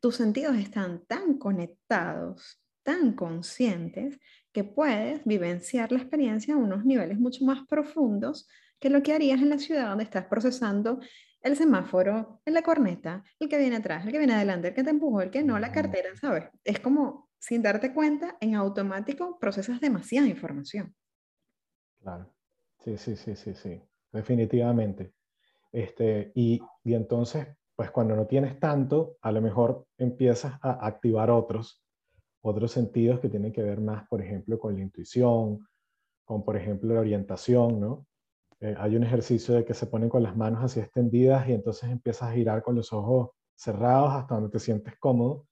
tus 0.00 0.16
sentidos 0.16 0.56
están 0.56 1.04
tan 1.06 1.38
conectados, 1.38 2.60
tan 2.82 3.12
conscientes, 3.14 4.18
que 4.52 4.64
puedes 4.64 5.24
vivenciar 5.24 5.90
la 5.90 5.98
experiencia 5.98 6.54
a 6.54 6.58
unos 6.58 6.84
niveles 6.84 7.18
mucho 7.18 7.44
más 7.44 7.66
profundos 7.66 8.46
que 8.78 8.90
lo 8.90 9.02
que 9.02 9.12
harías 9.12 9.40
en 9.40 9.50
la 9.50 9.58
ciudad 9.58 9.88
donde 9.88 10.04
estás 10.04 10.26
procesando 10.26 11.00
el 11.40 11.56
semáforo, 11.56 12.40
en 12.44 12.54
la 12.54 12.62
corneta, 12.62 13.22
el 13.38 13.48
que 13.48 13.58
viene 13.58 13.76
atrás, 13.76 14.04
el 14.06 14.12
que 14.12 14.18
viene 14.18 14.34
adelante, 14.34 14.68
el 14.68 14.74
que 14.74 14.84
te 14.84 14.90
empujó, 14.90 15.20
el 15.20 15.30
que 15.30 15.42
no, 15.42 15.58
la 15.58 15.72
cartera, 15.72 16.10
¿sabes? 16.16 16.44
Es 16.64 16.80
como, 16.80 17.28
sin 17.38 17.62
darte 17.62 17.92
cuenta, 17.92 18.36
en 18.40 18.54
automático 18.54 19.38
procesas 19.38 19.80
demasiada 19.80 20.26
información. 20.26 20.94
Claro. 22.00 22.33
Sí, 22.84 22.96
sí, 22.96 23.16
sí, 23.16 23.34
sí, 23.34 23.54
sí 23.54 23.82
definitivamente. 24.14 25.12
Este, 25.72 26.30
y, 26.34 26.62
y 26.84 26.94
entonces, 26.94 27.48
pues 27.74 27.90
cuando 27.90 28.14
no 28.14 28.26
tienes 28.26 28.58
tanto, 28.60 29.16
a 29.20 29.32
lo 29.32 29.42
mejor 29.42 29.86
empiezas 29.98 30.54
a 30.62 30.86
activar 30.86 31.30
otros, 31.30 31.82
otros 32.42 32.70
sentidos 32.70 33.18
que 33.18 33.28
tienen 33.28 33.52
que 33.52 33.62
ver 33.62 33.80
más, 33.80 34.06
por 34.08 34.22
ejemplo, 34.22 34.58
con 34.58 34.76
la 34.76 34.82
intuición, 34.82 35.66
con, 36.24 36.44
por 36.44 36.56
ejemplo, 36.56 36.94
la 36.94 37.00
orientación, 37.00 37.80
¿no? 37.80 38.06
Eh, 38.60 38.74
hay 38.78 38.94
un 38.94 39.02
ejercicio 39.02 39.54
de 39.54 39.64
que 39.64 39.74
se 39.74 39.88
ponen 39.88 40.08
con 40.08 40.22
las 40.22 40.36
manos 40.36 40.62
así 40.62 40.78
extendidas 40.78 41.48
y 41.48 41.52
entonces 41.52 41.90
empiezas 41.90 42.30
a 42.30 42.32
girar 42.32 42.62
con 42.62 42.76
los 42.76 42.92
ojos 42.92 43.30
cerrados 43.56 44.12
hasta 44.12 44.36
donde 44.36 44.50
te 44.50 44.60
sientes 44.60 44.94
cómodo. 44.98 45.46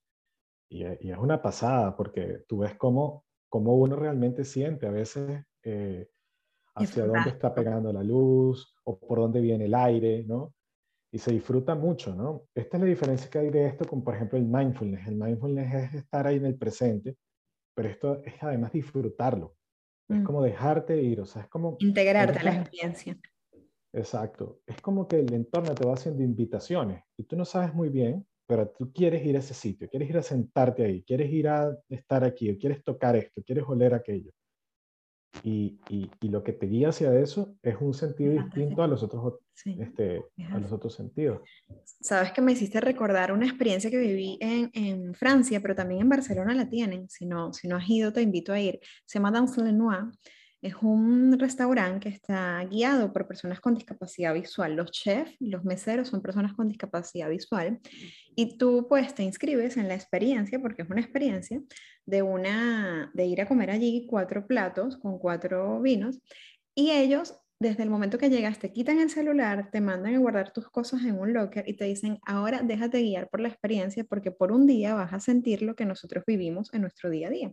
Y, 0.69 0.85
es 0.85 1.19
una 1.19 1.43
pasada 1.43 1.97
porque 1.97 2.45
tú 2.47 2.59
ves 2.59 2.77
cómo, 2.77 3.25
cómo 3.49 3.75
uno 3.75 3.97
realmente 3.97 4.45
siente. 4.45 4.87
A 4.87 4.93
veces 4.93 5.45
eh, 5.65 6.09
hacia 6.75 7.07
dónde 7.07 7.31
está 7.31 7.55
pegando 7.55 7.93
la 7.93 8.03
luz 8.03 8.75
o 8.85 8.99
por 8.99 9.19
dónde 9.19 9.41
viene 9.41 9.67
el 9.67 9.75
aire, 9.75 10.25
¿no? 10.25 10.55
Y 11.13 11.19
se 11.19 11.33
disfruta 11.33 11.75
mucho, 11.75 12.15
¿no? 12.15 12.47
Esta 12.55 12.77
es 12.77 12.83
la 12.83 12.89
diferencia 12.89 13.29
que 13.29 13.39
hay 13.39 13.51
de 13.51 13.67
esto 13.67 13.85
con, 13.85 14.03
por 14.03 14.15
ejemplo, 14.15 14.39
el 14.39 14.47
mindfulness. 14.47 15.07
El 15.07 15.17
mindfulness 15.17 15.75
es 15.75 15.95
estar 15.95 16.27
ahí 16.27 16.37
en 16.37 16.47
el 16.47 16.57
presente, 16.57 17.17
pero 17.75 17.89
esto 17.89 18.23
es 18.25 18.35
además 18.43 18.73
disfrutarlo. 18.73 19.55
Es 20.09 20.21
mm. 20.21 20.25
como 20.25 20.43
dejarte 20.43 21.01
ir, 21.03 21.21
o 21.21 21.27
sea, 21.27 21.43
es 21.43 21.49
como... 21.49 21.77
Integrarte 21.81 22.39
a 22.39 22.43
la 22.45 22.55
experiencia. 22.55 23.19
Exacto. 23.93 24.61
Es 24.67 24.81
como 24.81 25.07
que 25.07 25.21
el 25.21 25.33
entorno 25.35 25.75
te 25.75 25.87
va 25.87 25.95
haciendo 25.95 26.23
invitaciones 26.23 27.05
y 27.19 27.25
tú 27.25 27.37
no 27.37 27.45
sabes 27.45 27.75
muy 27.75 27.91
bien, 27.91 28.27
pero 28.47 28.69
tú 28.69 28.93
quieres 28.93 29.25
ir 29.25 29.37
a 29.37 29.41
ese 29.41 29.55
sitio, 29.55 29.89
quieres 29.89 30.11
ir 30.11 30.17
a 30.19 30.23
sentarte 30.23 30.85
ahí, 30.85 31.03
quieres 31.05 31.31
ir 31.31 31.49
a 31.49 31.77
estar 31.89 32.25
aquí, 32.25 32.51
o 32.51 32.59
quieres 32.59 32.83
tocar 32.83 33.17
esto, 33.17 33.43
quieres 33.43 33.65
oler 33.67 33.95
aquello. 33.95 34.33
Y, 35.43 35.81
y, 35.89 36.29
lo 36.29 36.45
que 36.45 36.53
te 36.53 36.67
guía 36.67 36.91
hacia 36.91 37.19
eso 37.19 37.57
es 37.63 37.77
un 37.81 37.95
sentido 37.95 38.33
distinto 38.33 38.83
a 38.83 38.87
los 38.87 39.03
otros, 39.03 39.41
este, 39.65 40.23
a 40.51 40.59
los 40.59 40.71
otros 40.73 40.95
sentidos. 40.95 41.41
Sabes 42.01 42.33
que 42.33 42.41
me 42.41 42.53
hiciste 42.53 42.81
recordar 42.81 43.33
una 43.33 43.47
experiencia 43.47 43.91
que 43.91 43.99
viví 43.99 44.39
en, 44.41 44.71
en, 44.75 45.15
Francia, 45.15 45.61
pero 45.61 45.75
también 45.75 46.03
en 46.03 46.09
Barcelona 46.09 46.55
la 46.55 46.69
tienen. 46.69 47.09
Si 47.09 47.27
no, 47.27 47.53
si 47.53 47.67
no 47.67 47.77
has 47.77 47.89
ido, 47.89 48.13
te 48.13 48.23
invito 48.23 48.53
a 48.53 48.61
ir. 48.61 48.79
Se 49.05 49.19
llama 49.19 49.31
Dans 49.31 49.57
Lenoir 49.57 50.11
es 50.63 50.77
un 50.81 51.37
restaurante 51.41 52.09
que 52.09 52.15
está 52.15 52.65
guiado 52.65 53.13
por 53.13 53.27
personas 53.27 53.61
con 53.61 53.75
discapacidad 53.75 54.33
visual. 54.33 54.77
Los 54.77 54.93
chefs, 54.93 55.35
los 55.41 55.65
meseros 55.65 56.09
son 56.09 56.23
personas 56.23 56.55
con 56.55 56.69
discapacidad 56.69 57.29
visual 57.29 57.81
y 58.37 58.59
tú 58.59 58.87
pues 58.89 59.15
te 59.15 59.23
inscribes 59.23 59.77
en 59.77 59.89
la 59.89 59.95
experiencia, 59.95 60.59
porque 60.61 60.83
es 60.83 60.91
una 60.91 61.01
experiencia, 61.01 61.61
de, 62.07 62.23
una, 62.23 63.11
de 63.15 63.27
ir 63.27 63.41
a 63.41 63.47
comer 63.47 63.71
allí 63.71 64.07
cuatro 64.09 64.47
platos 64.47 64.97
con 64.97 65.19
cuatro 65.19 65.81
vinos 65.81 66.21
y 66.75 66.91
ellos 66.91 67.35
desde 67.61 67.85
el 67.85 67.91
momento 67.91 68.19
que 68.19 68.29
llegas 68.29 68.59
te 68.59 68.73
quitan 68.73 68.99
el 68.99 69.09
celular, 69.09 69.71
te 69.71 69.81
mandan 69.81 70.17
a 70.17 70.19
guardar 70.19 70.53
tus 70.53 70.69
cosas 70.69 71.05
en 71.05 71.19
un 71.19 71.33
locker 71.33 71.69
y 71.69 71.75
te 71.75 71.85
dicen, 71.85 72.19
ahora 72.27 72.61
déjate 72.63 73.01
guiar 73.01 73.31
por 73.31 73.41
la 73.41 73.49
experiencia 73.49 74.03
porque 74.03 74.33
por 74.33 74.51
un 74.51 74.67
día 74.67 74.95
vas 74.95 75.13
a 75.13 75.21
sentir 75.21 75.63
lo 75.63 75.77
que 75.77 75.85
nosotros 75.85 76.25
vivimos 76.27 76.75
en 76.75 76.81
nuestro 76.81 77.09
día 77.09 77.29
a 77.29 77.31
día 77.31 77.53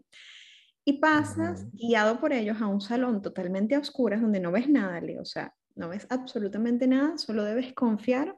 y 0.84 0.94
pasas 0.94 1.68
guiado 1.74 2.20
por 2.20 2.34
ellos 2.34 2.60
a 2.60 2.66
un 2.68 2.82
salón 2.82 3.22
totalmente 3.22 3.76
a 3.76 3.80
oscuras 3.80 4.22
donde 4.22 4.40
no 4.40 4.52
ves 4.52 4.68
nada, 4.68 5.00
Leo, 5.00 5.22
o 5.22 5.26
sea, 5.26 5.54
no 5.76 5.90
ves 5.90 6.08
absolutamente 6.10 6.88
nada, 6.88 7.20
solo 7.20 7.44
debes 7.44 7.74
confiar 7.74 8.36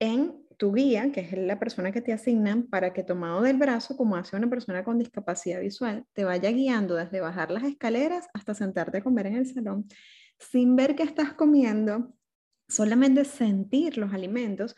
en 0.00 0.44
tu 0.60 0.74
guía, 0.74 1.10
que 1.10 1.22
es 1.22 1.32
la 1.32 1.58
persona 1.58 1.90
que 1.90 2.02
te 2.02 2.12
asignan, 2.12 2.64
para 2.64 2.92
que 2.92 3.02
tomado 3.02 3.40
del 3.40 3.56
brazo, 3.56 3.96
como 3.96 4.16
hace 4.16 4.36
una 4.36 4.50
persona 4.50 4.84
con 4.84 4.98
discapacidad 4.98 5.58
visual, 5.58 6.04
te 6.12 6.24
vaya 6.24 6.50
guiando 6.50 6.96
desde 6.96 7.22
bajar 7.22 7.50
las 7.50 7.64
escaleras 7.64 8.28
hasta 8.34 8.52
sentarte 8.52 8.98
a 8.98 9.02
comer 9.02 9.28
en 9.28 9.36
el 9.36 9.46
salón, 9.46 9.88
sin 10.38 10.76
ver 10.76 10.96
qué 10.96 11.02
estás 11.02 11.32
comiendo, 11.32 12.14
solamente 12.68 13.24
sentir 13.24 13.96
los 13.96 14.12
alimentos. 14.12 14.76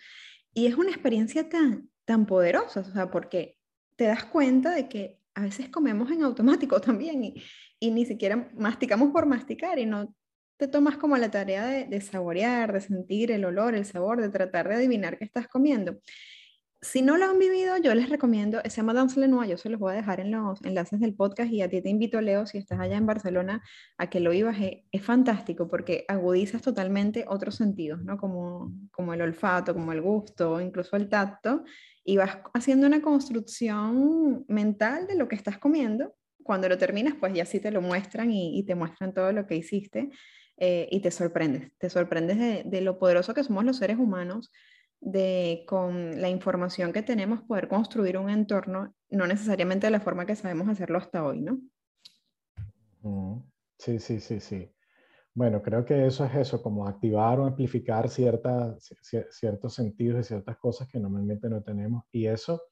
Y 0.54 0.66
es 0.66 0.76
una 0.76 0.90
experiencia 0.90 1.48
tan, 1.48 1.90
tan 2.04 2.26
poderosa, 2.26 2.78
o 2.78 2.84
sea, 2.84 3.10
porque 3.10 3.58
te 3.96 4.04
das 4.04 4.24
cuenta 4.24 4.70
de 4.70 4.88
que 4.88 5.18
a 5.34 5.42
veces 5.42 5.68
comemos 5.68 6.12
en 6.12 6.22
automático 6.22 6.80
también 6.80 7.24
y, 7.24 7.42
y, 7.80 7.90
ni 7.90 8.06
siquiera 8.06 8.52
masticamos 8.54 9.10
por 9.10 9.26
masticar 9.26 9.80
y 9.80 9.86
no 9.86 10.14
te 10.62 10.68
tomas 10.68 10.96
como 10.96 11.16
la 11.16 11.28
tarea 11.28 11.66
de, 11.66 12.00
saborear, 12.00 12.72
de 12.72 12.80
sentir 12.80 13.32
el 13.32 13.44
olor, 13.44 13.74
el 13.74 13.84
sabor, 13.84 14.22
de 14.22 14.28
tratar 14.28 14.68
de 14.68 14.76
adivinar 14.76 15.18
qué 15.18 15.24
estás 15.24 15.48
comiendo. 15.48 15.98
Si 16.80 17.02
no 17.02 17.16
lo 17.16 17.24
han 17.24 17.40
vivido, 17.40 17.78
yo 17.78 17.92
les 17.96 18.08
recomiendo, 18.08 18.60
se 18.62 18.70
llama 18.70 18.94
Dans 18.94 19.16
Lenoir, 19.16 19.50
yo 19.50 19.58
se 19.58 19.68
los 19.68 19.80
voy 19.80 19.92
a 19.92 19.96
dejar 19.96 20.20
en 20.20 20.30
los 20.30 20.62
enlaces 20.64 21.00
del 21.00 21.16
podcast 21.16 21.50
y 21.50 21.62
a 21.62 21.68
ti 21.68 21.82
te 21.82 21.88
invito, 21.88 22.20
Leo, 22.20 22.46
si 22.46 22.58
estás 22.58 22.78
allá 22.78 22.96
en 22.96 23.06
Barcelona, 23.06 23.60
a 23.98 24.08
que 24.08 24.20
lo 24.20 24.30
vivas. 24.30 24.56
Es, 24.60 24.84
es 24.92 25.02
fantástico 25.04 25.68
porque 25.68 26.04
agudizas 26.06 26.62
totalmente 26.62 27.24
otros 27.26 27.56
sentidos, 27.56 28.00
¿no? 28.04 28.16
Como, 28.16 28.72
como 28.92 29.14
el 29.14 29.20
olfato, 29.20 29.74
como 29.74 29.90
el 29.90 30.00
gusto, 30.00 30.60
incluso 30.60 30.94
el 30.94 31.08
tacto, 31.08 31.64
y 32.04 32.18
vas 32.18 32.38
haciendo 32.54 32.86
una 32.86 33.02
construcción 33.02 34.44
mental 34.46 35.08
de 35.08 35.16
lo 35.16 35.26
que 35.26 35.34
estás 35.34 35.58
comiendo. 35.58 36.14
Cuando 36.44 36.68
lo 36.68 36.78
terminas, 36.78 37.14
pues 37.18 37.34
ya 37.34 37.46
sí 37.46 37.58
te 37.58 37.72
lo 37.72 37.80
muestran 37.80 38.30
y, 38.30 38.62
te 38.64 38.76
muestran 38.76 39.12
todo 39.12 39.32
lo 39.32 39.44
que 39.48 39.56
hiciste 39.56 40.10
eh, 40.56 40.88
y 40.90 41.00
te 41.00 41.10
sorprendes, 41.10 41.72
te 41.78 41.90
sorprendes 41.90 42.38
de, 42.38 42.62
de, 42.64 42.80
lo 42.80 42.98
poderoso 42.98 43.34
que 43.34 43.44
somos 43.44 43.64
los 43.64 43.78
seres 43.78 43.98
humanos, 43.98 44.50
de 45.00 45.64
con 45.66 46.20
la 46.20 46.28
información 46.28 46.92
que 46.92 47.02
tenemos 47.02 47.42
poder 47.42 47.66
construir 47.66 48.16
un 48.18 48.30
entorno, 48.30 48.94
no 49.10 49.26
necesariamente 49.26 49.88
de 49.88 49.90
la 49.90 50.00
forma 50.00 50.26
que 50.26 50.36
sabemos 50.36 50.68
hacerlo 50.68 50.98
hasta 50.98 51.24
hoy, 51.24 51.40
¿no? 51.40 51.58
Sí, 53.78 53.98
sí, 53.98 54.20
sí, 54.20 54.38
sí. 54.38 54.72
Bueno, 55.34 55.60
creo 55.60 55.84
que 55.84 56.06
eso 56.06 56.24
es 56.24 56.34
eso, 56.36 56.62
como 56.62 56.86
activar 56.86 57.40
o 57.40 57.46
amplificar 57.46 58.08
ciertas, 58.08 58.94
ciertos 59.30 59.74
sentidos 59.74 60.20
y 60.20 60.28
ciertas 60.28 60.56
cosas 60.58 60.88
que 60.88 61.00
normalmente 61.00 61.48
no 61.48 61.62
tenemos. 61.62 62.04
Y 62.12 62.26
eso, 62.26 62.62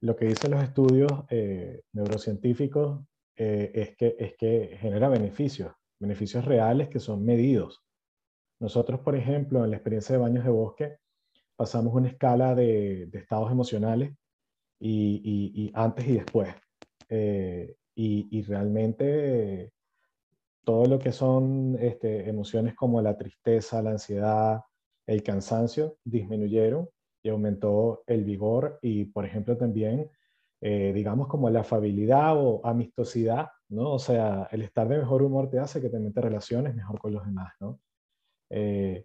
lo 0.00 0.16
que 0.16 0.26
dicen 0.26 0.50
los 0.50 0.64
estudios 0.64 1.12
eh, 1.30 1.82
neurocientíficos 1.92 3.04
eh, 3.36 3.70
es, 3.72 3.96
que, 3.96 4.16
es 4.18 4.34
que 4.36 4.76
genera 4.80 5.08
beneficios, 5.08 5.72
beneficios 6.02 6.44
reales 6.44 6.88
que 6.88 7.00
son 7.00 7.24
medidos. 7.24 7.82
Nosotros, 8.60 9.00
por 9.00 9.16
ejemplo, 9.16 9.64
en 9.64 9.70
la 9.70 9.76
experiencia 9.76 10.14
de 10.14 10.20
baños 10.20 10.44
de 10.44 10.50
bosque, 10.50 10.98
pasamos 11.56 11.94
una 11.94 12.08
escala 12.08 12.54
de, 12.54 13.08
estados 13.12 13.50
emocionales 13.50 14.12
y, 14.78 15.70
antes 15.74 16.06
y 16.06 16.12
después. 16.12 16.54
Eh, 17.08 17.76
y, 17.94 18.42
realmente 18.42 19.72
todo 20.64 20.86
lo 20.86 20.98
que 20.98 21.12
son 21.12 21.76
este, 21.80 22.28
emociones 22.28 22.74
como 22.74 23.00
la 23.02 23.16
tristeza, 23.16 23.82
la 23.82 23.90
ansiedad, 23.92 24.60
el 25.06 25.22
cansancio 25.22 25.98
disminuyeron 26.04 26.88
y 27.22 27.28
aumentó 27.28 28.02
el 28.06 28.24
vigor 28.24 28.78
y, 28.82 29.04
por 29.04 29.24
ejemplo, 29.24 29.56
también, 29.56 30.10
eh, 30.64 30.92
digamos, 30.94 31.26
como 31.26 31.50
la 31.50 31.60
afabilidad 31.60 32.36
o 32.36 32.64
amistosidad, 32.64 33.48
¿no? 33.68 33.94
O 33.94 33.98
sea, 33.98 34.48
el 34.52 34.62
estar 34.62 34.88
de 34.88 34.98
mejor 34.98 35.24
humor 35.24 35.50
te 35.50 35.58
hace 35.58 35.80
que 35.80 35.88
te 35.88 36.20
relaciones 36.20 36.76
mejor 36.76 37.00
con 37.00 37.12
los 37.12 37.26
demás, 37.26 37.52
¿no? 37.58 37.80
Eh, 38.48 39.04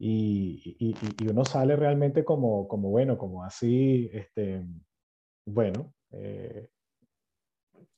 y, 0.00 0.76
y, 0.80 0.96
y, 1.22 1.28
uno 1.28 1.44
sale 1.44 1.76
realmente 1.76 2.24
como, 2.24 2.66
como 2.66 2.90
bueno, 2.90 3.16
como 3.16 3.44
así, 3.44 4.10
este, 4.12 4.66
bueno, 5.46 5.94
eh, 6.10 6.70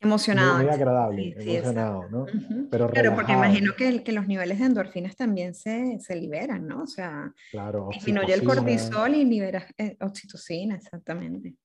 Emocionado. 0.01 0.59
Muy, 0.59 0.69
agradable, 0.69 1.35
emocionado, 1.37 2.09
¿no? 2.09 2.27
Pero 2.71 2.89
Claro, 2.89 3.15
porque 3.17 3.33
imagino 3.33 3.73
que, 3.77 4.05
que, 4.05 4.13
los 4.13 4.29
niveles 4.29 4.61
de 4.61 4.67
endorfinas 4.67 5.17
también 5.17 5.55
se, 5.55 5.99
se 5.99 6.15
liberan, 6.15 6.69
¿no? 6.69 6.83
O 6.83 6.87
sea, 6.87 7.33
claro, 7.51 7.89
disminuye 7.91 8.33
el 8.33 8.45
cortisol 8.45 9.15
y 9.17 9.25
libera 9.25 9.67
eh, 9.77 9.97
oxitocina, 10.01 10.77
exactamente. 10.77 11.57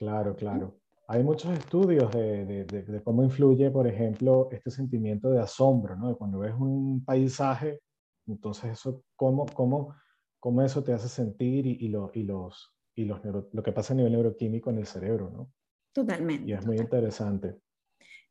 Claro, 0.00 0.34
claro. 0.34 0.80
Hay 1.08 1.22
muchos 1.22 1.52
estudios 1.52 2.10
de, 2.10 2.46
de, 2.46 2.64
de, 2.64 3.02
cómo 3.02 3.22
influye, 3.22 3.70
por 3.70 3.86
ejemplo, 3.86 4.48
este 4.50 4.70
sentimiento 4.70 5.30
de 5.30 5.40
asombro, 5.40 5.94
¿no? 5.94 6.08
De 6.08 6.14
cuando 6.14 6.38
ves 6.38 6.54
un 6.58 7.04
paisaje, 7.04 7.82
entonces 8.26 8.72
eso, 8.72 9.04
cómo, 9.14 9.44
cómo, 9.44 9.94
cómo 10.38 10.62
eso 10.62 10.82
te 10.82 10.94
hace 10.94 11.08
sentir 11.08 11.66
y, 11.66 11.76
y, 11.80 11.88
lo, 11.88 12.10
y 12.14 12.22
los, 12.22 12.72
y 12.94 13.04
los 13.04 13.20
lo 13.52 13.62
que 13.62 13.72
pasa 13.72 13.92
a 13.92 13.96
nivel 13.96 14.12
neuroquímico 14.12 14.70
en 14.70 14.78
el 14.78 14.86
cerebro, 14.86 15.30
¿no? 15.30 15.52
Totalmente. 15.92 16.48
Y 16.48 16.54
es 16.54 16.64
muy 16.64 16.78
interesante. 16.78 17.58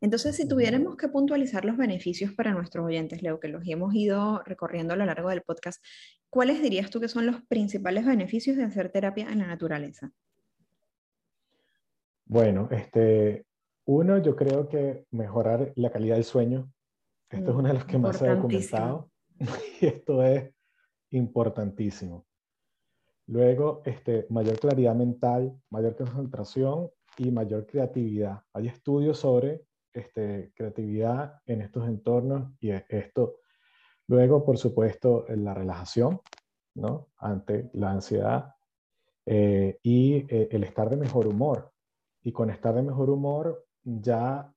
Entonces, 0.02 0.38
si 0.38 0.48
tuviéramos 0.48 0.98
que 0.98 1.10
puntualizar 1.10 1.66
los 1.66 1.78
beneficios 1.78 2.34
para 2.34 2.52
nuestros 2.52 2.84
oyentes, 2.84 3.22
Leo, 3.22 3.40
que 3.40 3.50
los 3.50 3.62
hemos 3.68 3.94
ido 3.94 4.42
recorriendo 4.44 4.96
a 4.96 4.98
lo 4.98 5.06
largo 5.06 5.30
del 5.30 5.44
podcast, 5.44 5.84
¿cuáles 6.32 6.64
dirías 6.64 6.90
tú 6.90 7.00
que 7.00 7.10
son 7.10 7.28
los 7.28 7.44
principales 7.44 8.08
beneficios 8.08 8.58
de 8.58 8.64
hacer 8.64 8.92
terapia 8.92 9.30
en 9.30 9.38
la 9.38 9.48
naturaleza? 9.48 10.12
Bueno, 12.30 12.68
este, 12.70 13.48
uno, 13.86 14.20
yo 14.20 14.36
creo 14.36 14.70
que 14.70 15.08
mejorar 15.10 15.74
la 15.76 15.90
calidad 15.90 16.14
del 16.14 16.24
sueño. 16.24 16.72
Esto 17.28 17.50
es 17.50 17.58
uno 17.58 17.68
de 17.68 17.74
los 17.74 17.86
que 17.86 17.98
más 17.98 18.18
se 18.18 18.28
ha 18.28 18.36
documentado 18.36 19.10
y 19.82 19.88
esto 19.88 20.24
es 20.24 20.54
importantísimo. 21.10 22.28
Luego, 23.26 23.82
este, 23.84 24.28
mayor 24.30 24.60
claridad 24.60 24.94
mental, 24.94 25.60
mayor 25.72 25.96
concentración 25.96 26.92
y 27.18 27.32
mayor 27.32 27.66
creatividad. 27.66 28.44
Hay 28.54 28.68
estudios 28.68 29.18
sobre 29.18 29.66
este, 29.92 30.52
creatividad 30.56 31.42
en 31.48 31.64
estos 31.64 31.88
entornos 31.88 32.52
y 32.60 32.70
esto. 32.70 33.38
Luego, 34.08 34.46
por 34.46 34.60
supuesto, 34.60 35.26
la 35.30 35.56
relajación, 35.56 36.22
¿no? 36.76 37.10
Ante 37.18 37.72
la 37.74 37.90
ansiedad 37.90 38.54
eh, 39.26 39.80
y 39.82 40.28
eh, 40.30 40.50
el 40.52 40.64
estar 40.64 40.92
de 40.92 40.98
mejor 40.98 41.26
humor. 41.26 41.72
Y 42.24 42.32
con 42.32 42.50
estar 42.50 42.76
de 42.76 42.84
mejor 42.84 43.10
humor, 43.10 43.66
ya 43.84 44.54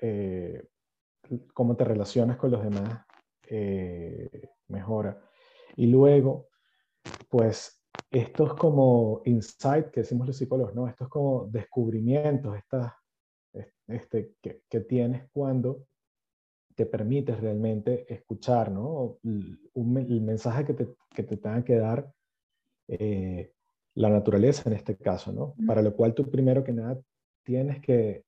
eh, 0.00 0.66
cómo 1.52 1.76
te 1.76 1.84
relacionas 1.84 2.36
con 2.36 2.50
los 2.50 2.62
demás 2.62 3.04
mejora. 4.68 5.20
Y 5.76 5.86
luego, 5.86 6.48
pues 7.28 7.82
estos 8.10 8.54
como 8.54 9.22
insight 9.24 9.90
que 9.90 10.00
decimos 10.00 10.26
los 10.26 10.36
psicólogos, 10.36 10.74
¿no? 10.74 10.88
Estos 10.88 11.08
como 11.08 11.46
descubrimientos, 11.46 12.56
estas, 12.56 12.92
este, 13.86 14.34
que, 14.40 14.62
que, 14.68 14.80
tienes 14.80 15.30
cuando 15.32 15.86
te 16.74 16.86
permites 16.86 17.38
realmente 17.40 18.12
escuchar, 18.12 18.70
¿no? 18.70 19.18
el 19.24 20.20
mensaje 20.22 20.64
que 20.64 20.74
te, 20.74 20.88
que 21.14 21.22
te 21.22 21.36
tenga 21.36 21.62
que 21.64 21.76
dar 21.76 22.12
eh, 22.88 23.52
la 23.94 24.08
naturaleza 24.08 24.68
en 24.68 24.76
este 24.76 24.96
caso, 24.96 25.32
¿no? 25.32 25.54
Para 25.66 25.82
lo 25.82 25.94
cual 25.94 26.14
tú 26.14 26.30
primero 26.30 26.64
que 26.64 26.72
nada 26.72 26.98
tienes 27.42 27.80
que, 27.80 28.24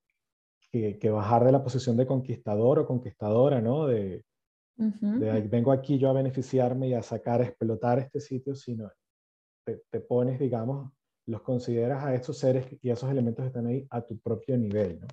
que, 0.71 0.97
que, 0.99 1.09
bajar 1.09 1.43
de 1.43 1.51
la 1.51 1.63
posición 1.63 1.97
de 1.97 2.05
conquistador 2.05 2.79
o 2.79 2.87
conquistadora, 2.87 3.61
¿no? 3.61 3.87
De, 3.87 4.23
vengo 4.77 5.71
aquí 5.71 5.97
yo 5.97 6.09
a 6.09 6.13
beneficiarme 6.13 6.89
y 6.89 6.93
a 6.93 7.01
sacar, 7.01 7.41
a 7.41 7.45
explotar 7.45 7.99
este 7.99 8.19
sitio, 8.19 8.55
sino 8.55 8.91
te, 9.63 9.81
te, 9.89 10.01
pones, 10.01 10.37
digamos, 10.37 10.91
los 11.27 11.41
consideras 11.41 12.03
a 12.03 12.13
estos 12.13 12.37
seres 12.37 12.67
y 12.81 12.89
a 12.89 12.93
esos 12.93 13.09
elementos 13.09 13.43
que 13.43 13.47
están 13.47 13.67
ahí 13.67 13.87
a 13.89 14.01
tu 14.01 14.19
propio 14.19 14.57
nivel, 14.57 14.99
¿no? 14.99 15.07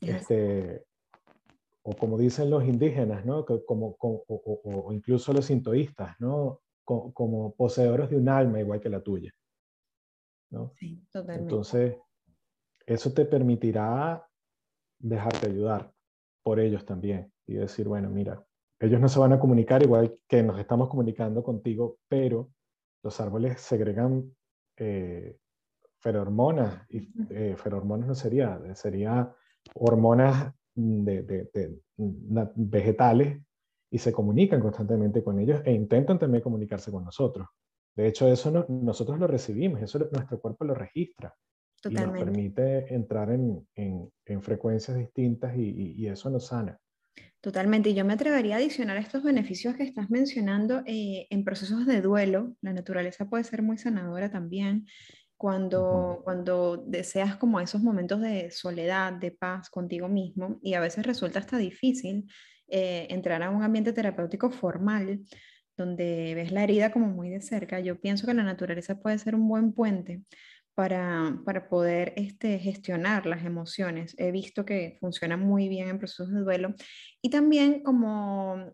Este, 0.00 0.84
o 1.82 1.94
como 1.96 2.18
dicen 2.18 2.50
los 2.50 2.64
indígenas, 2.64 3.24
¿no? 3.24 3.44
Como, 3.44 3.96
o, 3.98 4.92
incluso 4.92 5.32
los 5.32 5.46
sintoístas, 5.46 6.14
¿no? 6.18 6.60
Como, 6.84 7.54
poseedores 7.56 8.10
de 8.10 8.16
un 8.16 8.28
alma 8.28 8.60
igual 8.60 8.80
que 8.80 8.88
la 8.88 9.02
tuya. 9.02 9.32
¿no? 10.50 10.70
Sí, 10.74 11.02
totalmente. 11.10 11.42
Entonces, 11.42 11.96
eso 12.86 13.12
te 13.12 13.24
permitirá 13.24 14.26
dejarte 14.98 15.46
ayudar 15.46 15.92
por 16.42 16.60
ellos 16.60 16.84
también 16.84 17.32
y 17.46 17.54
decir, 17.54 17.88
bueno, 17.88 18.10
mira, 18.10 18.46
ellos 18.78 19.00
no 19.00 19.08
se 19.08 19.18
van 19.18 19.32
a 19.32 19.40
comunicar 19.40 19.82
igual 19.82 20.18
que 20.28 20.42
nos 20.42 20.58
estamos 20.58 20.88
comunicando 20.88 21.42
contigo, 21.42 21.98
pero 22.08 22.50
los 23.02 23.20
árboles 23.20 23.60
segregan 23.60 24.34
eh, 24.76 25.38
ferormonas, 25.98 26.86
y 26.90 27.10
eh, 27.30 27.56
ferormonas 27.56 28.08
no 28.08 28.14
sería, 28.14 28.60
sería 28.74 29.34
hormonas 29.74 30.52
de, 30.74 31.80
vegetales 32.56 33.40
y 33.94 33.98
se 33.98 34.10
comunican 34.10 34.60
constantemente 34.60 35.22
con 35.22 35.38
ellos 35.38 35.62
e 35.64 35.72
intentan 35.72 36.18
también 36.18 36.42
comunicarse 36.42 36.90
con 36.90 37.04
nosotros. 37.04 37.46
De 37.94 38.08
hecho, 38.08 38.26
eso 38.26 38.66
nosotros 38.68 39.20
lo 39.20 39.28
recibimos, 39.28 39.80
eso 39.82 40.00
nuestro 40.10 40.40
cuerpo 40.40 40.64
lo 40.64 40.74
registra. 40.74 41.32
Y 41.88 41.94
nos 41.94 42.10
permite 42.10 42.92
entrar 42.92 43.30
en, 43.30 43.64
en, 43.76 44.42
frecuencias 44.42 44.96
distintas 44.96 45.56
y, 45.56 45.94
y, 45.96 46.08
eso 46.08 46.28
nos 46.28 46.48
sana. 46.48 46.76
Totalmente. 47.40 47.90
Y 47.90 47.94
yo 47.94 48.04
me 48.04 48.14
atrevería 48.14 48.56
a 48.56 48.58
adicionar 48.58 48.96
estos 48.96 49.22
beneficios 49.22 49.76
que 49.76 49.84
estás 49.84 50.10
mencionando 50.10 50.82
eh, 50.86 51.28
en 51.30 51.44
procesos 51.44 51.86
de 51.86 52.00
duelo. 52.00 52.56
La 52.62 52.72
naturaleza 52.72 53.28
puede 53.28 53.44
ser 53.44 53.62
muy 53.62 53.78
sanadora 53.78 54.28
también 54.28 54.86
cuando, 55.36 56.20
cuando 56.24 56.78
deseas 56.78 57.36
como 57.36 57.60
esos 57.60 57.80
momentos 57.80 58.20
de 58.20 58.50
soledad, 58.50 59.12
de 59.12 59.30
paz 59.30 59.70
contigo 59.70 60.08
mismo, 60.08 60.58
y 60.62 60.74
a 60.74 60.80
veces 60.80 61.06
resulta 61.06 61.38
hasta 61.38 61.58
difícil 61.58 62.26
eh, 62.68 63.06
entrar 63.10 63.42
a 63.42 63.50
un 63.50 63.62
ambiente 63.62 63.92
terapéutico 63.92 64.50
formal, 64.50 65.20
donde 65.76 66.34
ves 66.34 66.52
la 66.52 66.62
herida 66.62 66.92
como 66.92 67.08
muy 67.08 67.30
de 67.30 67.40
cerca, 67.40 67.80
yo 67.80 68.00
pienso 68.00 68.26
que 68.26 68.34
la 68.34 68.44
naturaleza 68.44 69.00
puede 69.00 69.18
ser 69.18 69.34
un 69.34 69.48
buen 69.48 69.72
puente 69.72 70.22
para, 70.74 71.38
para 71.44 71.68
poder 71.68 72.12
este, 72.16 72.58
gestionar 72.58 73.26
las 73.26 73.44
emociones. 73.44 74.14
He 74.18 74.30
visto 74.32 74.64
que 74.64 74.96
funciona 75.00 75.36
muy 75.36 75.68
bien 75.68 75.88
en 75.88 75.98
procesos 75.98 76.32
de 76.32 76.40
duelo 76.40 76.74
y 77.22 77.30
también 77.30 77.82
como 77.82 78.72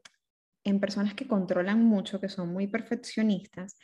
en 0.64 0.80
personas 0.80 1.14
que 1.14 1.26
controlan 1.26 1.84
mucho, 1.84 2.20
que 2.20 2.28
son 2.28 2.52
muy 2.52 2.66
perfeccionistas, 2.66 3.76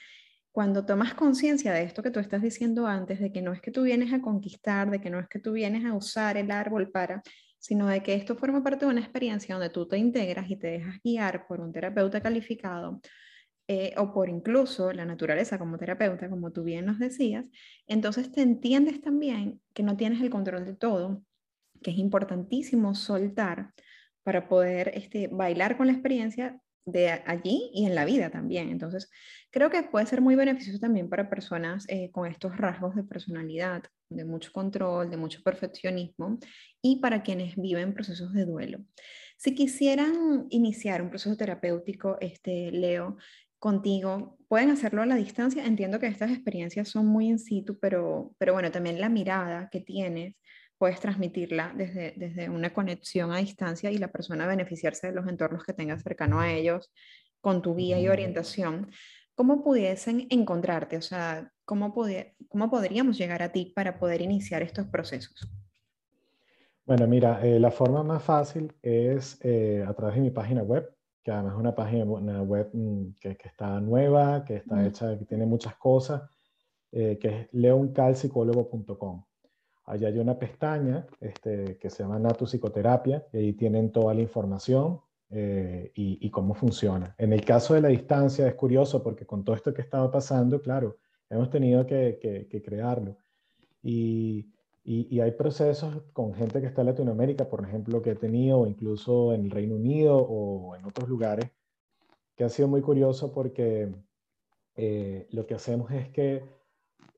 cuando 0.53 0.87
tomas 0.87 1.13
conciencia 1.13 1.73
de 1.73 1.83
esto 1.83 2.03
que 2.03 2.11
tú 2.11 2.19
estás 2.19 2.41
diciendo 2.41 2.87
antes, 2.87 3.21
de 3.21 3.31
que 3.31 3.43
no 3.43 3.53
es 3.53 3.61
que 3.61 3.71
tú 3.71 3.83
vienes 3.83 4.13
a 4.15 4.23
conquistar, 4.23 4.91
de 4.91 5.01
que 5.03 5.11
no 5.11 5.21
es 5.21 5.29
que 5.29 5.39
tú 5.39 5.53
vienes 5.53 5.85
a 5.85 5.95
usar 5.95 6.39
el 6.39 6.51
árbol 6.51 6.91
para, 6.91 7.23
sino 7.67 7.89
de 7.89 8.01
que 8.01 8.15
esto 8.15 8.37
forma 8.37 8.63
parte 8.63 8.85
de 8.85 8.93
una 8.93 9.01
experiencia 9.01 9.57
donde 9.57 9.71
tú 9.71 9.89
te 9.89 9.99
integras 9.99 10.49
y 10.49 10.55
te 10.55 10.69
dejas 10.69 11.01
guiar 11.03 11.49
por 11.49 11.61
un 11.61 11.73
terapeuta 11.73 12.21
calificado 12.21 13.01
eh, 13.67 13.93
o 13.97 14.13
por 14.13 14.29
incluso 14.29 14.93
la 14.93 15.05
naturaleza 15.05 15.59
como 15.59 15.77
terapeuta, 15.77 16.31
como 16.31 16.53
tú 16.53 16.63
bien 16.63 16.87
nos 16.87 17.01
decías, 17.01 17.45
entonces 17.89 18.31
te 18.31 18.43
entiendes 18.43 19.01
también 19.01 19.61
que 19.75 19.83
no 19.83 19.97
tienes 19.97 20.23
el 20.23 20.31
control 20.31 20.65
de 20.65 20.77
todo, 20.77 21.25
que 21.83 21.91
es 21.91 21.99
importantísimo 21.99 22.95
soltar 22.95 23.73
para 24.23 24.49
poder 24.49 24.93
este, 24.95 25.27
bailar 25.27 25.77
con 25.77 25.89
la 25.89 25.93
experiencia 25.95 26.61
de 26.87 27.11
allí 27.27 27.71
y 27.75 27.85
en 27.85 27.95
la 27.95 28.05
vida 28.05 28.31
también. 28.31 28.71
Entonces, 28.71 29.11
creo 29.51 29.71
que 29.71 29.83
puede 29.83 30.07
ser 30.07 30.21
muy 30.21 30.37
beneficioso 30.37 30.79
también 30.79 31.09
para 31.11 31.29
personas 31.29 31.85
eh, 31.89 32.11
con 32.13 32.31
estos 32.31 32.57
rasgos 32.57 32.95
de 32.95 33.03
personalidad, 33.03 33.83
de 34.09 34.25
mucho 34.25 34.53
control, 34.53 35.11
de 35.11 35.17
mucho 35.17 35.43
perfeccionismo 35.43 36.39
y 36.81 37.01
para 37.01 37.23
quienes 37.23 37.57
viven 37.57 37.93
procesos 37.93 38.33
de 38.33 38.45
duelo. 38.45 38.79
Si 39.37 39.55
quisieran 39.55 40.47
iniciar 40.49 41.03
un 41.03 41.11
proceso 41.11 41.37
terapéutico, 41.37 42.17
este, 42.21 42.71
Leo, 42.71 43.19
contigo, 43.59 44.39
pueden 44.49 44.71
hacerlo 44.71 45.03
a 45.03 45.07
la 45.07 45.17
distancia. 45.17 45.65
Entiendo 45.67 45.99
que 45.99 46.07
estas 46.07 46.31
experiencias 46.31 46.89
son 46.89 47.07
muy 47.07 47.27
in 47.27 47.39
situ, 47.39 47.79
pero, 47.81 48.35
pero 48.39 48.53
bueno, 48.53 48.71
también 48.71 49.01
la 49.01 49.09
mirada 49.09 49.69
que 49.71 49.81
tienes 49.81 50.37
puedes 50.79 51.01
transmitirla 51.01 51.73
desde, 51.77 52.15
desde 52.17 52.49
una 52.49 52.73
conexión 52.73 53.33
a 53.33 53.39
distancia 53.39 53.91
y 53.91 53.99
la 53.99 54.09
persona 54.09 54.47
beneficiarse 54.47 55.09
de 55.09 55.15
los 55.15 55.27
entornos 55.27 55.65
que 55.65 55.73
tenga 55.73 55.99
cercano 55.99 56.41
a 56.41 56.53
ellos 56.53 56.93
con 57.41 57.63
tu 57.63 57.75
guía 57.75 57.99
y 58.01 58.09
orientación. 58.09 58.91
¿Cómo 59.35 59.63
pudiesen 59.63 60.27
encontrarte? 60.31 60.97
O 60.97 61.03
sea, 61.03 61.53
¿cómo, 61.65 61.95
cómo 62.49 62.71
podríamos 62.71 63.19
llegar 63.19 63.43
a 63.43 63.53
ti 63.53 63.73
para 63.75 63.99
poder 63.99 64.23
iniciar 64.23 64.63
estos 64.63 64.87
procesos? 64.87 65.49
Bueno, 66.87 67.07
mira, 67.07 67.45
eh, 67.45 67.59
la 67.59 67.71
forma 67.71 68.03
más 68.03 68.23
fácil 68.23 68.73
es 68.81 69.39
eh, 69.43 69.85
a 69.87 69.93
través 69.93 70.15
de 70.15 70.23
mi 70.23 70.31
página 70.31 70.63
web, 70.63 70.89
que 71.23 71.33
además 71.33 71.55
es 71.55 71.59
una 71.59 71.75
página 71.75 72.05
una 72.05 72.43
web 72.43 72.71
mm, 72.73 73.15
que, 73.21 73.37
que, 73.37 73.49
está 73.49 73.81
nueva, 73.81 74.45
que 74.45 74.57
está 74.57 74.87
hecha, 74.87 75.19
que 75.19 75.25
tiene 75.25 75.47
muchas 75.47 75.75
cosas, 75.77 76.23
eh, 76.93 77.19
que 77.21 77.29
es 77.29 77.49
leoncalpsicólogo.com. 77.53 79.25
Allá 79.87 80.09
hay 80.09 80.19
una 80.19 80.37
pestaña 80.39 81.07
este, 81.21 81.79
que 81.79 81.91
se 81.91 82.03
llama 82.03 82.19
Natu 82.19 82.45
Psicoterapia 82.45 83.25
y 83.33 83.39
ahí 83.39 83.53
tienen 83.53 83.93
toda 83.93 84.15
la 84.15 84.21
información 84.21 85.01
eh, 85.31 85.93
y, 85.95 86.29
cómo 86.31 86.55
funciona. 86.55 87.15
En 87.19 87.33
el 87.33 87.45
caso 87.45 87.75
de 87.75 87.81
la 87.81 87.89
distancia 87.89 88.47
es 88.49 88.55
curioso 88.55 89.03
porque 89.03 89.27
con 89.27 89.45
todo 89.45 89.55
esto 89.55 89.73
que 89.73 89.83
estaba 89.83 90.11
pasando, 90.11 90.61
claro, 90.61 90.99
hemos 91.31 91.51
tenido 91.51 91.87
que, 91.87 92.49
crearlo. 92.65 93.17
Y, 93.83 94.53
y, 94.85 95.21
hay 95.21 95.31
procesos 95.33 96.03
con 96.13 96.35
gente 96.35 96.61
que 96.61 96.67
está 96.67 96.83
en 96.83 96.89
Latinoamérica, 96.89 97.49
por 97.49 97.65
ejemplo, 97.65 98.03
que 98.03 98.11
he 98.11 98.17
tenido, 98.17 98.67
incluso 98.67 99.33
en 99.33 99.45
el 99.45 99.51
Reino 99.51 99.77
Unido 99.77 100.17
o 100.17 100.75
en 100.75 100.85
otros 100.85 101.09
lugares, 101.09 101.51
que 102.37 102.45
ha 102.45 102.49
sido 102.49 102.69
muy 102.69 102.83
curioso 102.83 103.33
porque 103.33 103.93
eh, 104.77 105.27
lo 105.31 105.47
que 105.47 105.55
hacemos 105.55 105.91
es 105.91 106.09
que 106.11 106.45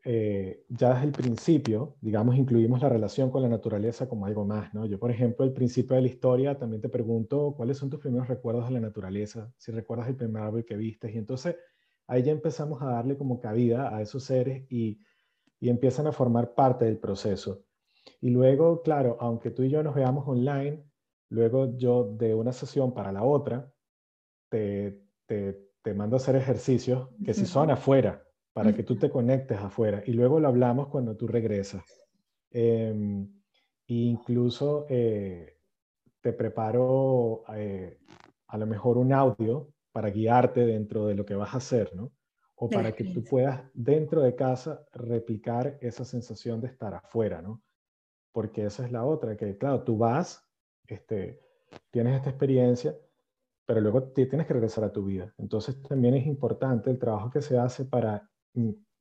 eh, 0.05 0.65
ya 0.69 0.95
desde 0.95 1.07
el 1.07 1.13
principio, 1.13 1.97
digamos, 2.01 2.37
incluimos 2.37 2.81
la 2.81 2.89
relación 2.89 3.31
con 3.31 3.43
la 3.43 3.49
naturaleza 3.49 4.09
como 4.09 4.27
algo 4.27 4.45
más, 4.45 4.73
¿no? 4.75 4.87
Yo, 4.87 4.99
por 4.99 5.11
ejemplo, 5.11 5.45
al 5.45 5.53
principio 5.53 5.97
de 5.97 6.03
la 6.03 6.09
historia 6.09 6.59
también 6.59 6.81
te 6.81 6.89
pregunto 6.89 7.55
cuáles 7.57 7.79
son 7.79 7.91
tus 7.91 8.01
primeros 8.01 8.29
recuerdos 8.29 8.67
de 8.67 8.75
la 8.75 8.81
naturaleza, 8.81 9.53
si 9.57 9.73
recuerdas 9.73 10.09
el 10.09 10.17
primer 10.17 10.43
árbol 10.43 10.65
que 10.65 10.77
viste, 10.77 11.11
y 11.13 11.19
entonces 11.19 11.57
ahí 12.07 12.23
ya 12.23 12.33
empezamos 12.33 12.81
a 12.83 12.87
darle 12.87 13.17
como 13.17 13.41
cabida 13.41 13.95
a 13.95 14.01
esos 14.01 14.25
seres 14.25 14.65
y, 14.71 15.01
y 15.61 15.69
empiezan 15.69 16.07
a 16.07 16.13
formar 16.13 16.55
parte 16.55 16.85
del 16.85 16.99
proceso. 16.99 17.65
Y 18.21 18.31
luego, 18.31 18.83
claro, 18.83 19.17
aunque 19.21 19.51
tú 19.51 19.63
y 19.63 19.69
yo 19.71 19.83
nos 19.83 19.95
veamos 19.95 20.27
online, 20.27 20.85
luego 21.29 21.77
yo 21.77 22.05
de 22.05 22.35
una 22.35 22.53
sesión 22.53 22.95
para 22.95 23.13
la 23.13 23.23
otra, 23.23 23.71
te, 24.49 25.03
te, 25.27 25.69
te 25.83 25.95
mando 25.95 26.17
a 26.17 26.19
hacer 26.19 26.37
ejercicios 26.37 27.09
que 27.25 27.35
si 27.35 27.47
son 27.47 27.71
afuera, 27.71 28.25
para 28.59 28.75
que 28.75 28.83
tú 28.83 28.97
te 28.97 29.09
conectes 29.09 29.57
afuera. 29.57 30.03
Y 30.05 30.15
luego 30.15 30.41
lo 30.41 30.49
hablamos 30.49 30.89
cuando 30.89 31.17
tú 31.17 31.29
regresas. 31.29 31.85
Eh, 32.51 32.93
incluso 33.87 34.85
eh, 34.89 35.61
te 36.21 36.33
preparo 36.33 37.45
eh, 37.55 38.01
a 38.49 38.59
lo 38.59 38.67
mejor 38.67 38.99
un 38.99 39.13
audio 39.13 39.69
para 39.93 40.11
guiarte 40.11 40.67
dentro 40.67 41.07
de 41.07 41.15
lo 41.15 41.25
que 41.25 41.37
vas 41.37 41.55
a 41.55 41.59
hacer, 41.59 41.95
¿no? 41.95 42.11
O 42.57 42.69
para 42.69 42.91
que 42.91 43.05
tú 43.05 43.23
puedas 43.23 43.63
dentro 43.75 44.23
de 44.23 44.35
casa 44.35 44.85
replicar 44.93 45.79
esa 45.81 46.05
sensación 46.05 46.61
de 46.61 46.67
estar 46.67 46.95
afuera, 46.95 47.41
¿no? 47.41 47.63
Porque 48.33 48.65
esa 48.65 48.85
es 48.85 48.91
la 48.91 49.05
otra, 49.05 49.37
que 49.37 49.57
claro, 49.57 49.85
tú 49.85 49.97
vas, 49.97 50.45
este, 50.89 51.39
tienes 51.93 52.17
esta 52.17 52.31
experiencia, 52.31 52.97
pero 53.65 53.81
luego 53.81 54.03
tienes 54.03 54.49
que 54.49 54.55
regresar 54.55 54.83
a 54.83 54.93
tu 54.93 55.05
vida. 55.05 55.33
Entonces 55.39 55.81
también 55.81 56.15
es 56.15 56.27
importante 56.27 56.91
el 56.91 56.99
trabajo 56.99 57.31
que 57.31 57.41
se 57.41 57.57
hace 57.57 57.85
para 57.85 58.29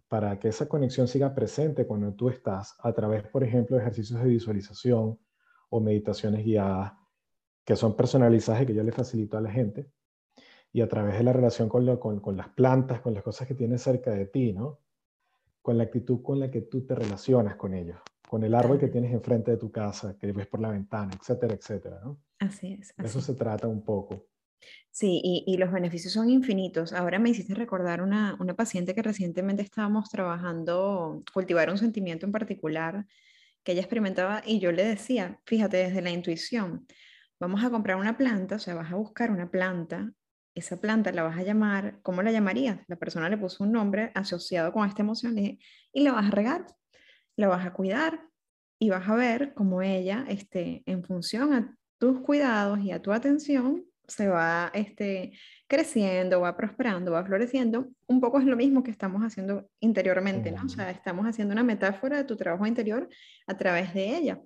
para 0.07 0.39
que 0.39 0.49
esa 0.49 0.67
conexión 0.67 1.07
siga 1.07 1.33
presente 1.33 1.85
cuando 1.85 2.13
tú 2.13 2.29
estás 2.29 2.75
a 2.79 2.93
través, 2.93 3.27
por 3.27 3.43
ejemplo, 3.43 3.75
de 3.75 3.83
ejercicios 3.83 4.21
de 4.21 4.29
visualización 4.29 5.19
o 5.69 5.79
meditaciones 5.79 6.45
guiadas 6.45 6.93
que 7.67 7.75
son 7.75 7.97
personalizadas 7.97 8.61
y 8.61 8.65
que 8.67 8.73
yo 8.73 8.81
le 8.81 8.93
facilito 8.93 9.37
a 9.37 9.41
la 9.41 9.51
gente, 9.51 9.91
y 10.71 10.79
a 10.79 10.87
través 10.87 11.17
de 11.17 11.23
la 11.23 11.33
relación 11.33 11.67
con, 11.67 11.97
con, 11.97 12.37
las 12.37 12.47
plantas, 12.49 13.01
con 13.01 13.13
las 13.13 13.23
cosas 13.23 13.45
que 13.45 13.55
tienes 13.55 13.81
cerca 13.81 14.11
de 14.11 14.25
ti, 14.27 14.53
¿no? 14.53 14.79
Con 15.61 15.77
la 15.77 15.83
actitud 15.83 16.21
con 16.21 16.39
la 16.39 16.49
que 16.49 16.61
tú 16.61 16.85
te 16.85 16.95
relacionas 16.95 17.57
con 17.57 17.73
ellos, 17.73 17.99
con 18.29 18.45
el 18.45 18.55
árbol 18.55 18.79
que 18.79 18.87
tienes 18.87 19.11
enfrente 19.11 19.51
de 19.51 19.57
tu 19.57 19.69
casa, 19.69 20.17
que 20.17 20.31
ves 20.31 20.47
por 20.47 20.61
la 20.61 20.69
ventana, 20.69 21.11
etcétera, 21.19 21.55
etcétera, 21.55 21.99
¿no? 22.05 22.21
Así 22.39 22.71
es. 22.71 22.93
Eso 22.97 23.19
se 23.19 23.33
trata 23.33 23.67
un 23.67 23.83
poco. 23.83 24.27
Sí, 24.91 25.22
y, 25.24 25.58
los 25.58 25.72
beneficios 25.72 26.14
son 26.14 26.30
infinitos. 26.30 26.91
Ahora 26.91 27.20
me 27.20 27.30
hiciste 27.30 27.53
recordar 27.53 28.01
una, 28.01 28.36
una 28.39 28.55
paciente 28.55 28.95
que 28.95 29.03
recientemente 29.03 29.62
estábamos 29.62 30.10
trabajando, 30.10 31.24
cultivar 31.34 31.70
un 31.70 31.78
sentimiento 31.78 32.26
en 32.26 32.32
particular 32.32 33.05
que 33.64 33.74
ella 33.74 33.82
experimentaba 33.82 34.41
y 34.45 34.60
yo 34.60 34.72
le 34.72 34.86
decía, 34.86 35.39
fíjate, 35.45 35.78
desde 35.78 36.01
la 36.01 36.10
intuición, 36.10 36.88
vamos 37.39 37.64
a 37.64 37.70
comprar 37.70 37.97
una 37.97 38.18
planta, 38.18 38.55
o 38.55 38.60
sea, 38.60 38.76
vas 38.76 38.91
a 38.91 38.95
buscar 38.95 39.30
una 39.30 39.51
planta, 39.51 40.14
esa 40.55 40.80
planta 40.80 41.12
la 41.12 41.24
vas 41.24 41.38
a 41.38 41.43
llamar, 41.43 41.99
¿cómo 42.01 42.24
la 42.24 42.32
llamarías? 42.32 42.80
La 42.88 42.95
persona 42.95 43.30
le 43.30 43.38
puso 43.38 43.64
un 43.64 43.74
nombre 43.74 44.12
asociado 44.16 44.72
con 44.74 44.88
esta 44.88 45.01
emoción 45.01 45.38
y, 45.38 45.60
la 45.93 46.14
vas 46.14 46.28
a 46.28 46.32
regar, 46.32 46.66
la 47.36 47.47
vas 47.47 47.66
a 47.66 47.74
cuidar 47.74 48.22
y 48.80 48.89
vas 48.89 49.08
a 49.08 49.16
ver 49.16 49.53
cómo 49.53 49.82
ella, 49.82 50.26
este, 50.28 50.84
en 50.86 51.03
función 51.03 51.53
a 51.53 51.78
tus 51.99 52.22
cuidados 52.22 52.80
y 52.80 52.91
a 52.91 53.01
tu 53.01 53.12
atención, 53.12 53.86
se 54.08 54.28
va 54.28 54.72
este, 54.74 55.34
creciendo, 55.68 56.41
va 56.41 56.55
prosperando, 56.55 57.12
va 57.12 57.26
floreciendo. 57.26 57.89
Un 58.08 58.22
poco 58.22 58.39
es 58.39 58.45
lo 58.45 58.55
mismo 58.55 58.84
que 58.84 58.91
estamos 58.91 59.22
haciendo 59.22 59.70
interiormente, 59.80 60.51
¿no? 60.51 60.64
O 60.66 60.70
sea, 60.70 60.89
estamos 60.91 61.26
haciendo 61.26 61.53
una 61.53 61.64
metáfora 61.64 62.18
de 62.18 62.24
tu 62.24 62.38
trabajo 62.38 62.66
interior 62.66 63.10
a 63.47 63.58
través 63.58 63.93
de 63.93 64.18
ella. 64.18 64.41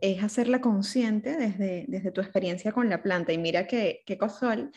Es 0.00 0.22
hacerla 0.22 0.60
consciente 0.60 1.36
desde, 1.36 1.86
desde 1.88 2.12
tu 2.12 2.20
experiencia 2.20 2.72
con 2.72 2.90
la 2.90 3.02
planta. 3.02 3.32
Y 3.32 3.38
mira 3.38 3.66
qué, 3.66 4.02
qué 4.04 4.18
casual. 4.18 4.70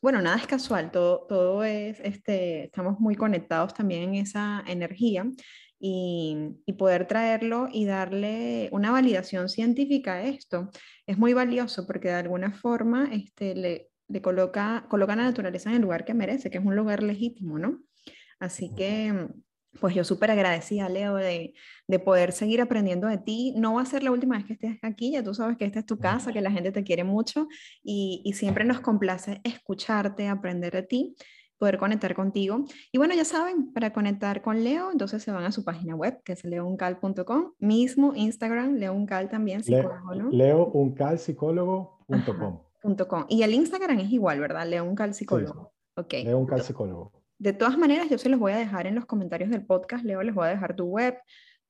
Bueno, 0.00 0.22
nada 0.22 0.36
es 0.36 0.46
casual, 0.46 0.90
todo, 0.92 1.26
todo 1.26 1.64
es, 1.64 1.98
este, 2.00 2.64
estamos 2.64 3.00
muy 3.00 3.16
conectados 3.16 3.74
también 3.74 4.02
en 4.02 4.14
esa 4.14 4.62
energía. 4.66 5.26
Y, 5.82 6.36
y, 6.66 6.74
poder 6.74 7.06
traerlo 7.06 7.66
y 7.72 7.86
darle 7.86 8.68
una 8.70 8.90
validación 8.90 9.48
científica 9.48 10.16
a 10.16 10.24
esto 10.24 10.68
es 11.10 11.18
muy 11.18 11.34
valioso 11.34 11.86
porque 11.88 12.06
de 12.06 12.14
alguna 12.14 12.52
forma 12.52 13.08
este, 13.12 13.56
le, 13.56 13.90
le 14.06 14.22
coloca, 14.22 14.86
coloca 14.88 15.14
a 15.14 15.16
la 15.16 15.24
naturaleza 15.24 15.68
en 15.68 15.76
el 15.76 15.82
lugar 15.82 16.04
que 16.04 16.14
merece, 16.14 16.50
que 16.50 16.58
es 16.58 16.64
un 16.64 16.76
lugar 16.76 17.02
legítimo, 17.02 17.58
¿no? 17.58 17.80
Así 18.38 18.72
que, 18.76 19.26
pues 19.80 19.92
yo 19.92 20.04
súper 20.04 20.30
agradecida, 20.30 20.88
Leo, 20.88 21.16
de, 21.16 21.54
de, 21.88 21.98
poder 21.98 22.30
seguir 22.30 22.60
aprendiendo 22.60 23.08
de 23.08 23.18
ti. 23.18 23.54
No 23.56 23.74
va 23.74 23.82
a 23.82 23.86
ser 23.86 24.04
la 24.04 24.12
última 24.12 24.36
vez 24.36 24.46
que 24.46 24.52
estés 24.52 24.78
aquí, 24.82 25.10
ya 25.10 25.24
tú 25.24 25.34
sabes 25.34 25.56
que 25.56 25.64
esta 25.64 25.80
es 25.80 25.86
tu 25.86 25.98
casa, 25.98 26.32
que 26.32 26.40
la 26.40 26.52
gente 26.52 26.70
te 26.70 26.84
quiere 26.84 27.02
mucho 27.02 27.48
y, 27.82 28.22
y 28.24 28.34
siempre 28.34 28.64
nos 28.64 28.80
complace 28.80 29.40
escucharte, 29.42 30.28
aprender 30.28 30.72
de 30.72 30.82
ti 30.84 31.16
poder 31.60 31.78
conectar 31.78 32.14
contigo. 32.14 32.64
Y 32.90 32.96
bueno, 32.96 33.14
ya 33.14 33.26
saben, 33.26 33.74
para 33.74 33.92
conectar 33.92 34.40
con 34.40 34.64
Leo, 34.64 34.90
entonces 34.90 35.22
se 35.22 35.30
van 35.30 35.44
a 35.44 35.52
su 35.52 35.62
página 35.62 35.94
web, 35.94 36.22
que 36.24 36.32
es 36.32 36.42
leouncal.com, 36.42 37.52
mismo 37.58 38.14
Instagram, 38.16 38.76
leouncal 38.76 39.28
también, 39.28 39.62
psicólogo, 39.62 40.14
¿no? 40.14 40.30
Leouncalpsicólogo.com. 40.30 42.60
Y 43.28 43.42
el 43.42 43.52
Instagram 43.52 44.00
es 44.00 44.10
igual, 44.10 44.40
¿verdad? 44.40 44.66
León 44.66 44.94
Calcicólogo. 44.94 45.74
Sí. 46.08 46.26
Calcicólogo. 46.48 47.12
De 47.38 47.52
todas 47.52 47.76
maneras, 47.76 48.08
yo 48.08 48.16
se 48.16 48.30
los 48.30 48.40
voy 48.40 48.52
a 48.52 48.56
dejar 48.56 48.86
en 48.86 48.94
los 48.94 49.04
comentarios 49.04 49.50
del 49.50 49.66
podcast. 49.66 50.02
Leo, 50.02 50.22
les 50.22 50.34
voy 50.34 50.46
a 50.46 50.50
dejar 50.50 50.74
tu 50.74 50.86
web, 50.86 51.18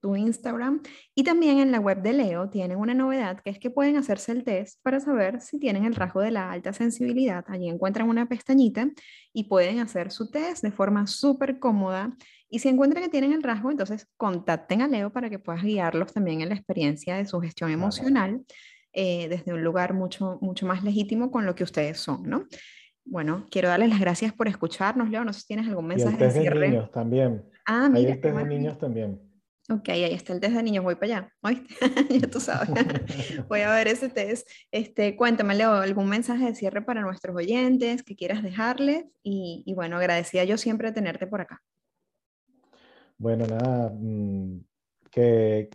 tu 0.00 0.16
Instagram. 0.16 0.82
Y 1.14 1.24
también 1.24 1.58
en 1.58 1.72
la 1.72 1.78
web 1.78 2.02
de 2.02 2.12
Leo 2.12 2.48
tienen 2.48 2.78
una 2.78 2.94
novedad 2.94 3.40
que 3.40 3.50
es 3.50 3.58
que 3.58 3.70
pueden 3.70 3.96
hacerse 3.96 4.32
el 4.32 4.44
test 4.44 4.80
para 4.82 5.00
saber 5.00 5.40
si 5.40 5.58
tienen 5.58 5.84
el 5.84 5.94
rasgo 5.94 6.20
de 6.20 6.30
la 6.30 6.50
alta 6.50 6.72
sensibilidad. 6.72 7.44
Allí 7.48 7.68
encuentran 7.68 8.08
una 8.08 8.26
pestañita 8.26 8.88
y 9.32 9.44
pueden 9.44 9.78
hacer 9.78 10.10
su 10.10 10.30
test 10.30 10.62
de 10.62 10.72
forma 10.72 11.06
súper 11.06 11.58
cómoda. 11.58 12.16
Y 12.48 12.58
si 12.58 12.68
encuentran 12.68 13.04
que 13.04 13.10
tienen 13.10 13.32
el 13.32 13.42
rasgo, 13.42 13.70
entonces 13.70 14.08
contacten 14.16 14.82
a 14.82 14.88
Leo 14.88 15.12
para 15.12 15.30
que 15.30 15.38
puedas 15.38 15.62
guiarlos 15.62 16.12
también 16.12 16.40
en 16.40 16.48
la 16.48 16.56
experiencia 16.56 17.16
de 17.16 17.26
su 17.26 17.40
gestión 17.40 17.70
emocional. 17.70 18.40
Eh, 18.92 19.28
desde 19.28 19.52
un 19.52 19.62
lugar 19.62 19.94
mucho, 19.94 20.38
mucho 20.40 20.66
más 20.66 20.82
legítimo 20.82 21.30
con 21.30 21.46
lo 21.46 21.54
que 21.54 21.62
ustedes 21.62 21.98
son, 21.98 22.24
¿no? 22.24 22.46
Bueno, 23.04 23.46
quiero 23.48 23.68
darles 23.68 23.88
las 23.88 24.00
gracias 24.00 24.32
por 24.32 24.48
escucharnos, 24.48 25.10
Leo. 25.10 25.24
No 25.24 25.32
sé 25.32 25.40
si 25.42 25.46
tienes 25.46 25.68
algún 25.68 25.86
mensaje 25.86 26.16
y 26.18 26.24
el 26.24 26.32
test 26.32 26.36
de, 26.36 26.50
de 26.50 26.68
niños 26.68 26.90
también. 26.90 27.44
Ah, 27.66 27.88
mira. 27.88 28.08
Hay 28.08 28.14
el 28.14 28.20
test 28.20 28.36
de 28.36 28.44
niños 28.44 28.78
también. 28.78 29.29
Ok, 29.70 29.88
ahí 29.90 30.12
está 30.12 30.32
el 30.32 30.40
test 30.40 30.54
de 30.54 30.62
niños, 30.62 30.82
voy 30.82 30.96
para 30.96 31.06
allá. 31.06 31.32
ya 32.10 32.28
tú 32.28 32.40
sabes. 32.40 32.68
voy 33.48 33.60
a 33.60 33.72
ver 33.72 33.88
ese 33.88 34.08
test. 34.08 34.48
Este, 34.72 35.16
cuéntame, 35.16 35.54
Leo, 35.54 35.72
algún 35.74 36.08
mensaje 36.08 36.46
de 36.46 36.54
cierre 36.54 36.82
para 36.82 37.02
nuestros 37.02 37.36
oyentes 37.36 38.02
que 38.02 38.16
quieras 38.16 38.42
dejarles. 38.42 39.04
Y, 39.22 39.62
y 39.64 39.74
bueno, 39.74 39.96
agradecida 39.96 40.42
yo 40.44 40.58
siempre 40.58 40.88
de 40.88 40.94
tenerte 40.94 41.26
por 41.28 41.40
acá. 41.40 41.62
Bueno, 43.16 43.46
nada, 43.46 43.92
mm, 43.94 44.60
que, 45.10 45.68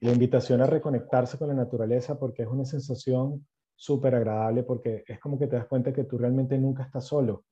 la 0.00 0.12
invitación 0.12 0.60
a 0.60 0.66
reconectarse 0.66 1.38
con 1.38 1.48
la 1.48 1.54
naturaleza 1.54 2.18
porque 2.18 2.42
es 2.42 2.48
una 2.48 2.64
sensación 2.64 3.46
súper 3.74 4.14
agradable 4.14 4.62
porque 4.62 5.02
es 5.06 5.18
como 5.18 5.38
que 5.38 5.46
te 5.46 5.56
das 5.56 5.66
cuenta 5.66 5.92
que 5.92 6.04
tú 6.04 6.18
realmente 6.18 6.58
nunca 6.58 6.82
estás 6.82 7.06
solo, 7.06 7.44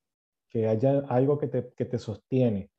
que 0.49 0.68
haya 0.68 1.01
algo 1.09 1.39
que 1.39 1.49
te, 1.49 1.72
que 1.75 1.85
te 1.85 1.99
sostiene. 1.99 2.70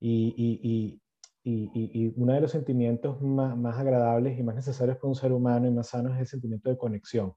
Y, 0.00 0.34
y, 0.36 0.60
y, 0.62 1.00
uno 1.44 2.32
de 2.32 2.40
los 2.40 2.50
sentimientos 2.50 3.20
más, 3.20 3.56
más, 3.56 3.78
agradables 3.78 4.38
y 4.38 4.42
más 4.42 4.54
necesarios 4.54 4.96
para 4.96 5.08
un 5.08 5.14
ser 5.14 5.32
humano 5.32 5.66
y 5.66 5.70
más 5.70 5.88
sano 5.88 6.12
es 6.14 6.20
el 6.20 6.26
sentimiento 6.26 6.70
de 6.70 6.78
conexión. 6.78 7.34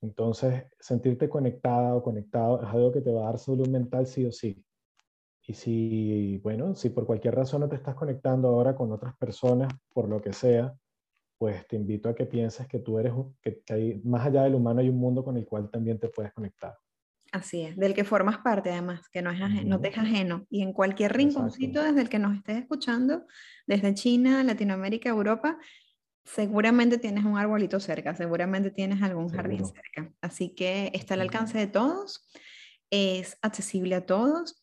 Entonces, 0.00 0.64
sentirte 0.80 1.28
conectada 1.28 1.94
o 1.94 2.02
conectado 2.02 2.62
es 2.62 2.68
algo 2.68 2.92
que 2.92 3.00
te 3.00 3.12
va 3.12 3.22
a 3.22 3.26
dar 3.26 3.38
salud 3.38 3.68
mental 3.68 4.06
sí 4.06 4.24
o 4.26 4.32
sí. 4.32 4.64
Y 5.46 5.54
si, 5.54 6.38
bueno, 6.42 6.74
si 6.74 6.90
por 6.90 7.06
cualquier 7.06 7.34
razón 7.34 7.60
no 7.60 7.68
te 7.68 7.76
estás 7.76 7.94
conectando 7.94 8.48
ahora 8.48 8.74
con 8.74 8.90
otras 8.92 9.16
personas, 9.16 9.72
por 9.92 10.08
lo 10.08 10.20
que 10.20 10.32
sea, 10.32 10.74
pues 11.38 11.66
te 11.68 11.76
invito 11.76 12.08
a 12.08 12.14
que 12.14 12.26
pienses 12.26 12.66
que 12.66 12.78
tú 12.78 12.98
eres, 12.98 13.12
que, 13.42 13.62
hay, 13.68 14.00
más 14.04 14.26
allá 14.26 14.44
del 14.44 14.54
humano 14.54 14.80
hay 14.80 14.88
un 14.88 14.98
mundo 14.98 15.22
con 15.22 15.36
el 15.36 15.46
cual 15.46 15.70
también 15.70 15.98
te 15.98 16.08
puedes 16.08 16.32
conectar. 16.32 16.74
Así 17.34 17.62
es, 17.62 17.76
del 17.76 17.94
que 17.94 18.04
formas 18.04 18.38
parte 18.38 18.70
además, 18.70 19.08
que 19.08 19.20
no, 19.20 19.32
es 19.32 19.64
no 19.64 19.80
te 19.80 19.88
es 19.88 19.98
ajeno. 19.98 20.46
Y 20.50 20.62
en 20.62 20.72
cualquier 20.72 21.16
rinconcito 21.16 21.82
desde 21.82 22.00
el 22.00 22.08
que 22.08 22.20
nos 22.20 22.36
estés 22.36 22.58
escuchando, 22.58 23.26
desde 23.66 23.92
China, 23.92 24.44
Latinoamérica, 24.44 25.08
Europa, 25.08 25.58
seguramente 26.24 26.96
tienes 26.96 27.24
un 27.24 27.36
arbolito 27.36 27.80
cerca, 27.80 28.14
seguramente 28.14 28.70
tienes 28.70 29.02
algún 29.02 29.30
jardín 29.30 29.66
cerca. 29.66 30.12
Así 30.20 30.54
que 30.54 30.92
está 30.94 31.14
al 31.14 31.22
alcance 31.22 31.58
de 31.58 31.66
todos, 31.66 32.24
es 32.90 33.36
accesible 33.42 33.96
a 33.96 34.06
todos 34.06 34.62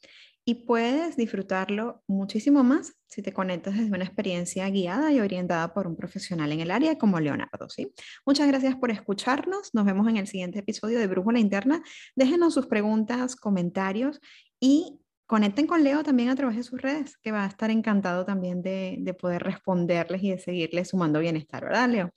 y 0.51 0.55
puedes 0.55 1.15
disfrutarlo 1.15 2.03
muchísimo 2.07 2.61
más 2.61 2.93
si 3.07 3.21
te 3.21 3.31
conectas 3.31 3.77
desde 3.77 3.95
una 3.95 4.03
experiencia 4.03 4.69
guiada 4.69 5.09
y 5.13 5.21
orientada 5.21 5.73
por 5.73 5.87
un 5.87 5.95
profesional 5.95 6.51
en 6.51 6.59
el 6.59 6.71
área 6.71 6.97
como 6.97 7.21
Leonardo. 7.21 7.69
¿sí? 7.69 7.93
Muchas 8.25 8.49
gracias 8.49 8.75
por 8.75 8.91
escucharnos. 8.91 9.73
Nos 9.73 9.85
vemos 9.85 10.09
en 10.09 10.17
el 10.17 10.27
siguiente 10.27 10.59
episodio 10.59 10.99
de 10.99 11.07
Brújula 11.07 11.39
Interna. 11.39 11.81
Déjenos 12.17 12.53
sus 12.53 12.67
preguntas, 12.67 13.37
comentarios 13.37 14.19
y 14.59 14.99
conecten 15.25 15.67
con 15.67 15.85
Leo 15.85 16.03
también 16.03 16.27
a 16.27 16.35
través 16.35 16.57
de 16.57 16.63
sus 16.63 16.81
redes, 16.81 17.17
que 17.19 17.31
va 17.31 17.45
a 17.45 17.47
estar 17.47 17.71
encantado 17.71 18.25
también 18.25 18.61
de, 18.61 18.97
de 18.99 19.13
poder 19.13 19.43
responderles 19.43 20.21
y 20.21 20.31
de 20.31 20.39
seguirles 20.39 20.89
sumando 20.89 21.21
bienestar, 21.21 21.63
¿verdad, 21.63 21.87
Leo? 21.87 22.11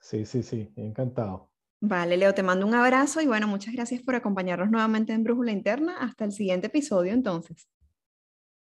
Sí, 0.00 0.24
sí, 0.24 0.42
sí, 0.42 0.72
encantado. 0.76 1.51
Vale, 1.84 2.16
Leo, 2.16 2.32
te 2.32 2.44
mando 2.44 2.64
un 2.64 2.74
abrazo 2.74 3.20
y 3.20 3.26
bueno, 3.26 3.48
muchas 3.48 3.74
gracias 3.74 4.02
por 4.02 4.14
acompañarnos 4.14 4.70
nuevamente 4.70 5.12
en 5.14 5.24
Brújula 5.24 5.50
Interna. 5.50 5.96
Hasta 5.98 6.24
el 6.24 6.30
siguiente 6.30 6.68
episodio 6.68 7.12
entonces. 7.12 7.68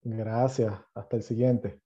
Gracias, 0.03 0.73
hasta 0.95 1.17
el 1.17 1.23
siguiente. 1.23 1.83